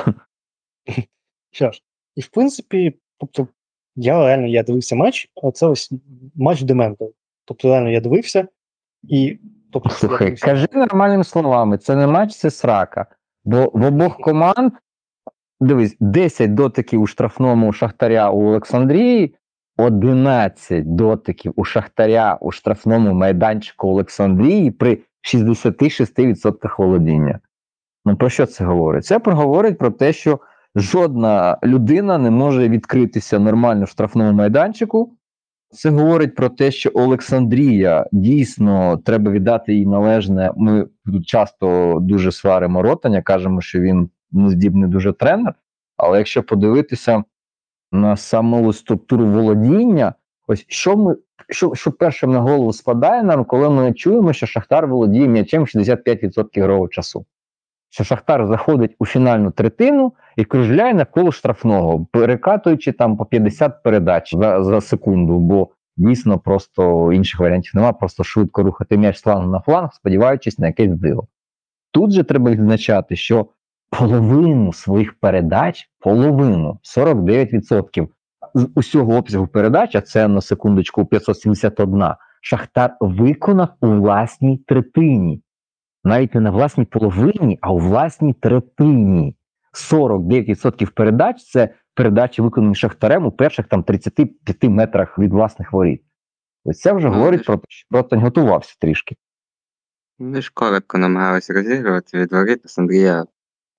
[1.51, 1.83] Що ж,
[2.17, 3.47] і в принципі, тобто,
[3.97, 5.93] я реально я дивився матч, оце ось
[6.35, 7.13] матч дементу.
[7.45, 8.49] Тобто, реально я дивився,
[9.03, 9.39] і
[9.73, 13.07] тобто, Слухай, дивився- кажи нормальними словами, це не матч, це срака.
[13.45, 14.73] Бо в обох команд,
[15.61, 19.35] дивись, 10 дотиків у штрафному Шахтаря у Олександрії,
[19.77, 24.99] 11 дотиків у Шахтаря у штрафному майданчику Олександрії при
[25.35, 27.41] 66% володіння.
[28.05, 29.05] Ну про що це говорить?
[29.05, 30.41] Це проговорить про те, що
[30.75, 35.17] жодна людина не може відкритися нормально в штрафному майданчику.
[35.71, 40.53] Це говорить про те, що Олександрія дійсно треба віддати їй належне.
[40.57, 45.55] Ми тут часто дуже сваримо ротаня, кажемо, що він не здібний дуже тренер.
[45.97, 47.25] Але якщо подивитися
[47.93, 50.15] на саму структуру володіння,
[50.47, 51.17] ось що ми
[51.49, 56.47] що, що першим на голову спадає нам, коли ми чуємо, що Шахтар володіє м'ячем 65%
[56.53, 57.27] ігрового часу.
[57.91, 64.35] Що Шахтар заходить у фінальну третину і кружляє навколо штрафного, перекатуючи там по 50 передач
[64.35, 69.51] за, за секунду, бо дійсно просто інших варіантів немає, просто швидко рухати м'яч з флангу
[69.51, 71.27] на фланг, сподіваючись на якесь диво.
[71.91, 73.47] Тут же треба відзначати, що
[73.99, 78.09] половину своїх передач, половину 49%
[78.55, 82.05] з усього обсягу передач, а це на секундочку 571,
[82.43, 85.43] Шахтар виконав у власній третині.
[86.05, 89.37] Навіть не на власній половині, а у власній третині.
[89.93, 96.03] 49% передач це передачі, виконані Шахтарем у перших там 35 метрах від власних воріт.
[96.65, 99.17] Ось це вже Ну, говорить про те, що Ротань готувався трішки.
[100.19, 103.25] Вони ж коротко намагалися розігрувати від воріт, Андрія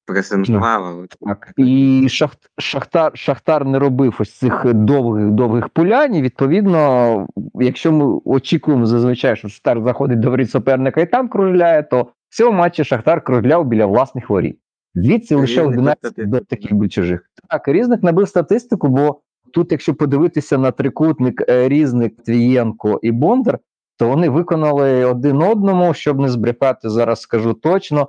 [0.06, 1.08] пресингувала.
[1.22, 1.54] Так.
[1.58, 6.16] І Шахт, Шахтар, Шахтар не робив ось цих довгих довгих пулянь.
[6.16, 11.84] І відповідно, якщо ми очікуємо зазвичай, що Шахтар заходить до воріт суперника і там кружляє,
[11.84, 14.60] то в цьому матчі Шахтар кружляв біля власних воріт.
[14.96, 17.30] Звідси лише Різних 11 до таких би чужих.
[17.50, 19.20] Так, різник набив статистику, бо
[19.54, 23.60] тут, якщо подивитися на трикутник е, різник, Твієнко і Бондар,
[23.98, 28.08] то вони виконали один одному, щоб не збрехати, зараз скажу точно,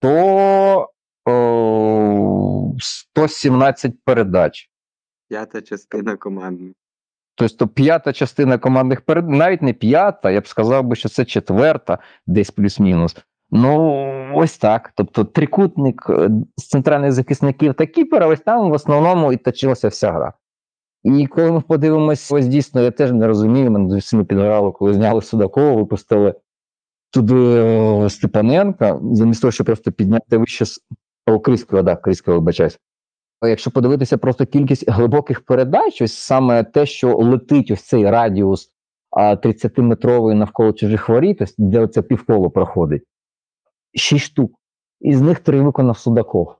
[0.00, 0.88] то
[1.28, 4.70] о, 117 передач.
[5.28, 6.72] П'ята частина команди.
[7.34, 11.98] Тобто п'ята частина командних передач, навіть не п'ята, я б сказав би, що це четверта,
[12.26, 13.16] десь плюс-мінус.
[13.50, 14.02] Ну,
[14.34, 14.92] ось так.
[14.94, 20.12] Тобто трикутник е, з центральних захисників та кіпера, ось там в основному і точилася вся
[20.12, 20.32] гра.
[21.02, 25.22] І коли ми подивимось, ось дійсно, я теж не розумію, мене сильно підгорало, коли зняли
[25.22, 26.34] Судакова, випустили
[27.10, 30.64] туди Степаненка, замість того, щоб просто підняти вище
[31.28, 32.78] о, да, Крискова, вибачаюсь.
[33.42, 38.70] Якщо подивитися просто кількість глибоких передач, ось саме те, що летить ось цей радіус
[39.12, 43.02] 30-метровий навколо чужих воріт, ось де це півколо проходить,
[43.94, 44.52] 6 штук.
[45.00, 46.54] Із них три виконав Судаков.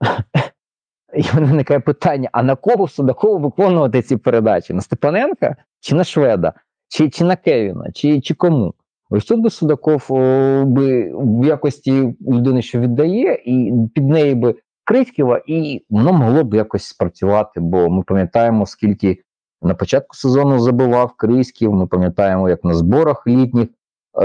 [1.14, 4.74] І в мене виникає питання: а на кого Судаков виконувати ці передачі?
[4.74, 6.52] На Степаненка чи на Шведа,
[6.88, 8.74] чи, чи на Кевіна, чи, чи кому?
[9.10, 14.54] Ось тут би Судаков о, би в якості людини, що віддає, і під неї би
[14.84, 19.22] Критьківа, і воно могло б якось спрацювати, бо ми пам'ятаємо, скільки
[19.62, 23.68] на початку сезону забивав Криськів, ми пам'ятаємо, як на зборах літніх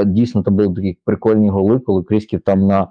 [0.05, 2.87] дійсно то були такі прикольні голи, коли Криськів там на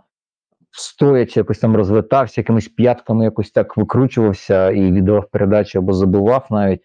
[0.71, 6.81] стоячи якось там розвертався, якимись п'ятками якось так викручувався і віддавав передачі або забивав навіть.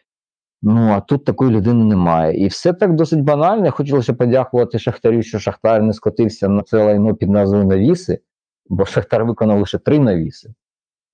[0.62, 2.44] Ну, а тут такої людини немає.
[2.44, 3.72] І все так досить банально.
[3.72, 8.20] Хотілося подякувати Шахтарю, що Шахтар не скотився на це лайно під назвою навіси,
[8.70, 10.54] бо Шахтар виконав лише три навіси.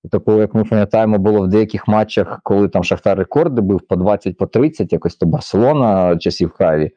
[0.04, 3.96] І такого, як ми пам'ятаємо, було в деяких матчах, коли там Шахтар рекорди бив по
[3.96, 6.90] 20, по 30, якось то Барселона часів Хаві.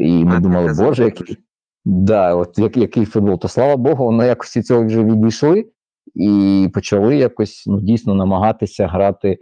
[0.00, 1.36] І ми А, думали, боже, який,
[1.84, 3.38] да, от як, який футбол.
[3.38, 5.66] То слава Богу, вони якось від цього вже відійшли
[6.14, 9.38] і почали якось ну, дійсно намагатися грати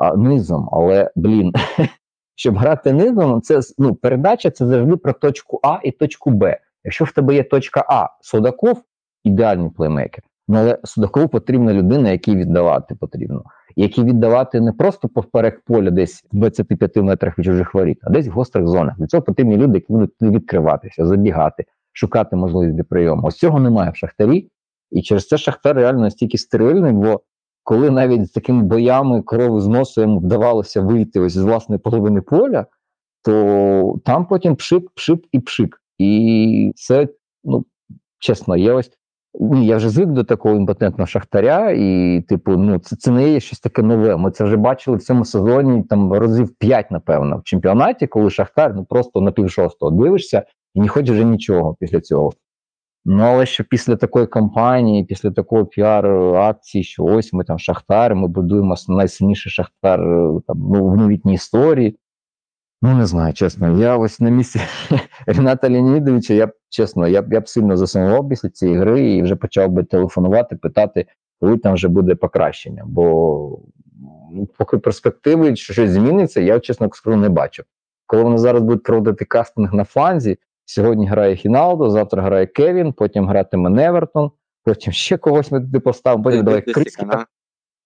[0.00, 0.68] а, низом.
[0.72, 1.52] Але, блін,
[2.34, 6.58] щоб грати низом, це ну, передача це завжди про точку А і точку Б.
[6.84, 8.82] Якщо в тебе є точка А, Судаков
[9.24, 10.24] ідеальний плеймейкер.
[10.48, 13.42] Ну, але Судакову потрібна людина, якій віддавати потрібно.
[13.76, 18.26] Якій віддавати не просто поперек поля десь в 25 метрах від чужих воріт, а десь
[18.26, 18.98] в гострих зонах.
[18.98, 23.22] Для цього потрібні люди, які будуть відкриватися, забігати, шукати можливість для прийому.
[23.26, 24.48] Ось цього немає в Шахтарі.
[24.90, 27.20] І через це Шахтар реально настільки стерильний, бо
[27.64, 32.20] коли навіть з такими боями корови з носу йому вдавалося вийти ось з власної половини
[32.20, 32.66] поля,
[33.24, 35.82] то там потім пшик, пшик і пшик.
[35.98, 37.08] І це
[37.44, 37.64] ну,
[38.18, 38.90] чесно, я ось
[39.62, 43.60] я вже звик до такого імпотентного шахтаря, і, типу, ну це, це не є щось
[43.60, 44.16] таке нове.
[44.16, 48.74] Ми це вже бачили в цьому сезоні там разів 5, напевно, в чемпіонаті, коли Шахтар
[48.74, 52.32] ну просто на півшостого дивишся і не хочеш вже нічого після цього.
[53.04, 58.28] Ну, але що після такої кампанії, після такої піар-акції, що ось ми там Шахтар, ми
[58.28, 61.98] будуємо найсильніший Шахтар е, там, ну, в новітній історії.
[62.82, 63.78] Ну, не знаю, чесно.
[63.78, 64.60] Я ось на місці
[65.26, 69.36] Рената Леонідовича, я чесно, я б я б сильно засумував після цієї гри і вже
[69.36, 71.06] почав би телефонувати, питати,
[71.40, 72.84] коли там вже буде покращення.
[72.86, 73.58] Бо
[74.32, 77.64] ну, поки перспективи, що щось зміниться, я чесно скажу, не бачу.
[78.06, 80.38] Коли вони зараз будуть проводити кастинг на фланзі,
[80.70, 84.30] сьогодні грає Хіналдо, завтра грає Кевін, потім гратиме Невертон,
[84.64, 87.24] потім ще когось ми туди поставимо, потім давай Дивитися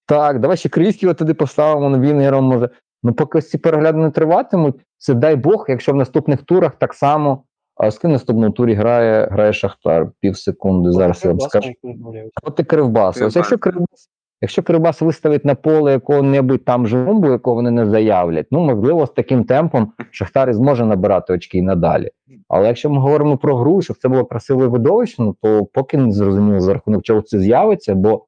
[0.06, 2.68] Так, давай ще Крісківа туди поставимо, ну, він гером може.
[3.02, 7.44] Ну, поки ці перегляди не триватимуть, це дай Бог, якщо в наступних турах так само.
[7.76, 10.92] А з ким наступному турі грає, грає Шахтар пів секунди.
[10.92, 11.70] Зараз я вам скажу.
[12.42, 13.26] Проти Кривбаса.
[13.26, 14.10] Ось якщо Кривбас,
[14.44, 19.10] якщо Кривбас виставить на поле якого-небудь там жумбу, якого вони не заявлять, ну можливо, з
[19.10, 22.10] таким темпом Шахтар зможе набирати очки і надалі.
[22.48, 26.12] Але якщо ми говоримо про гру, щоб це було красиво і видовищно, то поки не
[26.12, 28.24] зрозуміло за рахунок чого це з'явиться, бо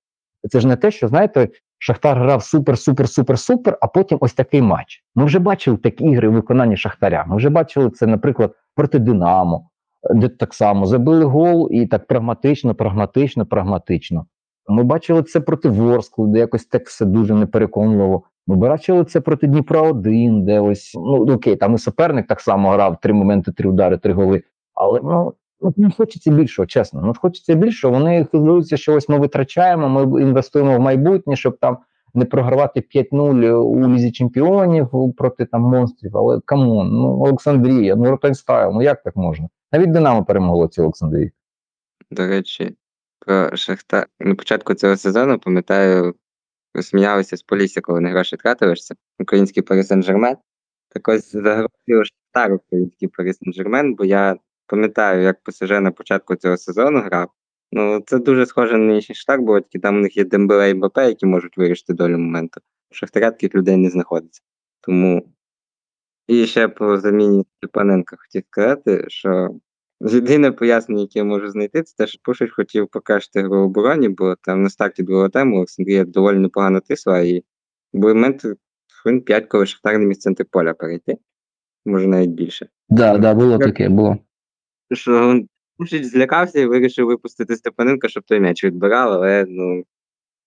[0.50, 1.48] це ж не те, що знаєте,
[1.78, 5.04] Шахтар грав супер, супер, супер, супер, а потім ось такий матч.
[5.14, 7.24] Ми вже бачили такі ігри в виконанні Шахтаря.
[7.28, 9.68] Ми вже бачили це, наприклад, проти Динамо,
[10.14, 14.26] де так само забили гол і так прагматично, прагматично, прагматично.
[14.68, 18.22] Ми бачили це проти Ворскли, де якось так все дуже непереконливо.
[18.46, 22.70] Ми бачили це проти Дніпра 1 де ось ну окей, там і суперник так само
[22.70, 24.42] грав три моменти, три удари, три голи.
[24.74, 27.02] Але ну от не хочеться більшого, чесно.
[27.04, 27.94] Ну хочеться більшого.
[27.94, 31.78] Вони хвилюються, що ось ми витрачаємо, ми інвестуємо в майбутнє, щоб там
[32.14, 36.16] не програвати 5-0 у лізі чемпіонів проти там монстрів.
[36.16, 39.48] Але come on, ну Олександрія, ну Ротань style, ну як так можна?
[39.72, 41.30] Навіть Динамо перемогло цю Олександрію.
[42.10, 42.76] До речі,
[43.26, 44.06] про Шахтар.
[44.20, 46.14] На початку цього сезону, пам'ятаю,
[46.80, 48.94] сміялися з Полісся, коли не гроші тратилися.
[49.18, 50.36] Український Пари Сен-Жермен.
[50.88, 54.36] Так ось загрозив Шахтар український Пари Сен-Жермен, бо я
[54.66, 57.30] пам'ятаю, як ПСЖ на початку цього сезону грав.
[57.72, 60.74] Ну, це дуже схоже на нинішній Шахтар, бо тільки там у них є Дембеле і
[60.74, 62.60] МБП, які можуть вирішити долю моменту.
[62.90, 64.42] Шахтаря таких людей не знаходиться.
[64.80, 65.32] Тому.
[66.26, 69.60] І ще по заміні Степаненка хотів сказати, що
[70.00, 74.08] єдине пояснення, яке я можу знайти, це те, що Пушич хотів покращити гру в обороні,
[74.08, 77.44] бо там на старті другого тему Олександрія доволі непогано тисла, і
[77.92, 78.54] були моменти
[79.02, 81.16] хвилин 5, коли Шахтар не міг центр поля перейти.
[81.84, 82.68] Може навіть більше.
[82.88, 84.18] Да, да, було таке, було.
[84.92, 85.40] Що
[85.78, 89.84] Пушич злякався і вирішив випустити Степаненка, щоб той м'яч відбирав, але ну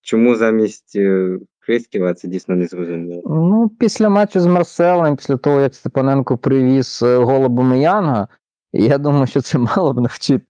[0.02, 3.22] чому замість е, Крисківа це дійсно не зрозуміло.
[3.26, 8.28] Ну, після матчу з Марселем, після того, як Степаненко привіз е, голубу Міянга,
[8.74, 10.46] я думаю, що це мало б навчити.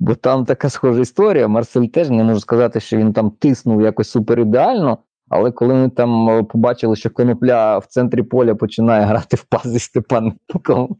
[0.00, 1.48] Бо там така схожа історія.
[1.48, 4.98] Марсель теж не можу сказати, що він там тиснув якось супер ідеально.
[5.28, 9.62] Але коли ми там е, побачили, що конопля в центрі поля починає грати в пас
[9.64, 10.96] зі Степаненком,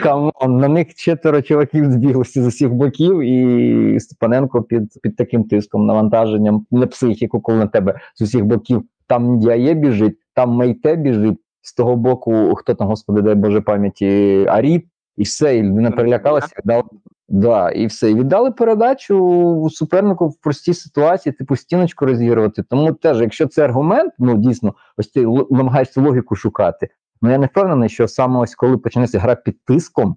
[0.00, 5.44] come on, на них четверо чуваків збіглося з усіх боків, і Степаненко під, під таким
[5.44, 10.96] тиском, навантаженням на психіку, коли на тебе з усіх боків там Дяє біжить, там Мейте
[10.96, 14.86] біжить, з того боку, хто там, господи, дай Боже пам'яті, Аріб,
[15.18, 16.84] і все, і людина перелякалася, віддала.
[17.28, 18.10] Да, і все.
[18.10, 22.62] І віддали передачу супернику в простій ситуації, типу стіночку розігрувати.
[22.62, 26.88] Тому теж, якщо це аргумент, ну дійсно, ось ти намагаєшся логіку шукати.
[27.22, 30.16] Ну я не впевнений, що саме ось коли почнеться гра під тиском,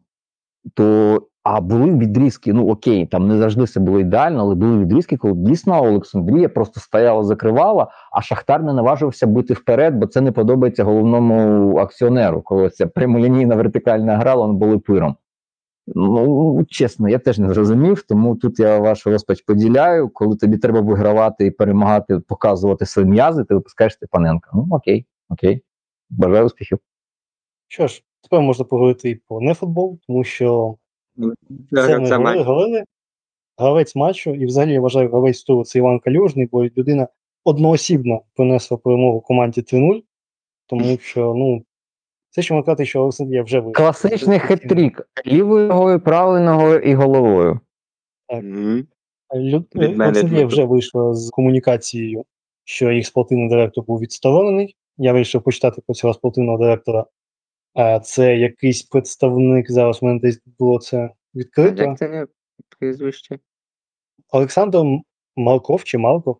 [0.73, 5.17] то а були відрізки, ну окей, там не завжди все було ідеально, але були відрізки,
[5.17, 10.31] коли дійсно Олександрія просто стояла, закривала, а Шахтар не наважився бити вперед, бо це не
[10.31, 15.15] подобається головному акціонеру, коли ця прямолінійна вертикальна гра, вони були пиром.
[15.87, 20.09] Ну, чесно, я теж не зрозумів, тому тут я вашу розпач поділяю.
[20.09, 24.49] Коли тобі треба вигравати і перемагати, показувати свої м'язи, ти випускаєш Степаненка.
[24.53, 25.63] Ну окей, окей.
[26.09, 26.79] Бажаю успіхів.
[27.67, 30.75] Що ж, тепер можна поговорити і про нефутбол, тому що
[31.71, 32.83] Це, це це говорили, говорили.
[33.57, 37.07] Гравець матчу, і взагалі я вважаю гравець туру це Іван Калюжний, бо людина
[37.43, 40.03] одноосібно принесла перемогу команді 3-0,
[40.67, 41.63] тому що, ну,
[42.29, 43.91] це що можна сказати, що Олександрія вже вийшла.
[43.91, 45.01] Класичний хет-трік.
[45.25, 47.59] Лівою ногою, правою ногою і головою.
[49.35, 49.67] Люд...
[49.75, 52.25] Від мене Олександрія вже вийшла з комунікацією,
[52.63, 54.75] що їх спортивний директор був відсторонений.
[54.97, 57.05] Я вирішив почитати про цього спортивного директора.
[57.73, 61.83] А це якийсь представник, зараз у мене десь було це відкрито.
[61.83, 62.27] Як це не
[62.79, 63.39] прізвище?
[64.29, 64.79] Олександр
[65.35, 66.37] Малков чи Малков.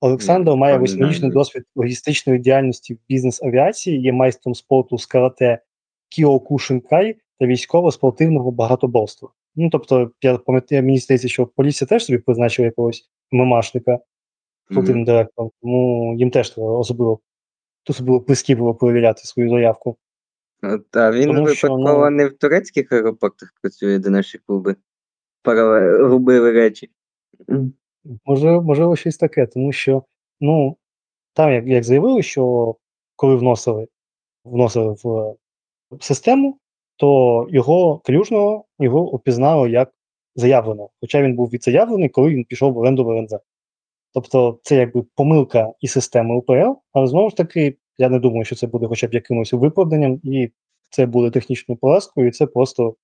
[0.00, 5.62] Олександр Ні, має восьмирічний досвід логістичної діяльності в бізнес-авіації, є майстром спорту з карате
[6.08, 9.28] Кіокушинкай та військово-спортивного багатоборства.
[9.56, 13.98] Ну, тобто, я пам'ятаю, мені здається, що Полісся теж собі призначив якогось ММАшника
[14.68, 17.20] крутим директором, тому їм теж треба особливо,
[17.88, 18.24] особливо
[18.56, 19.96] було перевіряти свою заявку.
[20.62, 24.76] От, а він Тому що, випадково ну- не в турецьких аеропортах працює, де наші клуби
[25.42, 26.90] Пара- робили речі.
[28.24, 30.02] Можливо, можливо, щось таке, тому що,
[30.40, 30.76] ну,
[31.32, 32.74] там, як, як заявили, що
[33.16, 33.88] коли вносили,
[34.44, 35.36] вносили в
[36.00, 36.58] систему,
[36.96, 39.92] то його клюжного його опізнали як
[40.36, 40.90] заявленого.
[41.00, 43.34] Хоча він був відзаявлений, коли він пішов в оренду в ЛНЗ.
[44.12, 48.56] Тобто це якби помилка і системи УПЛ, але знову ж таки, я не думаю, що
[48.56, 50.50] це буде хоча б якимось виправданням, і
[50.90, 52.96] це буде технічною поразкою, і це просто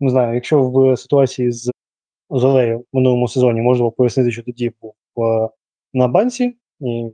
[0.00, 1.70] не знаю, якщо в ситуації з
[2.30, 4.94] Золею в минулому сезоні можна пояснити, що тоді був
[5.92, 7.10] на банці, і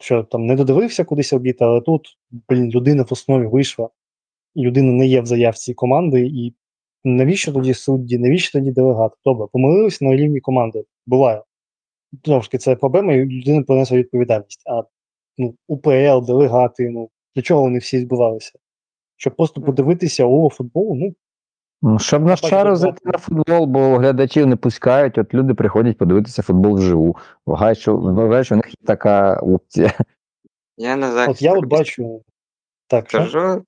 [0.00, 3.88] що там не додивився кудись обід, але тут, блін, людина в основі вийшла,
[4.54, 6.54] і людина не є в заявці команди, і
[7.04, 9.12] навіщо тоді судді, навіщо тоді делегат?
[9.24, 10.84] Добре, помилилися на рівні команди.
[11.06, 11.42] Буває.
[12.24, 14.62] Знову ж таки, це проблема, і людина понесла відповідальність.
[14.66, 14.82] А
[15.38, 18.52] ну, УПЛ, делегати, ну для чого вони всі збивалися?
[19.16, 21.14] Щоб просто подивитися о футбол, ну
[21.82, 26.42] Ну, Щоб на шару зайти на футбол, бо глядачів не пускають, от люди приходять подивитися
[26.42, 27.16] футбол вживу.
[27.46, 29.92] Вважають, що, у них є така опція.
[30.76, 32.24] Я на захист от я от бачу.
[32.86, 33.18] Так, що?
[33.18, 33.64] скажу,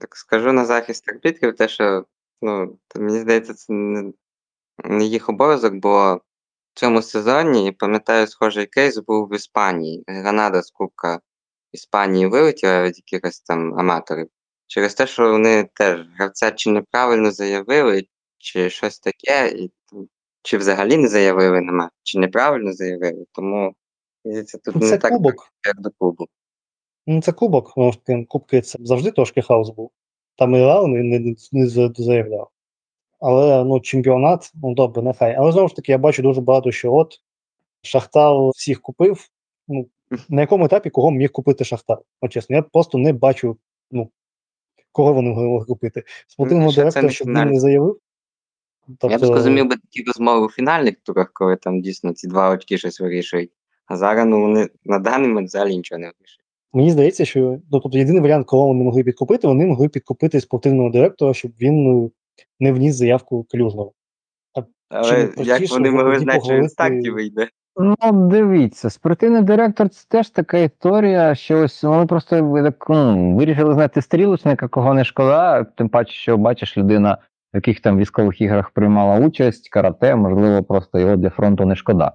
[0.00, 2.04] так скажу на захист арбітрів, те, що
[2.42, 4.12] ну, мені здається, це не,
[4.84, 6.20] не їх обов'язок, бо
[6.74, 10.04] в цьому сезоні, пам'ятаю, схожий кейс був в Іспанії.
[10.06, 11.20] Гранада з Кубка
[11.72, 14.28] Іспанії вилетіла від якихось там аматорів.
[14.66, 18.06] Через те, що вони теж гравця чи неправильно заявили,
[18.38, 20.08] чи щось таке, і, ну,
[20.42, 23.24] чи взагалі не заявили нема, чи неправильно заявили.
[23.32, 23.74] Тому
[24.24, 25.48] здається, тут Ну, не Це так, кубок.
[25.66, 26.26] як до клубу.
[27.06, 27.72] Ну, це кубок,
[28.06, 29.90] тому кубки це завжди трошки хаос був.
[30.36, 31.66] Там і Реал не, не, не
[31.96, 32.48] заявляв.
[33.22, 35.34] Але ну, чемпіонат, ну добре, нехай.
[35.38, 37.20] Але знову ж таки, я бачу дуже багато, що от
[37.82, 39.28] Шахтар всіх купив.
[39.68, 39.86] Ну,
[40.28, 41.98] на якому етапі кого міг купити Шахтар?
[42.20, 43.56] От чесно, я просто не бачу,
[43.90, 44.10] ну,
[44.92, 46.02] кого вони могли купити.
[46.26, 47.98] Спортивного Ну, директора, щоб він не заявив.
[49.02, 52.78] Я б зрозумів би такі розмови у фінальних турах, коли там дійсно ці два очки
[52.78, 53.50] щось вирішують.
[53.86, 56.46] А зараз ну, вони на даний момент взагалі нічого не вирішують.
[56.72, 60.90] Мені здається, що ну, тобто, єдиний варіант, кого вони могли підкупити, вони могли підкупити спортивного
[60.90, 62.12] директора, щоб він ну,
[62.60, 63.92] не вніс заявку клюжного.
[64.88, 67.48] Але як вони могли знати, що він похвалити- такті вийде?
[67.76, 73.74] Ну, дивіться, спортивний директор це теж така історія, що ось вони просто так, ну, вирішили
[73.74, 77.18] знати стрілочника, кого не шкода, тим паче, що бачиш, людина
[77.52, 82.12] в яких там військових іграх приймала участь, карате, можливо, просто його для фронту не шкода.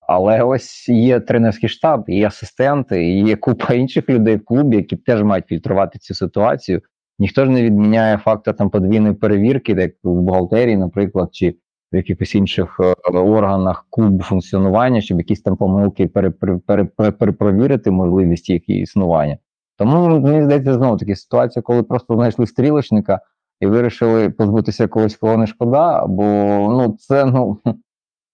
[0.00, 5.22] Але ось є тренерський штаб, є асистенти, є купа інших людей в клубі, які теж
[5.22, 6.82] мають фільтрувати цю ситуацію.
[7.18, 11.54] Ніхто ж не відміняє фактор там подвійної перевірки, як в бухгалтерії, наприклад, чи
[11.92, 17.12] в якихось інших е, органах клубу функціонування, щоб якісь там помилки пере- пере- пере- пере-
[17.12, 19.38] перепровірити можливість їх існування.
[19.76, 23.20] Тому мені здається, знову таки ситуація, коли просто знайшли стрілочника
[23.60, 26.24] і вирішили позбутися когось, кого не шкода, бо
[26.70, 27.58] ну це ну.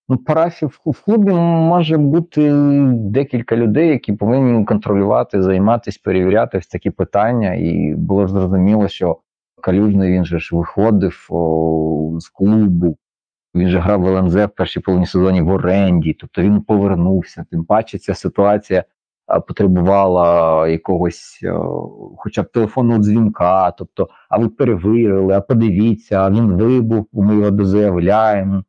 [0.08, 2.52] Ну, парафі в, клубі може бути
[2.92, 7.54] декілька людей, які повинні контролювати, займатися, перевіряти ось такі питання.
[7.54, 9.18] І було зрозуміло, що
[9.60, 12.96] Калюжний він же ж виходив о, з клубу.
[13.54, 17.44] Він же грав в ЛНЗ в першій половині сезоні в оренді, тобто він повернувся.
[17.50, 18.84] Тим паче ця ситуація
[19.48, 21.40] потребувала якогось,
[22.16, 23.70] хоча б телефонного дзвінка.
[23.70, 28.64] Тобто, а ви перевірили, а подивіться, а він вибув, ми його дозаявляємо.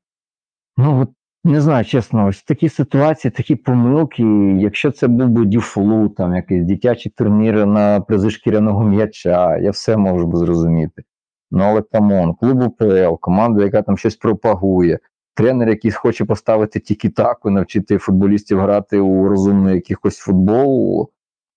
[0.78, 1.10] Ну, от
[1.46, 4.24] не знаю, чесно, ось такі ситуації, такі помилки.
[4.60, 9.98] Якщо це був би ДЮФЛУ, там якийсь дитячий турнір на призи шкіряного м'яча, я все
[9.98, 11.04] можу би зрозуміти.
[11.52, 15.00] Ну, але come on, клуб УПЛ, команда, яка там щось пропагує,
[15.34, 21.10] тренер, який хоче поставити тільки таку, навчити футболістів грати у розумний якихось футбол.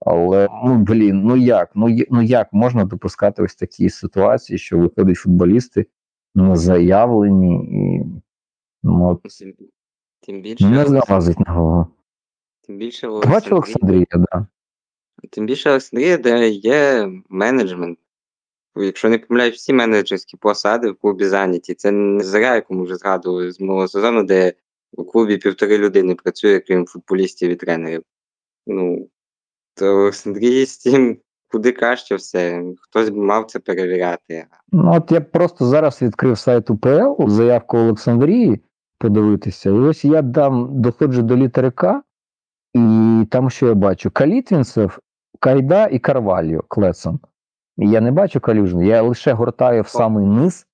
[0.06, 1.70] Але ну блін, ну як?
[1.74, 5.86] Ну, ну як можна допускати ось такі ситуації, що виходять футболісти
[6.34, 8.04] не заявлені і
[8.82, 9.20] ну, от,
[10.20, 11.86] Тим, тим більше, не залазить на голову.
[12.66, 14.46] тим більше в Олександрії, Олександрія, да?
[15.30, 17.98] тим більше в Олександрії, де є менеджмент.
[18.76, 21.74] Якщо не помиляюсь, всі менеджерські посади в клубі зайняті.
[21.74, 24.52] Це не зря, якому вже згадували з минулого сезону, де
[24.92, 28.02] у клубі півтори людини працює, крім футболістів і тренерів.
[28.66, 29.08] Ну,
[29.74, 31.18] то Олександрії з цим
[31.48, 32.62] куди краще все.
[32.80, 34.46] Хтось мав це перевіряти.
[34.72, 38.60] Ну, от я просто зараз відкрив сайт УПЛ, заявку Олександрії
[38.98, 39.70] подивитися.
[39.70, 42.02] І ось я дам, доходжу до літери К,
[42.74, 44.10] і там що я бачу?
[44.10, 44.98] Калітвінцев,
[45.40, 47.20] Кайда і Карвальо Клецон.
[47.76, 50.66] Я не бачу калюжний, я лише гортаю в самий низ,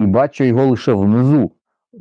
[0.00, 1.50] і бачу його лише внизу.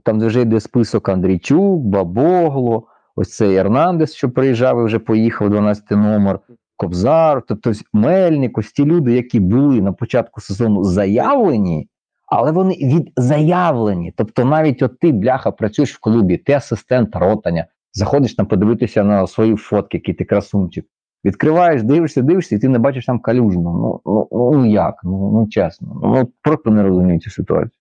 [0.04, 5.92] Там вже йде список Андрійчук, Бабогло, ось цей Ернандес, що приїжджав і вже поїхав 12
[5.92, 6.40] номер,
[6.78, 11.90] Кобзар, тобто Мельник, ось ті люди, які були на початку сезону заявлені,
[12.36, 14.14] але вони відзаявлені.
[14.18, 19.28] Тобто, навіть от ти, бляха, працюєш в клубі, ти асистент ротаня, заходиш там подивитися на
[19.28, 20.86] свої фотки, який ти красунчик.
[21.26, 23.62] Відкриваєш, дивишся, дивишся, і ти не бачиш там калюжну.
[23.64, 24.02] Ну,
[24.32, 25.02] ну, ну як?
[25.04, 26.00] Ну, ну чесно.
[26.04, 27.80] Ну просто не розумію цю ситуацію.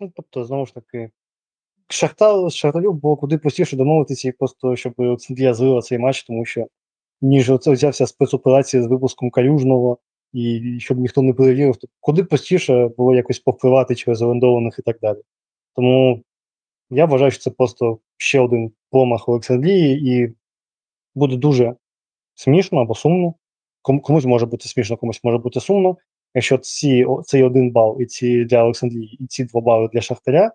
[0.00, 1.10] Ну, тобто, знову ж таки,
[1.88, 6.66] Шахтар, Шахтарю було куди простіше домовитися і просто, щоб Олександрія злила цей матч, тому що
[7.20, 9.98] ніж оце взявся спецоперація з випуском Калюжного,
[10.32, 14.98] і щоб ніхто не перевірив, то куди простіше було якось повпливати через орендованих і так
[15.02, 15.18] далі.
[15.76, 16.22] Тому
[16.90, 20.34] я вважаю, що це просто ще один промах Олександрії, і
[21.14, 21.74] буде дуже
[22.34, 23.34] смішно або сумно.
[23.82, 25.96] Ком- Комусь може бути смішно, комусь може бути сумно.
[26.34, 30.52] Якщо ці, цей один бал і ці для Олександрії, і ці два бали для Шахтаря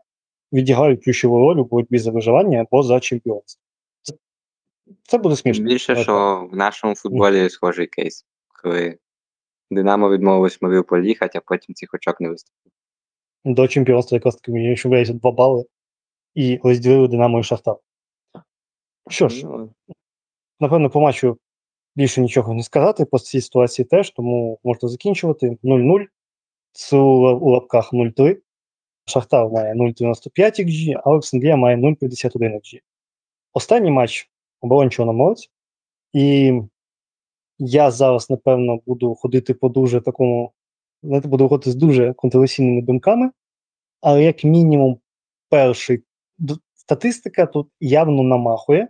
[0.54, 3.64] відіграють ключову роль у боротьбі за виживання або за чемпіонство.
[4.02, 4.14] Це,
[5.04, 5.66] це буде смішно.
[5.66, 8.26] Більше, що в нашому футболі схожий кейс,
[8.62, 8.98] коли
[9.72, 12.72] Динамо відмовилось Маріуполь їхати, а потім цих очок не вистачило.
[13.46, 15.66] до чемпіонства якраз таки мені виявляється два бали
[16.36, 17.76] і розділили Динамо і Шахтар.
[19.10, 19.70] Що ж, Ну,
[20.60, 21.38] напевно, по матчу
[21.96, 25.58] більше нічого не сказати, по цій ситуації теж, тому можна закінчувати.
[25.64, 26.06] 0-0.
[26.72, 28.38] Це у лапках 0-3.
[29.06, 32.80] Шахтар має 0,95 XG, а Олександрія має 0,51 XG.
[33.54, 34.30] Останній матч
[34.62, 35.52] оборонь Чорноморець.
[36.14, 36.54] І
[37.60, 40.52] я зараз, напевно, буду ходити по дуже такому,
[41.04, 43.32] знаєте, буду ходити з дуже контроверсійними думками,
[44.02, 45.00] але як мінімум,
[45.50, 46.04] перший
[46.76, 48.88] статистика тут явно намахує.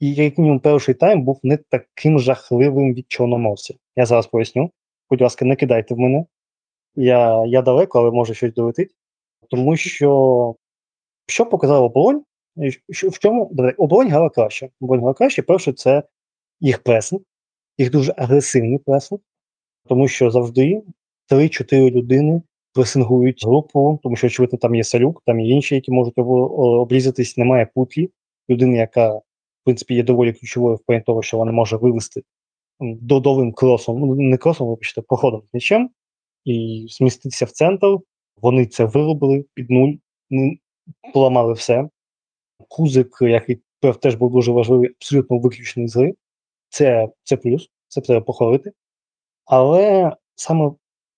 [0.00, 3.74] І як мінімум перший тайм був не таким жахливим від чорноморця.
[3.96, 4.70] Я зараз поясню.
[5.10, 6.24] Будь ласка, не кидайте в мене.
[6.96, 8.90] Я, я далеко, але може щось долетить.
[9.50, 10.54] Тому що
[11.26, 12.22] що показав оборонь?
[12.90, 14.68] Що- В чому давай, оборонь грала краще.
[14.80, 15.42] Оборонь грала краще.
[15.42, 16.02] Перше, це
[16.60, 17.22] їх пресинг,
[17.78, 19.20] їх дуже агресивний пресинг,
[19.88, 20.82] тому що завжди
[21.30, 22.42] 3-4 людини
[22.72, 27.36] пресингують групу, тому що, очевидно, там є салюк, там є інші, які можуть обрізатись.
[27.36, 28.10] Немає путлі,
[28.50, 29.20] людини, яка
[29.66, 32.22] в принципі, є доволі ключовою в плані того, що вона може вивести
[32.80, 35.90] додовим кросом, ну не кросом, вибачте, походом з м'ячем
[36.44, 37.86] і зміститися в центр.
[38.42, 39.92] Вони це виробили під нуль,
[41.14, 41.88] поламали все.
[42.68, 43.60] Кузик, який
[44.00, 46.14] теж був дуже важливий, абсолютно виключений з гри.
[46.68, 48.72] Це, це плюс, це треба похвалити.
[49.44, 50.76] Але саме в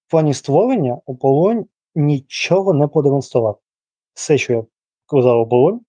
[0.08, 3.60] плані створення оболонь нічого не продемонстрував.
[4.14, 4.64] Все, що я
[5.06, 5.80] казав оболонь,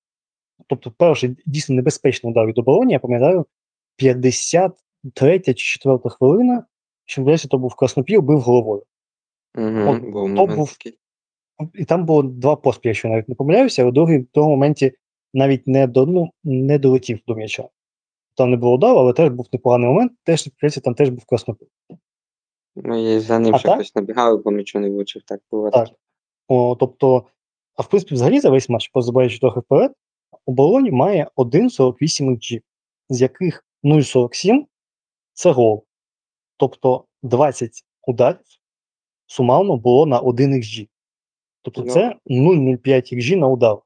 [0.67, 3.45] тобто перший дійсно небезпечний удар від оборони, я пам'ятаю,
[3.95, 6.65] 53 чи 4 хвилина,
[7.05, 8.83] що здається, то був Краснопіл, бив головою.
[9.57, 10.75] Угу, От був то був-
[11.73, 14.49] І там було два поспіль, якщо я навіть не помиляюся, а у другий в тому
[14.49, 14.93] моменті
[15.33, 17.69] навіть не до ну, не долетів до м'яча.
[18.39, 21.67] Там не було удару, але теж був непоганий момент, теж здається, там теж був Краснопіл.
[22.75, 25.21] Ну, і за ним ще хтось набігав, бо нічого не влучив.
[25.25, 25.69] Так було.
[25.69, 25.89] Так.
[26.47, 27.25] О, тобто,
[27.75, 29.91] а в принципі, взагалі за весь матч, позабуваючи трохи вперед,
[30.45, 32.61] оболонь має 1,48 XG,
[33.09, 34.65] з яких 0,47
[35.33, 35.85] це гол.
[36.57, 37.71] Тобто 20
[38.07, 38.39] ударів
[39.27, 40.87] сумарно було на 1 XG.
[41.61, 41.91] Тобто Ну.
[41.91, 43.77] це 0,05 XG на удар.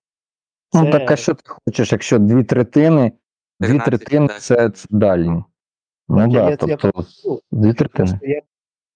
[0.74, 3.12] Ну так а що ти хочеш, якщо дві третини,
[3.60, 4.42] дві 13 третини так.
[4.42, 5.44] це, це дальні.
[6.10, 6.92] Ну Я- да, я- тобто
[7.26, 8.10] ну, дві третини.
[8.10, 8.42] Просто я,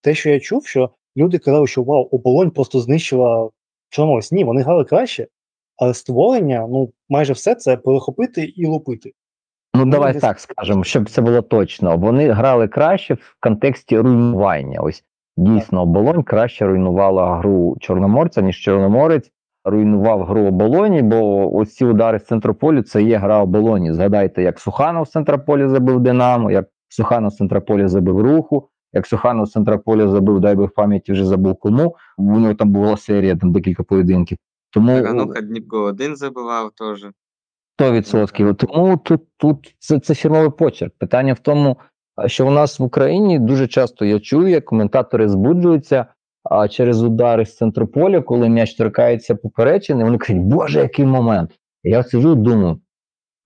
[0.02, 3.50] те, що я чув, що люди казали, що вау, оболонь просто знищила
[3.90, 4.32] чомусь.
[4.32, 5.28] Ні, вони грали краще,
[5.78, 9.12] але створення, ну, майже все це перехопити і лупити.
[9.76, 11.98] Ну, Ну, давай десь- так скажемо, щоб це було точно.
[11.98, 14.80] Вони грали краще в контексті руйнування.
[14.82, 15.04] Ось
[15.38, 19.32] дійсно оболонь краще руйнувала гру Чорноморця, ніж Чорноморець
[19.70, 23.94] руйнував гру оболоні, бо ось ці удари з центрополю це є гра оболоні.
[23.94, 29.46] Згадайте, як Суханов з центрополі забив Динамо, як Суханов з центрополі забив руху, як Суханов
[29.46, 31.96] з центрополя забив, дай би в пам'яті вже забув кому.
[32.18, 34.38] У нього там була серія, там декілька поєдинків.
[34.72, 37.08] Тому Тагануха Дніпро один забивав теж.
[37.80, 38.56] 100%.
[38.56, 40.94] Тому тут, тут це, це фірмовий почерк.
[40.98, 41.78] Питання в тому,
[42.26, 46.06] що у нас в Україні дуже часто я чую, як коментатори збуджуються
[46.52, 51.52] а, через удари з центру поля, коли м'яч торкається поперечини, вони кажуть, боже, який момент.
[51.84, 52.80] І я сиджу і думаю,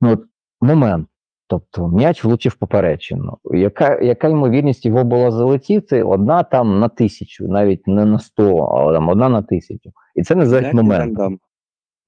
[0.02, 0.22] ну от
[0.62, 1.08] момент.
[1.48, 3.38] Тобто м'яч влучив поперечину.
[3.44, 6.04] Яка, яка ймовірність його була залетіти?
[6.04, 9.92] Одна там на тисячу, навіть не на сто, а там одна на тисячу.
[10.16, 11.18] І це називають Як момент.
[11.18, 11.40] рандом.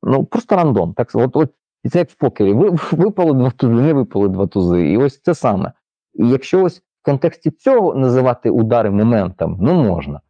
[0.04, 0.94] Ну просто рандом.
[0.94, 1.54] Так от, от
[1.84, 2.54] і це як в покері.
[2.54, 4.90] Ви випали два тузи, не випали два тузи.
[4.90, 5.72] І ось це саме.
[6.14, 10.22] І якщо ось в контексті цього називати удари моментом, ну можна.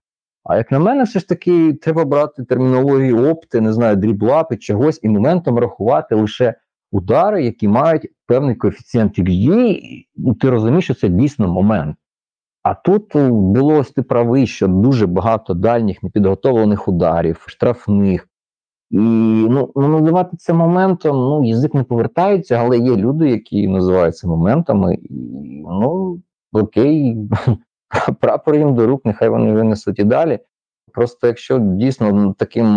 [0.43, 4.99] А як на мене, все ж таки треба брати термінологію опти, не знаю, дріблапи, чогось
[5.03, 6.55] і моментом рахувати лише
[6.91, 11.97] удари, які мають певний коефіцієнт XG, і ну, ти розумієш, що це дійсно момент.
[12.63, 18.27] А тут е, було ось ти правий, що дуже багато дальніх непідготовлених ударів, штрафних.
[18.91, 18.97] І
[19.49, 24.27] ну, ну, називати це моментом, ну, язик не повертається, але є люди, які називають це
[24.27, 25.13] моментами, і
[25.67, 26.21] ну,
[26.51, 27.17] окей,
[28.19, 30.39] прапор їм до рук, нехай вони винесуть і далі.
[30.93, 32.67] Просто якщо дійсно таким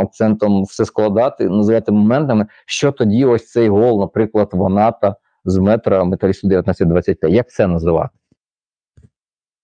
[0.00, 6.48] акцентом все складати, називати моментами, що тоді ось цей гол, наприклад, Ваната з метра металісту
[6.48, 8.18] 19-25, як це називати?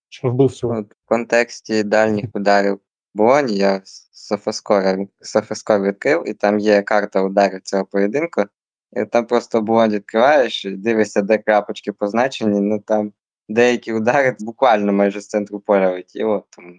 [0.09, 2.79] Що вбив в контексті дальніх ударів
[3.13, 3.81] Болоні я
[5.21, 8.43] Софоскор відкрив, і там є карта ударів цього поєдинку.
[8.93, 12.59] І там просто Болонь відкриваєш, і дивишся, де крапочки позначені.
[12.59, 13.13] Ну там
[13.49, 16.45] деякі удари буквально майже з центру поля летіло.
[16.49, 16.75] Тому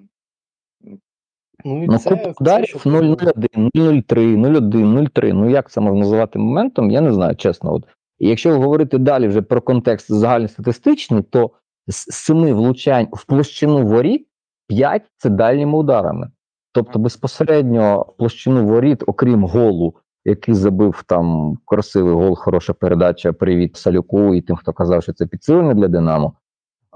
[1.65, 5.33] Ну, і Ну, це, куб це, ударів що 0-0-1, 0-0-3, 0-1, 0-3.
[5.33, 7.75] Ну як це можна називати моментом, я не знаю, чесно.
[7.75, 7.85] От.
[8.19, 11.51] І якщо говорити далі вже про контекст загальностатистичний, то
[11.87, 14.27] з семи влучань в площину воріт
[14.69, 16.31] 5 це дальніми ударами.
[16.73, 19.95] Тобто безпосередньо в площину воріт, окрім голу,
[20.25, 25.27] який забив там красивий гол, хороша передача, привіт Салюку і тим, хто казав, що це
[25.27, 26.33] підсилення для Динамо.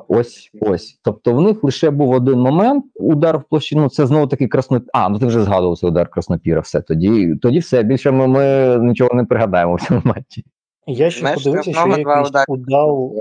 [0.09, 0.99] Ось ось.
[1.03, 3.89] Тобто в них лише був один момент, удар в площину.
[3.89, 4.83] Це знову таки красно.
[4.93, 6.61] А, ну ти вже згадував цей удар краснопіра.
[6.61, 7.83] Все тоді, тоді все.
[7.83, 10.45] Більше ми, ми нічого не пригадаємо в цьому матчі.
[10.87, 13.13] Я ще Знаєш, подивився, що якийсь удав,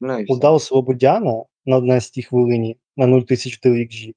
[0.00, 4.12] ну, удав Слободяна на 11 хвилині на 0,34 XG,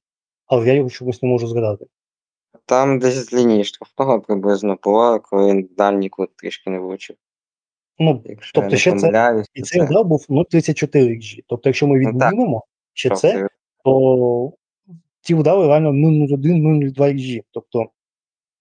[0.45, 1.85] але я його чомусь не можу згадати.
[2.65, 7.15] Там десь з лінії штрафного приблизно було, коли він дальній кут трішки не влучив.
[7.99, 11.43] Ну, Якщо Тобто я ще це- і цей це удар був 0,34 XG.
[11.47, 11.99] Тобто, якщо ми
[12.33, 12.61] Ну,
[12.93, 13.47] ще це,
[13.83, 14.51] то
[15.21, 17.41] ті удари реально 0,01, 0,02 XG.
[17.51, 17.85] Тобто,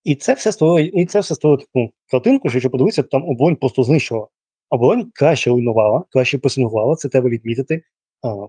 [0.05, 3.56] і це все створює, і це все створює таку картинку, що якщо подивитися, там оборонь
[3.56, 4.27] просто знищувала.
[4.70, 7.82] Оборонь краще руйнувала, краще пресингувала, це треба відмітити.
[8.23, 8.47] А,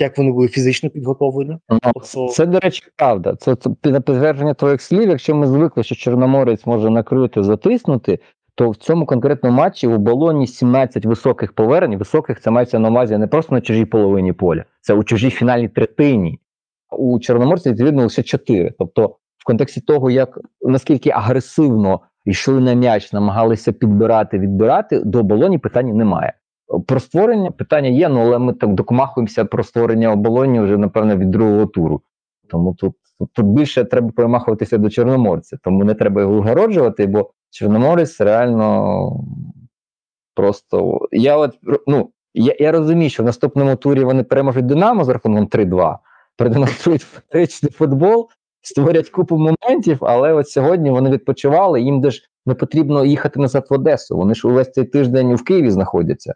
[0.00, 1.56] як вони були фізично підготовлені.
[1.68, 3.36] Ну, Тобто- це, до речі, правда.
[3.36, 5.08] Це, це на підтвердження твоїх слів.
[5.08, 8.18] Якщо ми звикли, що Чорноморець може накрити, затиснути,
[8.54, 11.98] то в цьому конкретному матчі у балоні 17 високих повернень.
[11.98, 15.68] Високих це мається на увазі не просто на чужій половині поля, це у чужій фінальній
[15.68, 16.38] третині.
[16.98, 18.74] У Чорноморці, відповідно, лише 4.
[18.78, 25.58] Тобто, в контексті того, як наскільки агресивно йшли на м'яч, намагалися підбирати, відбирати, до оболоні
[25.58, 26.32] питання немає.
[26.86, 31.30] Про створення питання є, ну але ми так докмахуємося про створення оболоні вже, напевно, від
[31.30, 32.02] другого туру.
[32.48, 32.94] Тому тут,
[33.32, 39.10] тут, більше треба перемахуватися до Чорноморця, тому не треба його вгороджувати, бо Чорноморець реально
[40.34, 40.98] просто.
[41.12, 45.46] Я от ну, я, я розумію, що в наступному турі вони переможуть Динамо з рахунком
[45.46, 45.96] 3-2,
[46.36, 48.28] продемонструють фантастичний футбол,
[48.62, 53.66] створять купу моментів, але от сьогодні вони відпочивали, їм де ж не потрібно їхати назад
[53.70, 54.16] в Одесу.
[54.16, 56.34] Вони ж увесь цей тиждень в Києві знаходяться.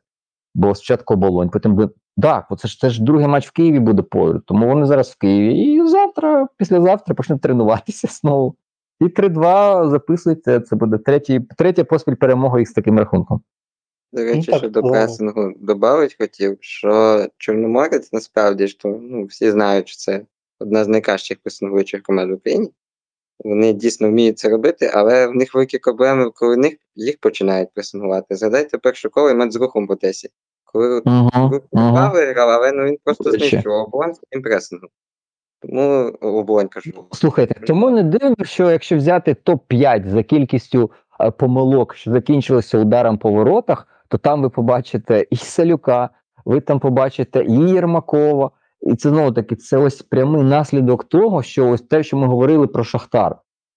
[0.54, 1.92] Бо спочатку оболонь, потім буде.
[2.22, 5.18] Так, це ж це ж другий матч в Києві буде поряд, тому вони зараз в
[5.18, 5.58] Києві.
[5.58, 8.56] І завтра, післязавтра почнуть тренуватися знову.
[9.00, 13.40] І 3-2 записуйте, це буде третій, третя поспіль перемога їх з таким рахунком.
[14.12, 19.50] До речі, так, що до пресингу додати хотів, що Чорноморець насправді ж то ну, всі
[19.50, 20.20] знають, що це
[20.60, 22.72] одна з найкращих пресингуючих команд в Україні.
[23.44, 28.36] Вони дійсно вміють це робити, але в них великі проблеми, коли них, їх починають пресингувати.
[28.36, 30.28] Згадайте перше коло і матч з рухом в Одесі.
[30.64, 34.88] Коли от Угу, рух uh виграв, але ну, він просто знищував оболонь своїм пресингом.
[35.66, 36.90] Тому оболонь кажу.
[37.12, 40.90] Слухайте, тому не дивно, що якщо взяти топ-5 за кількістю
[41.20, 46.10] е, помилок, що закінчилися ударом по воротах, то там ви побачите і Салюка,
[46.44, 48.50] ви там побачите і Єрмакова.
[48.80, 52.66] І це знову таки це ось прямий наслідок того, що ось те, що ми говорили
[52.66, 53.36] про Шахтар.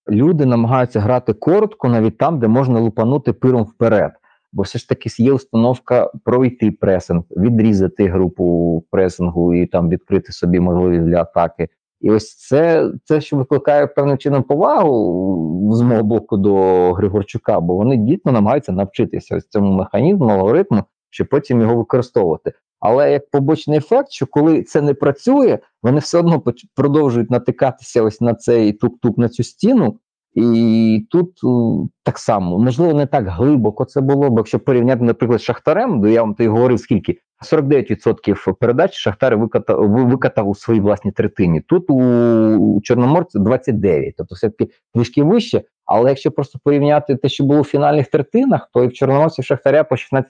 [0.09, 4.11] Люди намагаються грати коротко, навіть там, де можна лупанути пиром вперед.
[4.51, 10.59] Бо все ж таки є установка пройти пресинг, відрізати групу пресингу і там відкрити собі
[10.59, 11.69] можливість для атаки.
[12.01, 16.53] І ось це, це що викликає певним чином повагу з мого боку до
[16.93, 22.53] Григорчука, бо вони дійсно намагаються навчитися ось цьому механізму, алгоритму, щоб потім його використовувати.
[22.79, 26.43] Але як побочний ефект, що коли це не працює, вони все одно
[26.75, 29.99] продовжують натикатися ось на цей тук-тук на цю стіну.
[30.33, 35.39] І тут е, так само, можливо, не так глибоко це було, бо якщо порівняти, наприклад,
[35.39, 40.49] з Шахтарем, то я вам то й говорив, скільки 49% передач Шахтар викатав, ви- викатав
[40.49, 41.61] у своїй власній третині.
[41.61, 45.61] Тут у Чорноморця 29%, тобто все-таки трішки вище.
[45.85, 49.83] Але якщо просто порівняти те, що було в фінальних третинах, то і в Чорноморці Шахтаря
[49.83, 50.23] по 16%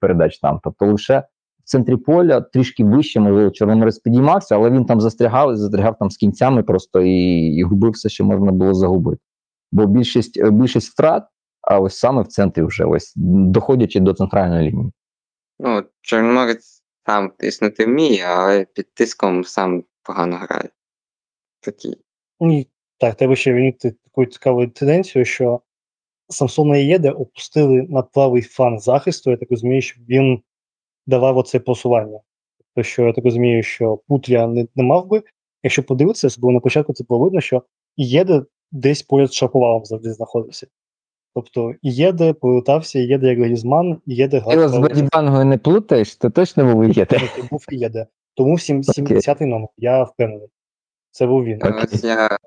[0.00, 1.22] передач там, тобто лише
[1.60, 6.16] в центрі поля, трішки вище, можливо, Чорноморець підіймався, але він там застрягав, застрягав там з
[6.16, 7.12] кінцями просто і,
[7.56, 9.22] і губив все, що можна було загубити.
[9.72, 11.24] Бо більшість, більшість втрат,
[11.62, 14.92] а ось саме в центрі вже ось доходячи до центральної лінії.
[15.58, 20.68] Ну, Чорноморець сам тиснути вміє, але під тиском сам погано грає.
[21.60, 21.96] Такий.
[22.40, 22.66] І
[22.98, 25.60] так, треба ще відмітити таку цікаву тенденцію, що
[26.28, 29.30] Самсона і Єде опустили на правий фланг захисту.
[29.30, 30.42] Я так розумію, що він
[31.06, 32.20] давав оце просування.
[32.58, 35.22] Тобто, що я так розумію, що Путря не, не мав би.
[35.62, 37.62] Якщо подивитися, бо на початку це було видно, що
[37.96, 40.66] Єде десь поряд з Шаповалом завжди знаходився.
[41.38, 46.30] Тобто і Єде повертався, Єде як Глізман, Єде Ти його з правий не плутаєш, то
[46.30, 47.06] точно був є.
[47.06, 47.18] Це
[47.50, 48.06] був Єде.
[48.34, 50.48] Тому сім- 70-й номер, я впевнений.
[51.10, 51.56] Це був він.
[51.56, 51.84] Окей.
[51.84, 52.38] Ось я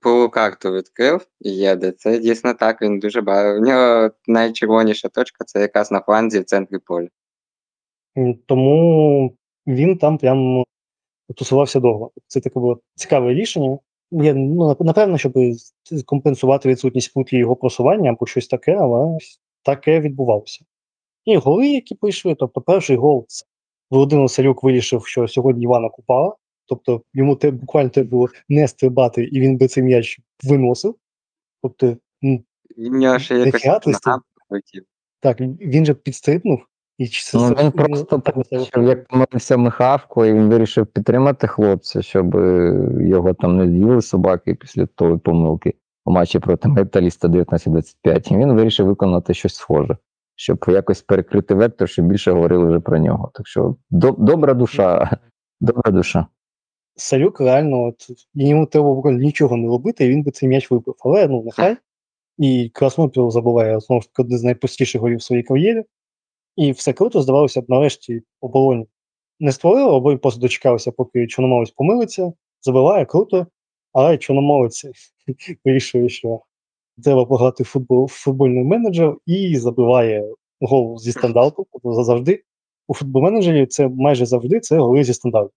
[0.00, 1.92] полу карту відкрив і їде.
[1.92, 3.58] Це дійсно так, він дуже багато.
[3.58, 7.08] У нього найчервоніша точка це якраз на фланзі в центрі поля.
[8.46, 10.64] Тому він там прям
[11.36, 12.10] тусувався довго.
[12.26, 13.78] Це таке було цікаве рішення.
[14.10, 15.32] Я, ну, напевно, щоб
[16.06, 19.18] компенсувати відсутність путлі його просування або щось таке, але
[19.62, 20.64] таке відбувалося.
[21.24, 23.46] І голи, які прийшли, тобто перший гол це
[23.90, 26.36] Володимир Салюк вирішив, що сьогодні Івана Купала,
[26.66, 30.94] тобто йому те, буквально треба було не стрибати, і він би цей м'яч виносив.
[31.62, 32.44] Тобто, Він
[33.18, 34.00] ще якось
[35.20, 36.60] так, він же підстрибнув.
[36.98, 42.02] І чи це- Ну, він просто побачив, як помилився Михавко, і він вирішив підтримати хлопця,
[42.02, 48.32] щоб е, його там не з'їли собаки після тої помилки у матчі проти металіста 19-25.
[48.32, 49.96] І він вирішив виконати щось схоже,
[50.36, 53.30] щоб якось перекрити вектор, щоб більше говорили вже про нього.
[53.34, 55.18] Так що до, добра душа,
[55.60, 56.26] добра душа.
[56.96, 60.94] Салюк реально, от, йому треба буквально нічого не робити, і він би цей м'яч вибив.
[61.04, 61.76] Але ну нехай.
[62.38, 65.84] І Краснопіл забуває знову ж таки один з найпростіших голів в своїй кар'єрі.
[66.58, 68.86] І все круто, здавалося б, нарешті оболонь
[69.40, 72.32] не створила, обоє просто дочекалися, поки Чорноморець помилиться,
[72.62, 73.46] забиває круто,
[73.92, 74.86] але Чорноморець
[75.64, 76.40] вирішує, що
[77.04, 80.24] треба пограти футбол футбольний менеджер і забиває
[80.60, 81.66] гол зі стандарту.
[81.72, 82.42] Тобто завжди
[82.88, 85.52] у футбол-менеджері це майже завжди це голи зі стандарту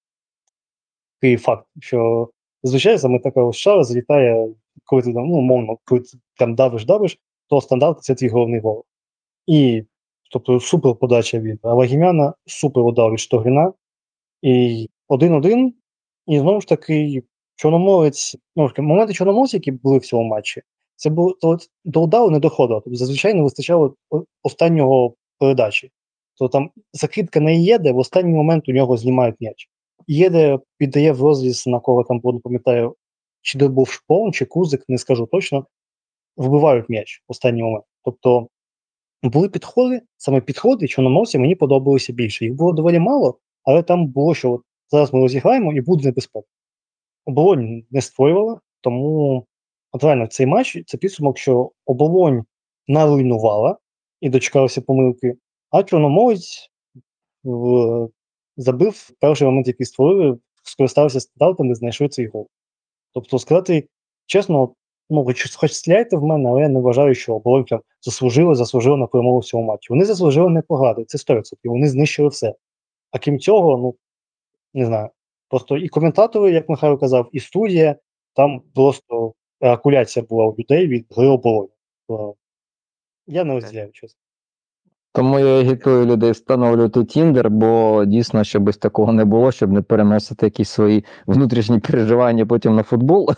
[1.22, 2.30] такий факт, що
[2.64, 4.48] зазвичай саме така шара залітає,
[4.86, 7.18] коли ти там, ну, умовно, коли ти там давиш, давиш,
[7.48, 8.86] то стандарт це твій головний гол.
[9.48, 9.84] І
[10.32, 13.74] тобто супер подача від Алагімяна, супер удар від Штогрина.
[14.41, 15.74] І один-один.
[16.28, 17.24] І знову ж таки,
[17.56, 20.62] Чорноморець, ну, моменти Чорноморця, які були в цьому матчі,
[20.95, 22.82] це було то, до удару не доходило.
[22.82, 23.95] Тобто зазвичай не вистачало
[24.44, 25.91] останнього передачі.
[26.40, 29.70] То там закидка не є, де в останній момент у нього знімають м'яч.
[30.08, 32.95] Єде піддає в розріз на кого там не пам'ятаю,
[33.41, 35.66] чи де був шпон, чи кузик, не скажу точно,
[36.38, 37.86] вбивають м'яч в останній момент.
[38.03, 38.48] Тобто
[39.30, 42.45] були підходи, саме підходи чорноморці мені подобалися більше.
[42.45, 46.48] Їх було доволі мало, але там було, що от зараз ми розіграємо і буде небезпека.
[47.26, 49.45] Оболонь не створювала, тому
[49.91, 52.43] от реально цей матч це підсумок, що оболонь
[52.88, 53.77] наруйнувала
[54.22, 55.34] і дочекалася помилки,
[55.69, 56.69] а чорноморець
[57.43, 58.10] в
[58.57, 62.48] забив перший момент, який створили, скористався стандартами, знайшли цей гол.
[63.14, 63.88] Тобто, сказати
[64.26, 64.76] чесно,
[65.11, 68.97] ну, хоч, хоч стріляйте в мене, але я не вважаю, що оболонь прям заслужили, заслужили
[68.97, 69.88] на перемогу в цьому матчі.
[69.89, 71.55] Вони заслужили не пограти, це 100%.
[71.63, 72.55] Вони знищили все.
[73.11, 73.95] А крім цього, ну
[74.73, 75.09] не знаю.
[75.49, 77.95] Просто і коментатори, як Михайло казав, і студія,
[78.33, 81.69] там просто еякуляція була у людей від гри оболоні.
[83.27, 84.17] Я не розділяю, чесно.
[85.13, 89.81] Тому я агітую людей встановлювати Тіндер, бо дійсно, щоб ось такого не було, щоб не
[89.81, 93.29] переносити якісь свої внутрішні переживання потім на футбол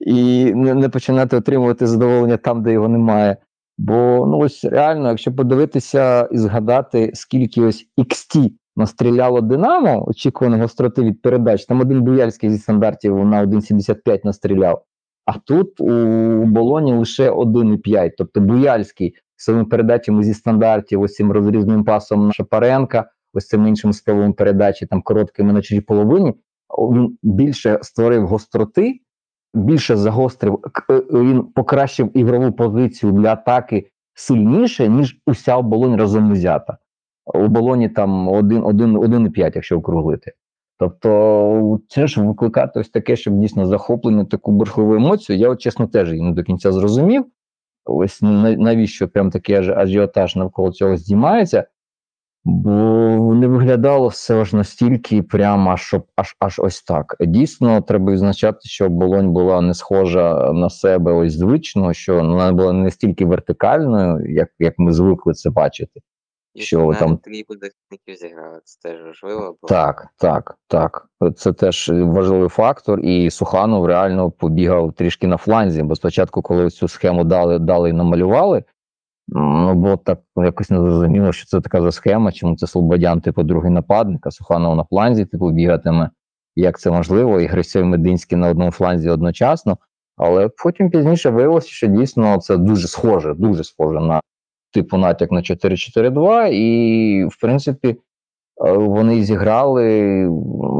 [0.00, 3.36] і не, починати отримувати задоволення там, де його немає.
[3.78, 11.02] Бо ну ось реально, якщо подивитися і згадати, скільки ось XT настріляло Динамо, очікуваного гостроти
[11.02, 14.82] від передач, там один Буяльський зі стандартів на 1,75 настріляв.
[15.26, 18.10] А тут у Болоні лише 1,5.
[18.18, 23.92] Тобто Буяльський своїми передачами зі стандартів, ось цим розрізним пасом на Шапаренка, ось цим іншим
[23.92, 26.34] спробом передачі, там короткими на чужій половині,
[26.78, 29.00] він більше створив гостроти,
[29.54, 30.58] більше загострив,
[30.90, 36.76] е, він покращив ігрову позицію для атаки сильніше, ніж уся оболонь разом взята.
[37.34, 40.32] У болоні там 1, 1, 1,5, якщо округлити.
[40.78, 45.38] Тобто, це ж викликати ось таке, щоб дійсно захоплення, таку бурхливу емоцію.
[45.38, 47.24] Я, от чесно, теж її не до кінця зрозумів.
[47.84, 51.64] Ось навіщо прям такий аж ажіотаж навколо цього здіймається,
[52.44, 57.16] бо не виглядало все ж настільки прямо, аж, щоб аж, аж ось так.
[57.20, 62.72] Дійсно, треба відзначати, що оболонь була не схожа на себе ось звично, що вона була
[62.72, 66.00] не настільки вертикальною, як, як ми звикли це бачити.
[66.54, 69.56] І що там трійку захисників зіграли, це теж важливо.
[69.62, 69.68] Бо...
[69.68, 71.08] Так, так, так.
[71.36, 76.88] Це теж важливий фактор, і Суханов реально побігав трішки на фланзі, бо спочатку, коли цю
[76.88, 78.64] схему дали, дали і намалювали,
[79.34, 83.70] ну було так якось незрозуміло, що це така за схема, чому це Слободян, типу, другий
[83.70, 86.10] нападник, а Суханов на фланзі, типу, бігатиме.
[86.56, 89.78] Як це можливо, і Грисьов і Мединський на одному фланзі одночасно.
[90.16, 94.20] Але потім пізніше виявилося, що дійсно це дуже схоже, дуже схоже на
[94.72, 97.96] типу натяк на 4-4-2, і в принципі.
[98.66, 100.26] Е, Вони зіграли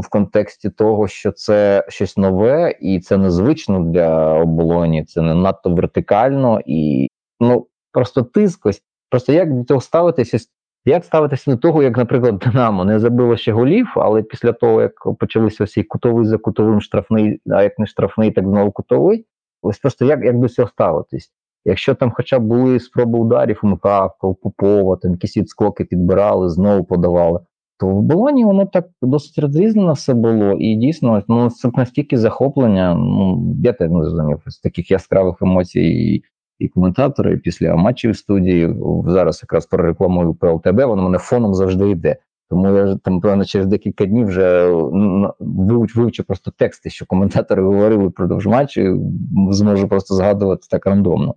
[0.03, 5.75] в контексті того, що це щось нове, і це незвично для оболоні, це не надто
[5.75, 7.09] вертикально і
[7.41, 8.69] ну просто тиск.
[9.11, 10.39] Просто як до цього ставитися?
[10.85, 14.93] Як ставитися до того, як, наприклад, Динамо не забило ще голів, але після того, як
[15.19, 19.27] почалися всі кутовий за кутовим штрафний, а як не штрафний, так знову кутовий.
[19.63, 21.33] Ось просто як, як до цього ставитись?
[21.65, 26.85] Якщо там хоча б були спроби ударів у Микавка, Попова, там якісь відскоки підбирали, знову
[26.85, 27.41] подавали
[27.81, 32.95] то в Болоні воно так досить розрізнено все було, і дійсно ну, це настільки захоплення.
[32.95, 36.23] Ну я теж не зрозумів з таких яскравих емоцій
[36.61, 38.75] і, коментатори після матчів студії.
[39.07, 42.17] Зараз якраз прорекламую про ЛТБ, воно мене фоном завжди йде.
[42.51, 45.35] Тому я там певно через декілька днів вже ну,
[45.95, 49.01] вивчу, просто тексти, що коментатори говорили впродовж матчу,
[49.51, 51.35] зможу просто згадувати так рандомно.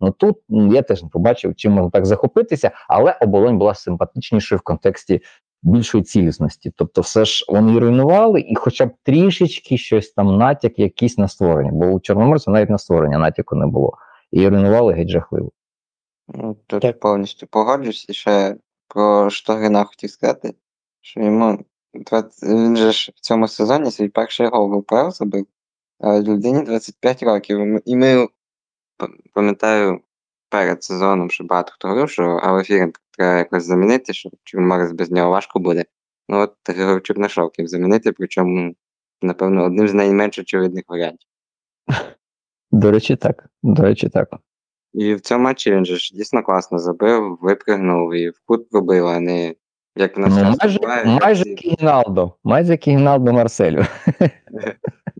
[0.00, 4.62] Ну тут я теж не побачив, чим можна так захопитися, але оболонь була симпатичнішою в
[4.62, 5.20] контексті
[5.62, 6.72] більшої цілісності.
[6.76, 11.70] Тобто, все ж вони руйнували, і хоча б трішечки щось там натяк, якийсь на створення.
[11.72, 13.92] Бо у Чорноморця навіть на створення натяку не було.
[14.32, 15.50] І руйнували геть жахливо.
[16.28, 17.00] Ну, Тут Так.
[17.00, 18.06] повністю погоджуюсь.
[18.08, 18.56] І ще
[18.88, 20.54] про Штогрина хотів сказати,
[21.00, 22.42] що йому 20...
[22.42, 25.46] він же ж в цьому сезоні свій перший гол в УПЛ забив,
[26.00, 27.80] а людині 25 років.
[27.84, 28.28] І ми-
[29.32, 30.00] пам'ятаю
[30.48, 35.30] перед сезоном, що багато хто говорив, що Алафіренка треба якось замінити, що Чорноморець без нього
[35.30, 35.84] важко буде.
[36.28, 38.74] Ну от Григорчук знайшов ким замінити, причому,
[39.22, 41.28] напевно, одним з найменш очевидних варіантів.
[42.70, 43.46] До речі, так.
[43.62, 44.28] До речі, так.
[44.92, 49.06] І в цьому матчі він же ж дійсно класно забив, випригнув і в кут пробив,
[49.06, 49.54] а не
[49.96, 53.84] як в нас Ну, майже, буває, майже як Гіналдо, майже як Гіналдо Марселю.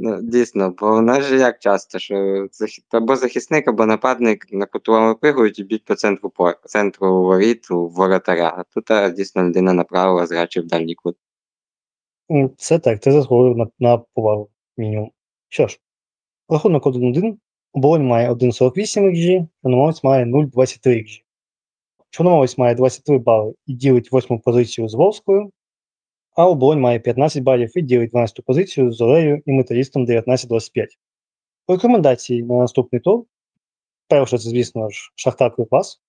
[0.03, 2.47] Ну, дійсно, бо в нас же як часто, що
[2.91, 7.89] або захисник, або нападник на кутовому випригують і б'ють по центру по центру воріт у
[7.89, 8.55] воротаря.
[8.59, 11.17] А тут а, дійсно людина направила, зрачив в дальній кут.
[12.57, 15.11] Це так, це заслуговує на, на повагу мінімум.
[15.49, 15.81] Що ж,
[16.51, 17.37] рахунок 1-1.
[17.73, 21.23] Оболонь має 1,48 XG, Чорноморець має 0,23 XG.
[22.11, 25.51] Чорноморець має 23 бали і ділить 8 позицію з Волською,
[26.37, 30.87] а Оболонь має 15 балів і ділить 12 позицію з Зорею і металістом 19-25.
[31.69, 33.25] Рекомендації на наступний тур.
[34.09, 36.01] Перше, це, звісно ж, Шахтар Кривбас.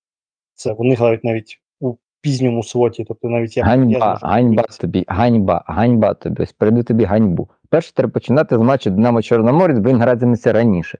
[0.53, 5.05] Це вони грають навіть у пізньому слоті, тобто навіть я, я Ганьба, зможу ганьба тобі,
[5.07, 6.43] ганьба, ганьба тобі.
[6.43, 7.49] Ось тобі ганьбу.
[7.71, 10.99] Перше треба починати з матчу Динамо Чорноморець, бо він гратиметься раніше.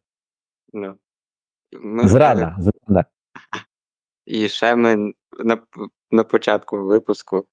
[0.73, 0.95] Ну.
[1.81, 3.06] Ми Зрада, зрада.
[4.26, 5.57] І ще ми на,
[6.11, 7.45] на початку випуску.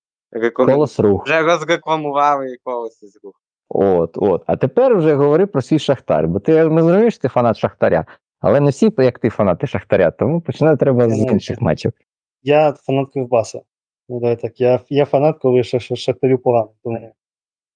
[0.54, 1.24] Колос рух.
[1.24, 3.34] вже розрекламували колоси з рух.
[3.68, 4.44] От, от.
[4.46, 6.28] А тепер вже говори про свій Шахтар.
[6.28, 8.06] Бо ти ми зрозумієш, що ти фанат Шахтаря,
[8.40, 11.92] але не всі, як ти фанати Шахтаря, тому починати треба з Ну, інших матчів.
[12.42, 13.60] Я фанат Кривбаса.
[14.08, 14.60] Ну, давай так.
[14.60, 16.70] Я, я фанат, коли Шахтарю погано.
[16.84, 17.14] Тому,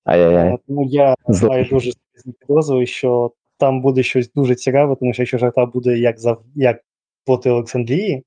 [0.05, 0.55] Ай-яй-яй.
[0.55, 5.23] е, тому я маю дуже серйозні підозри, що там буде щось дуже цікаве, тому що
[5.23, 6.81] якщо Шахтар буде як за як
[7.27, 8.25] проти Олександрії,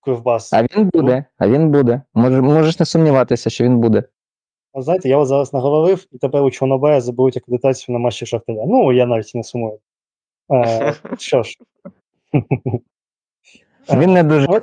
[0.00, 0.52] Кривбас.
[0.52, 2.02] А він буде, а він буде.
[2.14, 4.04] Може, можеш не сумніватися, що він буде.
[4.72, 8.64] А знаєте, я вас зараз наговорив, і тепер у Чорнобая заберуть акредитацію на матчі Шахтаря.
[8.66, 9.78] Ну, я навіть не сумую.
[10.52, 11.58] Е, що ж.
[13.92, 14.60] Він не дуже але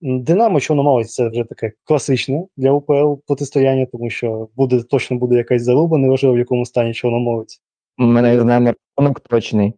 [0.00, 0.08] так.
[0.08, 0.24] хотів.
[0.24, 5.62] Динамо Чорноморець це вже таке класичне для УПЛ протистояння, тому що буде точно буде якась
[5.62, 7.62] заруба, неважливо в якому стані Чорноморець.
[7.96, 9.72] Ми не знаємо рахунок точний.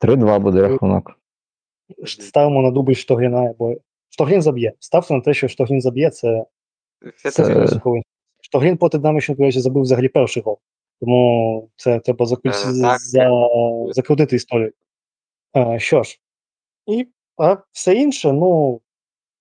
[0.00, 1.20] 3-2 буде рахунок.
[2.06, 3.74] Ставимо на дубль Штогріна, бо
[4.08, 4.72] Штогрін заб'є.
[4.78, 6.44] Ставте на те, що Штогрін заб'є, це,
[7.16, 7.80] це.
[8.40, 10.58] Штогрін проти Динамо, що речі, забив взагалі перший гол.
[11.00, 13.38] Тому це треба закрути, Е, за,
[13.92, 14.72] закрутити історію.
[15.56, 16.20] Е, що ж,
[16.86, 18.80] і а все інше, ну,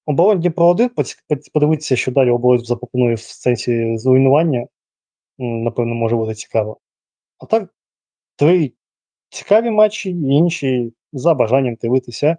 [0.09, 0.89] оборон Дніпро 1,
[1.53, 4.67] подивитися, що далі оборон запропонує в сенсі зруйнування.
[5.37, 6.79] Напевно, може бути цікаво.
[7.37, 7.73] А так,
[8.35, 8.73] три
[9.29, 12.37] цікаві матчі, інші за бажанням дивитися.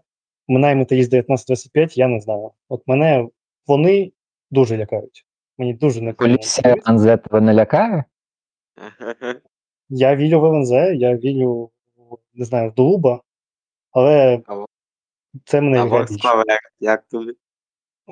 [0.48, 2.50] Минає металіст 19-25, я не знаю.
[2.68, 3.28] От мене
[3.66, 4.12] вони
[4.50, 5.26] дуже лякають.
[5.58, 8.04] Мені дуже не Поліція НЗ тебе не лякає?
[9.88, 11.70] Я вірю в ЛНЗ, я вірю,
[12.34, 13.20] не знаю, в Долуба,
[13.90, 14.42] але
[15.44, 15.82] це мене А
[16.80, 17.32] як тобі?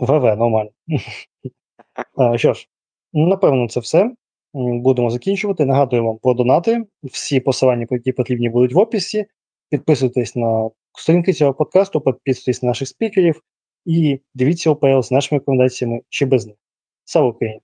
[0.00, 0.70] ВВ, нормально.
[2.36, 2.68] Що ж,
[3.12, 4.10] напевно, це все.
[4.54, 5.64] Будемо закінчувати.
[5.64, 6.84] Нагадую вам про донати.
[7.02, 9.26] Всі посилання, які потрібні, будуть в описі.
[9.70, 13.42] Підписуйтесь на сторінки цього подкасту, підписуйтесь на наших спікерів
[13.84, 16.56] і дивіться ОПЛ з нашими рекомендаціями чи без них.
[17.04, 17.60] Слава Україні!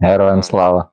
[0.00, 0.90] Героям слава!